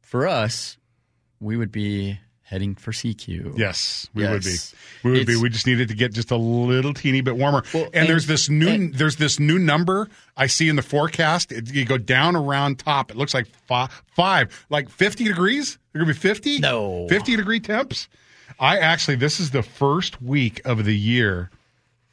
for 0.02 0.26
us, 0.28 0.78
we 1.42 1.58
would 1.58 1.72
be 1.72 2.18
heading 2.50 2.74
for 2.74 2.92
Sekiu. 2.92 3.56
Yes, 3.58 4.10
we 4.16 4.24
Yes. 4.24 4.32
would 4.32 4.44
be. 4.44 5.10
We 5.10 5.18
would 5.20 5.28
be. 5.28 5.36
We 5.38 5.50
just 5.50 5.68
needed 5.68 5.88
to 5.90 5.94
get 5.94 6.14
just 6.14 6.32
a 6.32 6.36
little 6.36 6.94
teeny 6.94 7.22
bit 7.22 7.38
warmer. 7.38 7.64
Well, 7.74 7.86
and, 7.86 7.96
and- 7.96 8.10
there's 8.10 8.26
this 8.26 8.50
new 8.50 8.68
and- 8.68 8.94
there's 8.96 9.18
this 9.18 9.40
new 9.40 9.60
number 9.60 10.10
I 10.36 10.48
see 10.48 10.68
in 10.68 10.76
the 10.76 10.82
forecast. 10.82 11.52
It, 11.52 11.72
you 11.74 11.86
go 11.86 11.98
down 11.98 12.36
around 12.36 12.80
top. 12.80 13.12
It 13.12 13.18
looks 13.18 13.34
like 13.34 13.48
five, 13.68 13.90
five 14.16 14.66
like 14.70 14.90
50 14.90 15.24
degrees. 15.26 15.78
They're 15.94 16.02
gonna 16.02 16.14
be 16.14 16.18
50. 16.20 16.60
No. 16.60 17.08
50 17.08 17.36
degree 17.36 17.60
temps. 17.60 18.08
I 18.60 18.78
actually 18.80 19.16
this 19.16 19.40
is 19.40 19.52
the 19.52 19.64
first 19.64 20.22
week 20.22 20.60
of 20.66 20.84
the 20.86 20.96
year 20.98 21.52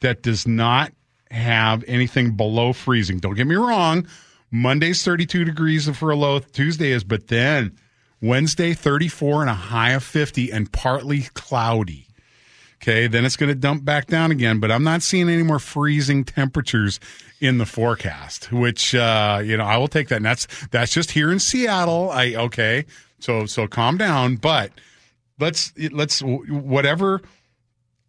that 0.01 0.21
does 0.21 0.47
not 0.47 0.93
have 1.31 1.83
anything 1.87 2.37
below 2.37 2.73
freezing. 2.73 3.17
Don't 3.17 3.33
get 3.35 3.47
me 3.47 3.55
wrong. 3.55 4.07
Monday's 4.51 5.03
32 5.03 5.43
degrees 5.43 5.89
for 5.97 6.11
a 6.11 6.15
low. 6.15 6.39
Tuesday 6.39 6.91
is, 6.91 7.03
but 7.03 7.27
then 7.27 7.75
Wednesday 8.21 8.73
34 8.73 9.41
and 9.41 9.49
a 9.49 9.53
high 9.53 9.91
of 9.91 10.03
50 10.03 10.51
and 10.51 10.71
partly 10.71 11.23
cloudy. 11.33 12.07
Okay, 12.81 13.07
then 13.07 13.25
it's 13.25 13.35
going 13.35 13.49
to 13.49 13.55
dump 13.55 13.83
back 13.83 14.05
down 14.05 14.31
again, 14.31 14.59
but 14.59 14.71
I'm 14.71 14.83
not 14.83 15.01
seeing 15.01 15.29
any 15.29 15.43
more 15.43 15.59
freezing 15.59 16.23
temperatures 16.23 16.99
in 17.41 17.57
the 17.57 17.65
forecast. 17.65 18.51
Which 18.51 18.93
uh, 18.93 19.41
you 19.43 19.57
know, 19.57 19.65
I 19.65 19.77
will 19.77 19.87
take 19.87 20.09
that. 20.09 20.17
And 20.17 20.25
that's 20.25 20.47
that's 20.67 20.93
just 20.93 21.11
here 21.11 21.31
in 21.31 21.39
Seattle. 21.39 22.11
I 22.11 22.35
okay, 22.35 22.85
so 23.19 23.45
so 23.45 23.67
calm 23.67 23.97
down. 23.97 24.35
But 24.35 24.71
let's 25.39 25.73
let's 25.91 26.21
whatever 26.21 27.21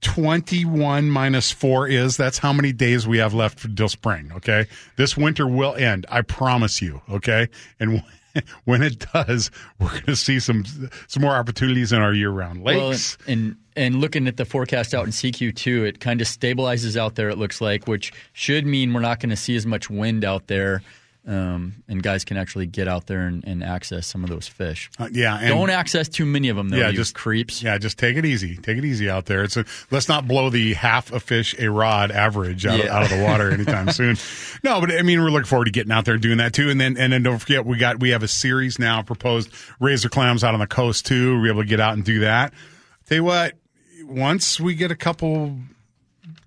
21 0.00 1.10
minus 1.10 1.50
4 1.50 1.88
is 1.88 2.16
that's 2.16 2.38
how 2.38 2.52
many 2.52 2.72
days 2.72 3.06
we 3.08 3.18
have 3.18 3.34
left 3.34 3.64
until 3.64 3.88
spring 3.88 4.30
okay 4.32 4.66
this 4.96 5.16
winter 5.16 5.46
will 5.46 5.74
end 5.74 6.06
i 6.08 6.22
promise 6.22 6.80
you 6.80 7.02
okay 7.10 7.48
and 7.80 8.04
when 8.64 8.82
it 8.82 9.06
does 9.12 9.50
we're 9.78 9.88
going 9.88 10.02
to 10.04 10.16
see 10.16 10.38
some 10.40 10.64
some 11.06 11.22
more 11.22 11.34
opportunities 11.34 11.92
in 11.92 12.00
our 12.00 12.12
year-round 12.12 12.62
Well, 12.62 12.88
lakes 12.88 13.18
and 13.26 13.56
and 13.76 14.00
looking 14.00 14.26
at 14.26 14.36
the 14.36 14.44
forecast 14.44 14.92
out 14.92 15.04
in 15.04 15.12
Sekiu 15.12 15.54
two, 15.54 15.84
it 15.84 16.00
kind 16.00 16.20
of 16.20 16.26
stabilizes 16.26 16.96
out 16.96 17.14
there. 17.14 17.28
It 17.28 17.38
looks 17.38 17.60
like, 17.60 17.86
which 17.86 18.12
should 18.32 18.66
mean 18.66 18.92
we're 18.92 19.00
not 19.00 19.20
going 19.20 19.30
to 19.30 19.36
see 19.36 19.54
as 19.54 19.66
much 19.66 19.88
wind 19.88 20.24
out 20.24 20.48
there. 20.48 20.82
Um, 21.28 21.82
and 21.88 22.02
guys 22.02 22.24
can 22.24 22.38
actually 22.38 22.64
get 22.64 22.88
out 22.88 23.06
there 23.06 23.26
and, 23.26 23.44
and 23.46 23.62
access 23.62 24.06
some 24.06 24.24
of 24.24 24.30
those 24.30 24.48
fish. 24.48 24.90
Uh, 24.98 25.10
yeah, 25.12 25.36
and 25.36 25.48
Don't 25.48 25.68
access 25.68 26.08
too 26.08 26.24
many 26.24 26.48
of 26.48 26.56
them, 26.56 26.70
though. 26.70 26.78
Yeah, 26.78 26.88
you 26.88 26.96
just- 26.96 27.14
creeps. 27.14 27.62
yeah, 27.62 27.76
just 27.76 27.98
take 27.98 28.16
it 28.16 28.24
easy. 28.24 28.56
Take 28.56 28.78
it 28.78 28.84
easy 28.86 29.10
out 29.10 29.26
there. 29.26 29.42
It's 29.44 29.58
a, 29.58 29.66
let's 29.90 30.08
not 30.08 30.26
blow 30.26 30.48
the 30.48 30.72
half 30.72 31.12
a 31.12 31.20
fish 31.20 31.54
a 31.58 31.68
rod 31.70 32.10
average 32.10 32.64
out, 32.64 32.80
of, 32.80 32.86
Yeah. 32.86 32.96
out 32.96 33.02
of 33.02 33.10
the 33.10 33.22
water 33.22 33.50
anytime 33.52 33.90
soon. 33.90 34.16
No, 34.64 34.80
but 34.80 34.90
I 34.90 35.02
mean, 35.02 35.20
we're 35.20 35.28
looking 35.28 35.44
forward 35.44 35.66
to 35.66 35.70
getting 35.70 35.92
out 35.92 36.06
there 36.06 36.14
and 36.14 36.22
doing 36.22 36.38
that 36.38 36.54
too. 36.54 36.70
And 36.70 36.80
then 36.80 36.96
and 36.96 37.12
then 37.12 37.22
don't 37.22 37.38
forget 37.38 37.66
we 37.66 37.76
got 37.76 38.00
we 38.00 38.08
have 38.08 38.22
a 38.22 38.28
series 38.28 38.78
now 38.78 39.02
proposed 39.02 39.50
razor 39.80 40.08
clams 40.08 40.42
out 40.42 40.54
on 40.54 40.60
the 40.60 40.66
coast 40.66 41.04
too. 41.04 41.38
We're 41.42 41.50
able 41.50 41.60
to 41.62 41.68
get 41.68 41.78
out 41.78 41.92
and 41.92 42.04
do 42.06 42.20
that. 42.20 42.54
Tell 43.06 43.16
you 43.16 43.24
what, 43.24 43.52
once 44.06 44.58
we 44.58 44.74
get 44.74 44.90
a 44.90 44.96
couple 44.96 45.58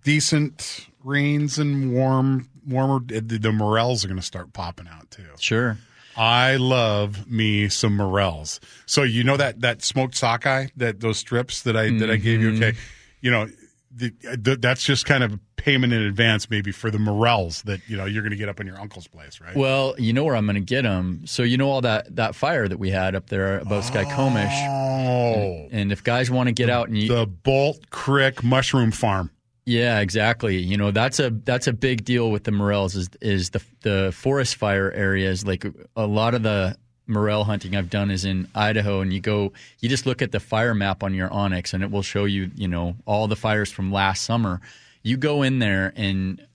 decent 0.04 0.88
rains 1.04 1.58
and 1.58 1.94
warm 1.94 2.50
warmer, 2.68 3.00
the, 3.06 3.20
the 3.20 3.52
morels 3.52 4.06
are 4.06 4.08
going 4.08 4.20
to 4.20 4.26
start 4.26 4.54
popping 4.54 4.88
out 4.88 5.10
too. 5.12 5.26
Sure. 5.40 5.78
I 6.18 6.58
love 6.58 7.30
me 7.30 7.70
some 7.70 7.98
morels. 7.98 8.60
So 8.86 9.04
you 9.04 9.24
know 9.24 9.38
that 9.38 9.62
that 9.62 9.82
smoked 9.82 10.16
sockeye 10.16 10.68
that 10.76 11.00
those 11.00 11.18
strips 11.18 11.64
that 11.64 11.78
I 11.78 11.90
that 12.00 12.10
I 12.10 12.18
gave 12.18 12.42
you. 12.42 12.52
Mm-hmm. 12.52 12.64
Okay, 12.64 12.78
you 13.22 13.32
know 13.32 13.48
the, 13.94 14.14
the, 14.38 14.56
that's 14.56 14.84
just 14.84 15.06
kind 15.06 15.24
of 15.24 15.40
payment 15.58 15.94
in 15.94 16.02
advance 16.02 16.50
maybe 16.50 16.72
for 16.72 16.90
the 16.90 16.98
morels 16.98 17.62
that 17.64 17.82
you 17.88 17.96
know 17.96 18.06
you're 18.06 18.24
going 18.24 18.32
to 18.32 18.38
get 18.38 18.50
up 18.50 18.60
in 18.60 18.68
your 18.68 18.80
uncle's 18.80 19.08
place, 19.08 19.40
right? 19.42 19.56
Well, 19.56 19.96
you 19.98 20.14
know 20.14 20.24
where 20.24 20.36
I'm 20.36 20.46
going 20.46 20.56
to 20.56 20.62
get 20.62 20.84
them. 20.84 21.22
So 21.26 21.44
you 21.44 21.58
know 21.58 21.70
all 21.70 21.82
that 21.82 22.16
that 22.16 22.36
fire 22.36 22.68
that 22.68 22.80
we 22.80 22.90
had 22.90 23.16
up 23.16 23.28
there 23.28 23.60
above 23.60 23.84
Skykomish, 23.86 24.68
oh, 24.68 25.68
and 25.72 25.92
if 25.92 26.04
guys 26.04 26.32
want 26.32 26.48
to 26.48 26.54
get 26.54 26.70
out 26.70 26.88
and 26.88 26.98
you, 26.98 27.08
the 27.08 27.26
Bolt 27.26 27.90
Creek 27.90 28.44
Mushroom 28.44 28.92
Farm. 28.92 29.32
Yeah, 29.66 30.00
exactly. 30.00 30.58
You 30.58 30.78
know 30.78 30.92
that's 30.92 31.20
a 31.20 31.30
that's 31.30 31.68
a 31.68 31.74
big 31.74 32.04
deal 32.04 32.32
with 32.32 32.44
the 32.46 32.52
morels 32.52 32.96
is 32.96 33.10
is 33.22 33.52
the 33.52 33.62
the 33.82 34.12
forest 34.14 34.56
fire 34.56 34.92
areas. 34.92 35.46
Like 35.46 35.66
a 35.96 36.08
lot 36.08 36.34
of 36.34 36.44
the 36.44 36.76
morel 37.08 37.44
hunting 37.44 37.76
I've 37.76 37.90
done 37.90 38.10
is 38.10 38.26
in 38.26 38.48
Idaho, 38.56 39.02
and 39.02 39.14
you 39.14 39.20
go 39.20 39.54
you 39.80 39.90
just 39.90 40.06
look 40.06 40.22
at 40.22 40.32
the 40.32 40.40
fire 40.40 40.74
map 40.74 41.04
on 41.04 41.14
your 41.14 41.30
onX, 41.30 41.74
and 41.74 41.84
it 41.84 41.92
will 41.92 42.02
show 42.02 42.26
you 42.26 42.50
you 42.56 42.68
know 42.68 42.96
all 43.06 43.28
the 43.28 43.36
fires 43.36 43.72
from 43.72 43.92
last 43.92 44.24
summer. 44.24 44.62
You 45.04 45.18
go 45.18 45.44
in 45.44 45.60
there 45.60 45.94
and 45.96 46.46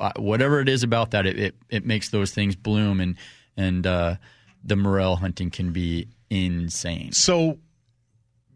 uh, 0.00 0.12
whatever 0.16 0.60
it 0.60 0.68
is 0.68 0.82
about 0.82 1.10
that, 1.10 1.26
it, 1.26 1.38
it, 1.38 1.54
it 1.68 1.86
makes 1.86 2.08
those 2.08 2.32
things 2.32 2.56
bloom, 2.56 3.00
and 3.00 3.16
and 3.56 3.86
uh, 3.86 4.16
the 4.64 4.74
morel 4.76 5.16
hunting 5.16 5.50
can 5.50 5.72
be 5.72 6.08
insane. 6.30 7.12
So 7.12 7.58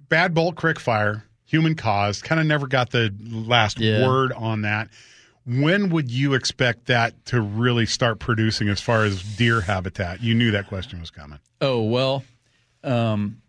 bad 0.09 0.35
Bolt 0.35 0.57
Creek 0.57 0.81
fire, 0.81 1.25
human 1.45 1.75
caused. 1.75 2.25
Kind 2.25 2.41
of 2.41 2.47
never 2.47 2.67
got 2.67 2.91
the 2.91 3.13
last 3.31 3.79
Yeah. 3.79 4.07
word 4.07 4.33
on 4.33 4.63
that. 4.63 4.89
When 5.47 5.91
would 5.91 6.11
you 6.11 6.33
expect 6.35 6.87
that 6.87 7.27
to 7.27 7.41
really 7.41 7.85
start 7.87 8.19
producing 8.19 8.69
as 8.71 8.81
far 8.81 9.05
as 9.05 9.23
deer 9.23 9.61
habitat? 9.61 10.23
You 10.23 10.35
knew 10.35 10.51
that 10.53 10.67
question 10.69 11.01
was 11.01 11.11
coming. 11.11 11.39
Oh 11.61 11.83
well, 11.83 12.25
um, 12.83 13.43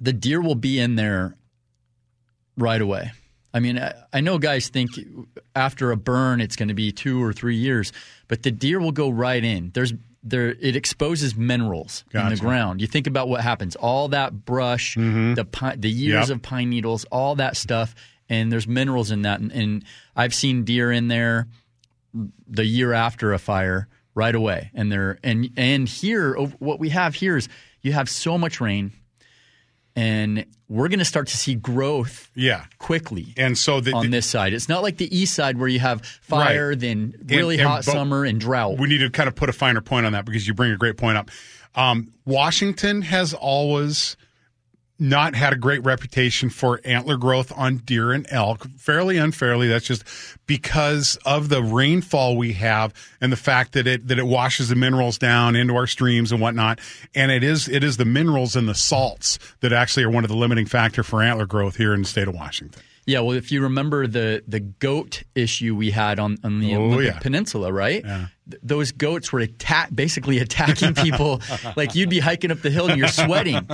the 0.00 0.12
deer 0.12 0.40
will 0.40 0.54
be 0.54 0.78
in 0.78 0.94
there 0.96 1.34
right 2.56 2.80
away. 2.80 3.10
I 3.52 3.60
mean, 3.60 3.78
I, 3.78 3.94
I 4.12 4.20
know 4.20 4.38
guys 4.38 4.68
think 4.68 4.90
after 5.54 5.90
a 5.90 5.96
burn 5.96 6.40
it's 6.40 6.56
going 6.56 6.68
to 6.68 6.74
be 6.74 6.92
two 6.92 7.22
or 7.22 7.32
three 7.32 7.56
years, 7.56 7.92
but 8.28 8.42
the 8.42 8.50
deer 8.50 8.78
will 8.78 8.92
go 8.92 9.08
right 9.08 9.42
in. 9.42 9.70
There's 9.74 9.94
there 10.28 10.48
it 10.60 10.76
exposes 10.76 11.36
minerals 11.36 12.04
in 12.12 12.18
the 12.30 12.36
ground. 12.40 12.80
You 12.80 12.86
think 12.86 13.06
about 13.06 13.28
what 13.28 13.40
happens, 13.42 13.76
all 13.76 14.08
that 14.08 14.44
brush, 14.44 14.96
the 14.96 15.46
pi- 15.50 15.76
the 15.76 15.88
years 15.90 16.24
Mm-hmm. 16.24 16.30
Yep. 16.32 16.36
of 16.36 16.42
pine 16.42 16.70
needles, 16.70 17.04
all 17.12 17.36
that 17.36 17.56
stuff, 17.56 17.94
and 18.28 18.50
there's 18.50 18.66
minerals 18.66 19.10
in 19.10 19.22
that. 19.22 19.40
And, 19.40 19.52
and 19.52 19.84
I've 20.16 20.34
seen 20.34 20.64
deer 20.64 20.90
in 20.90 21.08
there 21.08 21.46
the 22.48 22.64
year 22.64 22.92
after 22.92 23.32
a 23.32 23.38
fire 23.38 23.88
right 24.14 24.34
away 24.34 24.70
and 24.72 24.90
they're 24.90 25.18
and 25.22 25.50
and 25.58 25.86
here 25.86 26.32
what 26.58 26.80
we 26.80 26.88
have 26.88 27.14
here 27.14 27.36
is 27.36 27.48
you 27.82 27.92
have 27.92 28.08
so 28.08 28.38
much 28.38 28.58
rain 28.60 28.90
and 29.96 30.44
we're 30.68 30.88
going 30.88 30.98
to 30.98 31.04
start 31.04 31.26
to 31.28 31.36
see 31.36 31.54
growth 31.54 32.30
Yeah. 32.34 32.64
quickly 32.78 33.32
And 33.36 33.56
so 33.56 33.80
the, 33.80 33.92
on 33.94 34.04
the- 34.06 34.10
this 34.10 34.26
side 34.26 34.52
it's 34.52 34.68
not 34.68 34.82
like 34.82 34.98
the 34.98 35.16
east 35.16 35.34
side 35.34 35.58
where 35.58 35.68
you 35.68 35.80
have 35.80 36.04
fire 36.04 36.68
Right. 36.70 36.78
then 36.78 37.14
really 37.26 37.58
and 37.58 37.66
hot 37.68 37.84
bo- 37.86 37.92
summer 37.92 38.24
and 38.24 38.38
drought 38.40 38.78
we 38.78 38.88
need 38.88 38.98
to 38.98 39.10
kind 39.10 39.28
of 39.28 39.34
put 39.34 39.48
a 39.48 39.52
finer 39.52 39.80
point 39.80 40.04
on 40.06 40.12
that 40.12 40.24
because 40.24 40.46
you 40.46 40.54
bring 40.54 40.70
a 40.72 40.76
great 40.76 40.96
point 40.96 41.16
up. 41.16 41.30
Um, 41.74 42.12
Washington 42.24 43.02
has 43.02 43.32
always 43.34 44.16
not 44.98 45.34
had 45.34 45.52
a 45.52 45.56
great 45.56 45.84
reputation 45.84 46.48
for 46.48 46.80
antler 46.84 47.16
growth 47.16 47.52
on 47.56 47.78
deer 47.78 48.12
and 48.12 48.26
elk, 48.30 48.66
fairly 48.78 49.18
unfairly. 49.18 49.68
That's 49.68 49.86
just 49.86 50.04
because 50.46 51.18
of 51.26 51.48
the 51.48 51.62
rainfall 51.62 52.36
we 52.36 52.54
have 52.54 52.94
and 53.20 53.30
the 53.30 53.36
fact 53.36 53.72
that 53.72 53.86
it 53.86 54.08
that 54.08 54.18
it 54.18 54.26
washes 54.26 54.68
the 54.68 54.74
minerals 54.74 55.18
down 55.18 55.56
into 55.56 55.74
our 55.76 55.86
streams 55.86 56.32
and 56.32 56.40
whatnot. 56.40 56.80
And 57.14 57.30
it 57.30 57.44
is 57.44 57.68
it 57.68 57.84
is 57.84 57.96
the 57.96 58.04
minerals 58.04 58.56
and 58.56 58.68
the 58.68 58.74
salts 58.74 59.38
that 59.60 59.72
actually 59.72 60.04
are 60.04 60.10
one 60.10 60.24
of 60.24 60.30
the 60.30 60.36
limiting 60.36 60.66
factor 60.66 61.02
for 61.02 61.22
antler 61.22 61.46
growth 61.46 61.76
here 61.76 61.92
in 61.92 62.02
the 62.02 62.08
state 62.08 62.28
of 62.28 62.34
Washington. 62.34 62.80
Yeah 63.06 63.20
well 63.20 63.36
if 63.36 63.50
you 63.52 63.62
remember 63.62 64.06
the 64.06 64.42
the 64.46 64.60
goat 64.60 65.22
issue 65.34 65.74
we 65.74 65.90
had 65.90 66.18
on, 66.18 66.36
on 66.44 66.58
the 66.60 66.74
Oh, 66.74 66.82
Olympic 66.82 67.06
yeah. 67.14 67.18
peninsula 67.20 67.72
right 67.72 68.02
Yeah. 68.04 68.26
Th- 68.50 68.60
those 68.62 68.92
goats 68.92 69.32
were 69.32 69.40
attack 69.40 69.88
basically 69.94 70.38
attacking 70.38 70.94
people 70.94 71.40
like 71.76 71.94
you'd 71.94 72.10
be 72.10 72.18
hiking 72.20 72.50
up 72.50 72.60
the 72.62 72.70
hill 72.70 72.88
and 72.88 72.98
you're 72.98 73.08
sweating 73.08 73.66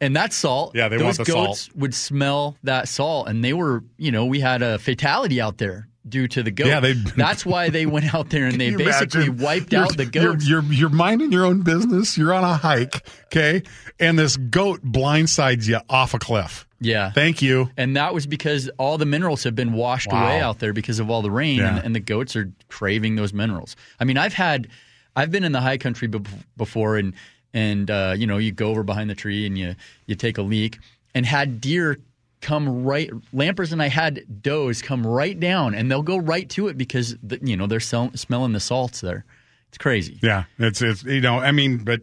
and 0.00 0.16
that 0.16 0.32
salt 0.32 0.74
Yeah, 0.74 0.88
they 0.88 0.96
those 0.96 1.04
want 1.04 1.16
the 1.18 1.24
goats 1.32 1.60
salt. 1.66 1.76
would 1.76 1.94
smell 1.94 2.56
that 2.62 2.88
salt 2.88 3.28
and 3.28 3.44
they 3.44 3.52
were 3.52 3.82
you 3.98 4.12
know 4.12 4.26
we 4.26 4.40
had 4.40 4.62
a 4.62 4.78
fatality 4.78 5.40
out 5.40 5.58
there 5.58 5.88
due 6.06 6.28
to 6.28 6.42
the 6.42 6.50
goat 6.50 6.66
Yeah, 6.66 6.80
they- 6.80 6.92
that's 7.16 7.46
why 7.46 7.70
they 7.70 7.86
went 7.86 8.14
out 8.14 8.28
there 8.30 8.44
and 8.46 8.60
they 8.60 8.74
basically 8.76 9.26
imagine? 9.26 9.42
wiped 9.44 9.72
You're- 9.72 9.84
out 9.86 9.96
the 9.96 10.04
you're- 10.04 10.32
goats 10.34 10.48
You're, 10.48 10.62
you're 10.64 10.90
minding 10.90 11.32
your 11.32 11.46
own 11.46 11.62
business. 11.62 12.18
You're 12.18 12.34
on 12.34 12.44
a 12.44 12.54
hike, 12.56 13.06
okay, 13.26 13.62
and 13.98 14.18
this 14.18 14.36
goat 14.36 14.82
blindsides 14.82 15.66
you 15.66 15.78
off 15.88 16.12
a 16.14 16.18
cliff. 16.18 16.66
Yeah 16.84 17.10
Thank 17.12 17.42
you. 17.42 17.70
and 17.76 17.96
that 17.96 18.12
was 18.14 18.26
because 18.26 18.68
all 18.78 18.98
the 18.98 19.06
minerals 19.06 19.42
have 19.44 19.54
been 19.54 19.72
washed 19.72 20.12
Wow. 20.12 20.22
away 20.24 20.40
out 20.40 20.58
there 20.58 20.72
because 20.72 20.98
of 21.00 21.10
all 21.10 21.22
the 21.22 21.30
rain, 21.30 21.58
Yeah. 21.58 21.76
and, 21.76 21.86
and 21.86 21.94
the 21.94 22.00
goats 22.00 22.36
are 22.36 22.52
craving 22.68 23.16
those 23.16 23.32
minerals. 23.32 23.74
I 23.98 24.04
mean, 24.04 24.18
I've 24.18 24.34
had, 24.34 24.68
I've 25.16 25.30
been 25.30 25.44
in 25.44 25.52
the 25.52 25.60
high 25.60 25.78
country 25.78 26.08
be- 26.08 26.20
before, 26.56 26.96
and 26.96 27.14
and 27.52 27.90
uh, 27.90 28.14
you 28.16 28.26
know, 28.26 28.38
you 28.38 28.52
go 28.52 28.68
over 28.70 28.82
behind 28.82 29.08
the 29.10 29.14
tree 29.14 29.46
and 29.46 29.56
you 29.56 29.74
you 30.06 30.14
take 30.14 30.38
a 30.38 30.42
leak, 30.42 30.78
and 31.14 31.24
had 31.24 31.60
deer 31.60 31.98
come 32.40 32.84
right. 32.84 33.10
Lampers 33.32 33.72
and 33.72 33.80
I 33.82 33.88
had 33.88 34.42
does 34.42 34.82
come 34.82 35.06
right 35.06 35.38
down, 35.38 35.74
and 35.74 35.90
they'll 35.90 36.02
go 36.02 36.18
right 36.18 36.48
to 36.50 36.68
it 36.68 36.76
because 36.76 37.16
the, 37.22 37.38
you 37.42 37.56
know 37.56 37.66
they're 37.66 37.80
sell, 37.80 38.10
smelling 38.14 38.52
the 38.52 38.60
salts 38.60 39.00
there. 39.00 39.24
It's 39.68 39.78
crazy. 39.78 40.18
Yeah, 40.22 40.44
it's 40.58 40.82
it's 40.82 41.04
you 41.04 41.20
know, 41.20 41.38
I 41.38 41.52
mean, 41.52 41.78
but 41.78 42.00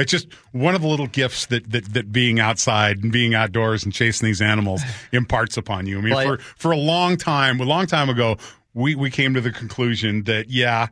it's 0.00 0.10
just 0.10 0.32
one 0.52 0.74
of 0.74 0.82
the 0.82 0.88
little 0.88 1.06
gifts 1.06 1.46
that 1.46 1.70
that, 1.72 1.92
that 1.94 2.12
being 2.12 2.40
outside 2.40 3.02
and 3.02 3.12
being 3.12 3.34
outdoors 3.34 3.84
and 3.84 3.92
chasing 3.92 4.26
these 4.26 4.40
animals 4.42 4.82
imparts 5.12 5.56
upon 5.56 5.86
you. 5.86 5.98
I 5.98 6.00
mean, 6.00 6.14
Well, 6.14 6.36
for 6.36 6.38
for 6.56 6.70
a 6.72 6.76
long 6.76 7.16
time, 7.16 7.60
a 7.60 7.64
long 7.64 7.86
time 7.86 8.08
ago, 8.08 8.36
we 8.74 8.94
we 8.94 9.10
came 9.10 9.34
to 9.34 9.40
the 9.40 9.52
conclusion 9.52 10.24
that 10.24 10.48
yeah, 10.50 10.88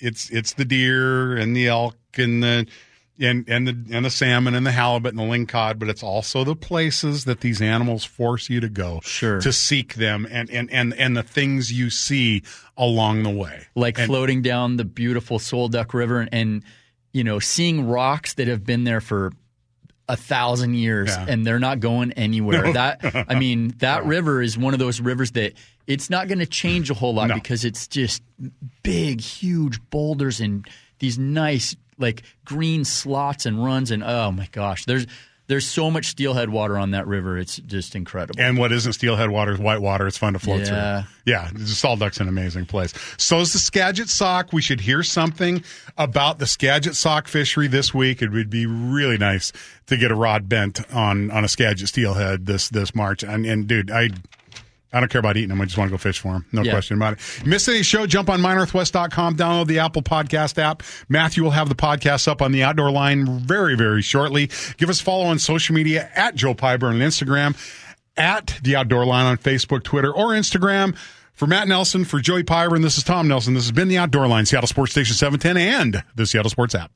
it's 0.00 0.30
it's 0.30 0.54
the 0.54 0.64
deer 0.64 1.36
and 1.36 1.56
the 1.56 1.68
elk 1.68 1.96
and 2.16 2.42
the 2.42 2.66
and 3.20 3.44
and 3.48 3.68
the 3.68 3.76
and 3.94 4.04
the 4.04 4.10
salmon 4.10 4.54
and 4.54 4.66
the 4.66 4.72
halibut 4.72 5.12
and 5.14 5.18
the 5.18 5.22
lingcod, 5.22 5.78
but 5.78 5.88
it's 5.88 6.02
also 6.02 6.44
the 6.44 6.56
places 6.56 7.24
that 7.26 7.40
these 7.40 7.60
animals 7.62 8.04
force 8.04 8.48
you 8.50 8.58
to 8.60 8.68
go 8.68 9.00
Sure. 9.04 9.38
to 9.40 9.52
seek 9.52 9.94
them 9.94 10.26
and 10.30 10.50
and 10.50 10.70
and 10.72 10.94
and 10.94 11.16
the 11.16 11.22
things 11.22 11.70
you 11.72 11.88
see 11.90 12.42
along 12.76 13.22
the 13.22 13.30
way. 13.30 13.66
like 13.74 13.98
And- 13.98 14.06
floating 14.06 14.40
down 14.42 14.76
the 14.76 14.84
beautiful 14.84 15.38
Sol 15.38 15.68
Duc 15.68 15.92
River 15.94 16.20
and, 16.20 16.30
and 16.32 16.62
you 17.12 17.24
know 17.24 17.38
seeing 17.38 17.86
rocks 17.88 18.34
that 18.34 18.48
have 18.48 18.64
been 18.64 18.84
there 18.84 19.00
for 19.00 19.32
a 20.08 20.16
thousand 20.16 20.74
years 20.74 21.08
Yeah. 21.10 21.26
and 21.28 21.46
they're 21.46 21.60
not 21.60 21.80
going 21.80 22.12
anywhere. 22.12 22.72
That 22.72 23.26
I 23.28 23.38
mean, 23.38 23.74
that 23.78 24.04
river 24.04 24.42
is 24.42 24.58
one 24.58 24.72
of 24.74 24.80
those 24.80 25.00
rivers 25.00 25.30
that 25.32 25.52
it's 25.86 26.10
not 26.10 26.26
going 26.28 26.40
to 26.40 26.46
change 26.46 26.90
a 26.90 26.94
whole 26.94 27.14
lot 27.14 27.28
No. 27.28 27.34
because 27.34 27.64
it's 27.64 27.86
just 27.86 28.22
big, 28.82 29.20
huge 29.20 29.80
boulders 29.90 30.40
and 30.40 30.66
these 30.98 31.18
nice 31.18 31.76
like 31.98 32.22
green 32.44 32.84
slots 32.84 33.46
and 33.46 33.64
runs 33.64 33.90
and 33.90 34.02
oh 34.02 34.32
my 34.32 34.48
gosh, 34.50 34.84
there's 34.86 35.06
there's 35.52 35.66
so 35.66 35.90
much 35.90 36.06
steelhead 36.06 36.48
water 36.48 36.78
on 36.78 36.92
that 36.92 37.06
river. 37.06 37.36
It's 37.36 37.56
just 37.58 37.94
incredible. 37.94 38.40
And 38.40 38.56
what 38.56 38.72
isn't 38.72 38.94
steelhead 38.94 39.28
water 39.28 39.52
is 39.52 39.58
white 39.58 39.82
water. 39.82 40.06
It's 40.06 40.16
fun 40.16 40.32
to 40.32 40.38
float 40.38 40.60
Yeah. 40.62 41.02
through. 41.02 41.10
Yeah, 41.26 41.50
Sol 41.66 41.96
Duc's 41.96 42.18
an 42.20 42.28
amazing 42.28 42.64
place. 42.64 42.94
So 43.18 43.40
is 43.40 43.52
the 43.52 43.58
Skagit 43.58 44.08
Sauk. 44.08 44.52
We 44.52 44.62
should 44.62 44.80
hear 44.80 45.02
something 45.02 45.62
about 45.98 46.38
the 46.38 46.46
Skagit 46.46 46.96
Sauk 46.96 47.28
fishery 47.28 47.68
this 47.68 47.92
week. 47.92 48.22
It 48.22 48.30
would 48.32 48.48
be 48.48 48.64
really 48.64 49.18
nice 49.18 49.52
to 49.88 49.98
get 49.98 50.10
a 50.10 50.14
rod 50.14 50.48
bent 50.48 50.80
on 50.92 51.30
on 51.30 51.44
a 51.44 51.48
Skagit 51.48 51.88
steelhead 51.88 52.46
this 52.46 52.70
this 52.70 52.94
March. 52.94 53.22
And, 53.22 53.44
and 53.44 53.66
dude, 53.68 53.90
I. 53.90 54.08
I 54.92 55.00
don't 55.00 55.08
care 55.10 55.18
about 55.20 55.36
eating 55.36 55.48
them. 55.48 55.60
I 55.60 55.64
just 55.64 55.78
want 55.78 55.88
to 55.88 55.92
go 55.92 55.98
fish 55.98 56.18
for 56.18 56.32
them. 56.32 56.44
No 56.52 56.62
Yeah. 56.62 56.72
question 56.72 56.96
about 56.96 57.14
it. 57.14 57.46
Miss 57.46 57.66
any 57.68 57.82
show? 57.82 58.06
Jump 58.06 58.28
on 58.28 58.40
mynorthwest.com. 58.40 59.36
Download 59.36 59.66
the 59.66 59.78
Apple 59.78 60.02
Podcast 60.02 60.58
app. 60.58 60.82
Matthew 61.08 61.42
will 61.42 61.50
have 61.52 61.68
the 61.70 61.74
podcast 61.74 62.28
up 62.28 62.42
on 62.42 62.52
the 62.52 62.62
outdoor 62.62 62.90
line 62.90 63.40
very, 63.40 63.74
very 63.74 64.02
shortly. 64.02 64.50
Give 64.76 64.90
us 64.90 65.00
a 65.00 65.04
follow 65.04 65.24
on 65.24 65.38
social 65.38 65.74
media 65.74 66.10
at 66.14 66.34
Joe 66.34 66.54
Pyburn 66.54 66.90
on 66.90 66.98
Instagram, 66.98 67.56
at 68.16 68.58
the 68.62 68.76
outdoor 68.76 69.06
line 69.06 69.24
on 69.24 69.38
Facebook, 69.38 69.82
Twitter, 69.82 70.12
or 70.12 70.28
Instagram. 70.32 70.94
For 71.32 71.46
Matt 71.46 71.66
Nelson, 71.66 72.04
for 72.04 72.20
Joey 72.20 72.44
Pyburn, 72.44 72.82
this 72.82 72.98
is 72.98 73.04
Tom 73.04 73.26
Nelson. 73.26 73.54
This 73.54 73.64
has 73.64 73.72
been 73.72 73.88
the 73.88 73.96
Outdoor 73.98 74.28
Line, 74.28 74.44
Seattle 74.44 74.68
Sports 74.68 74.92
Station 74.92 75.14
710, 75.16 75.56
and 75.56 76.04
the 76.14 76.26
Seattle 76.26 76.50
Sports 76.50 76.74
app. 76.74 76.92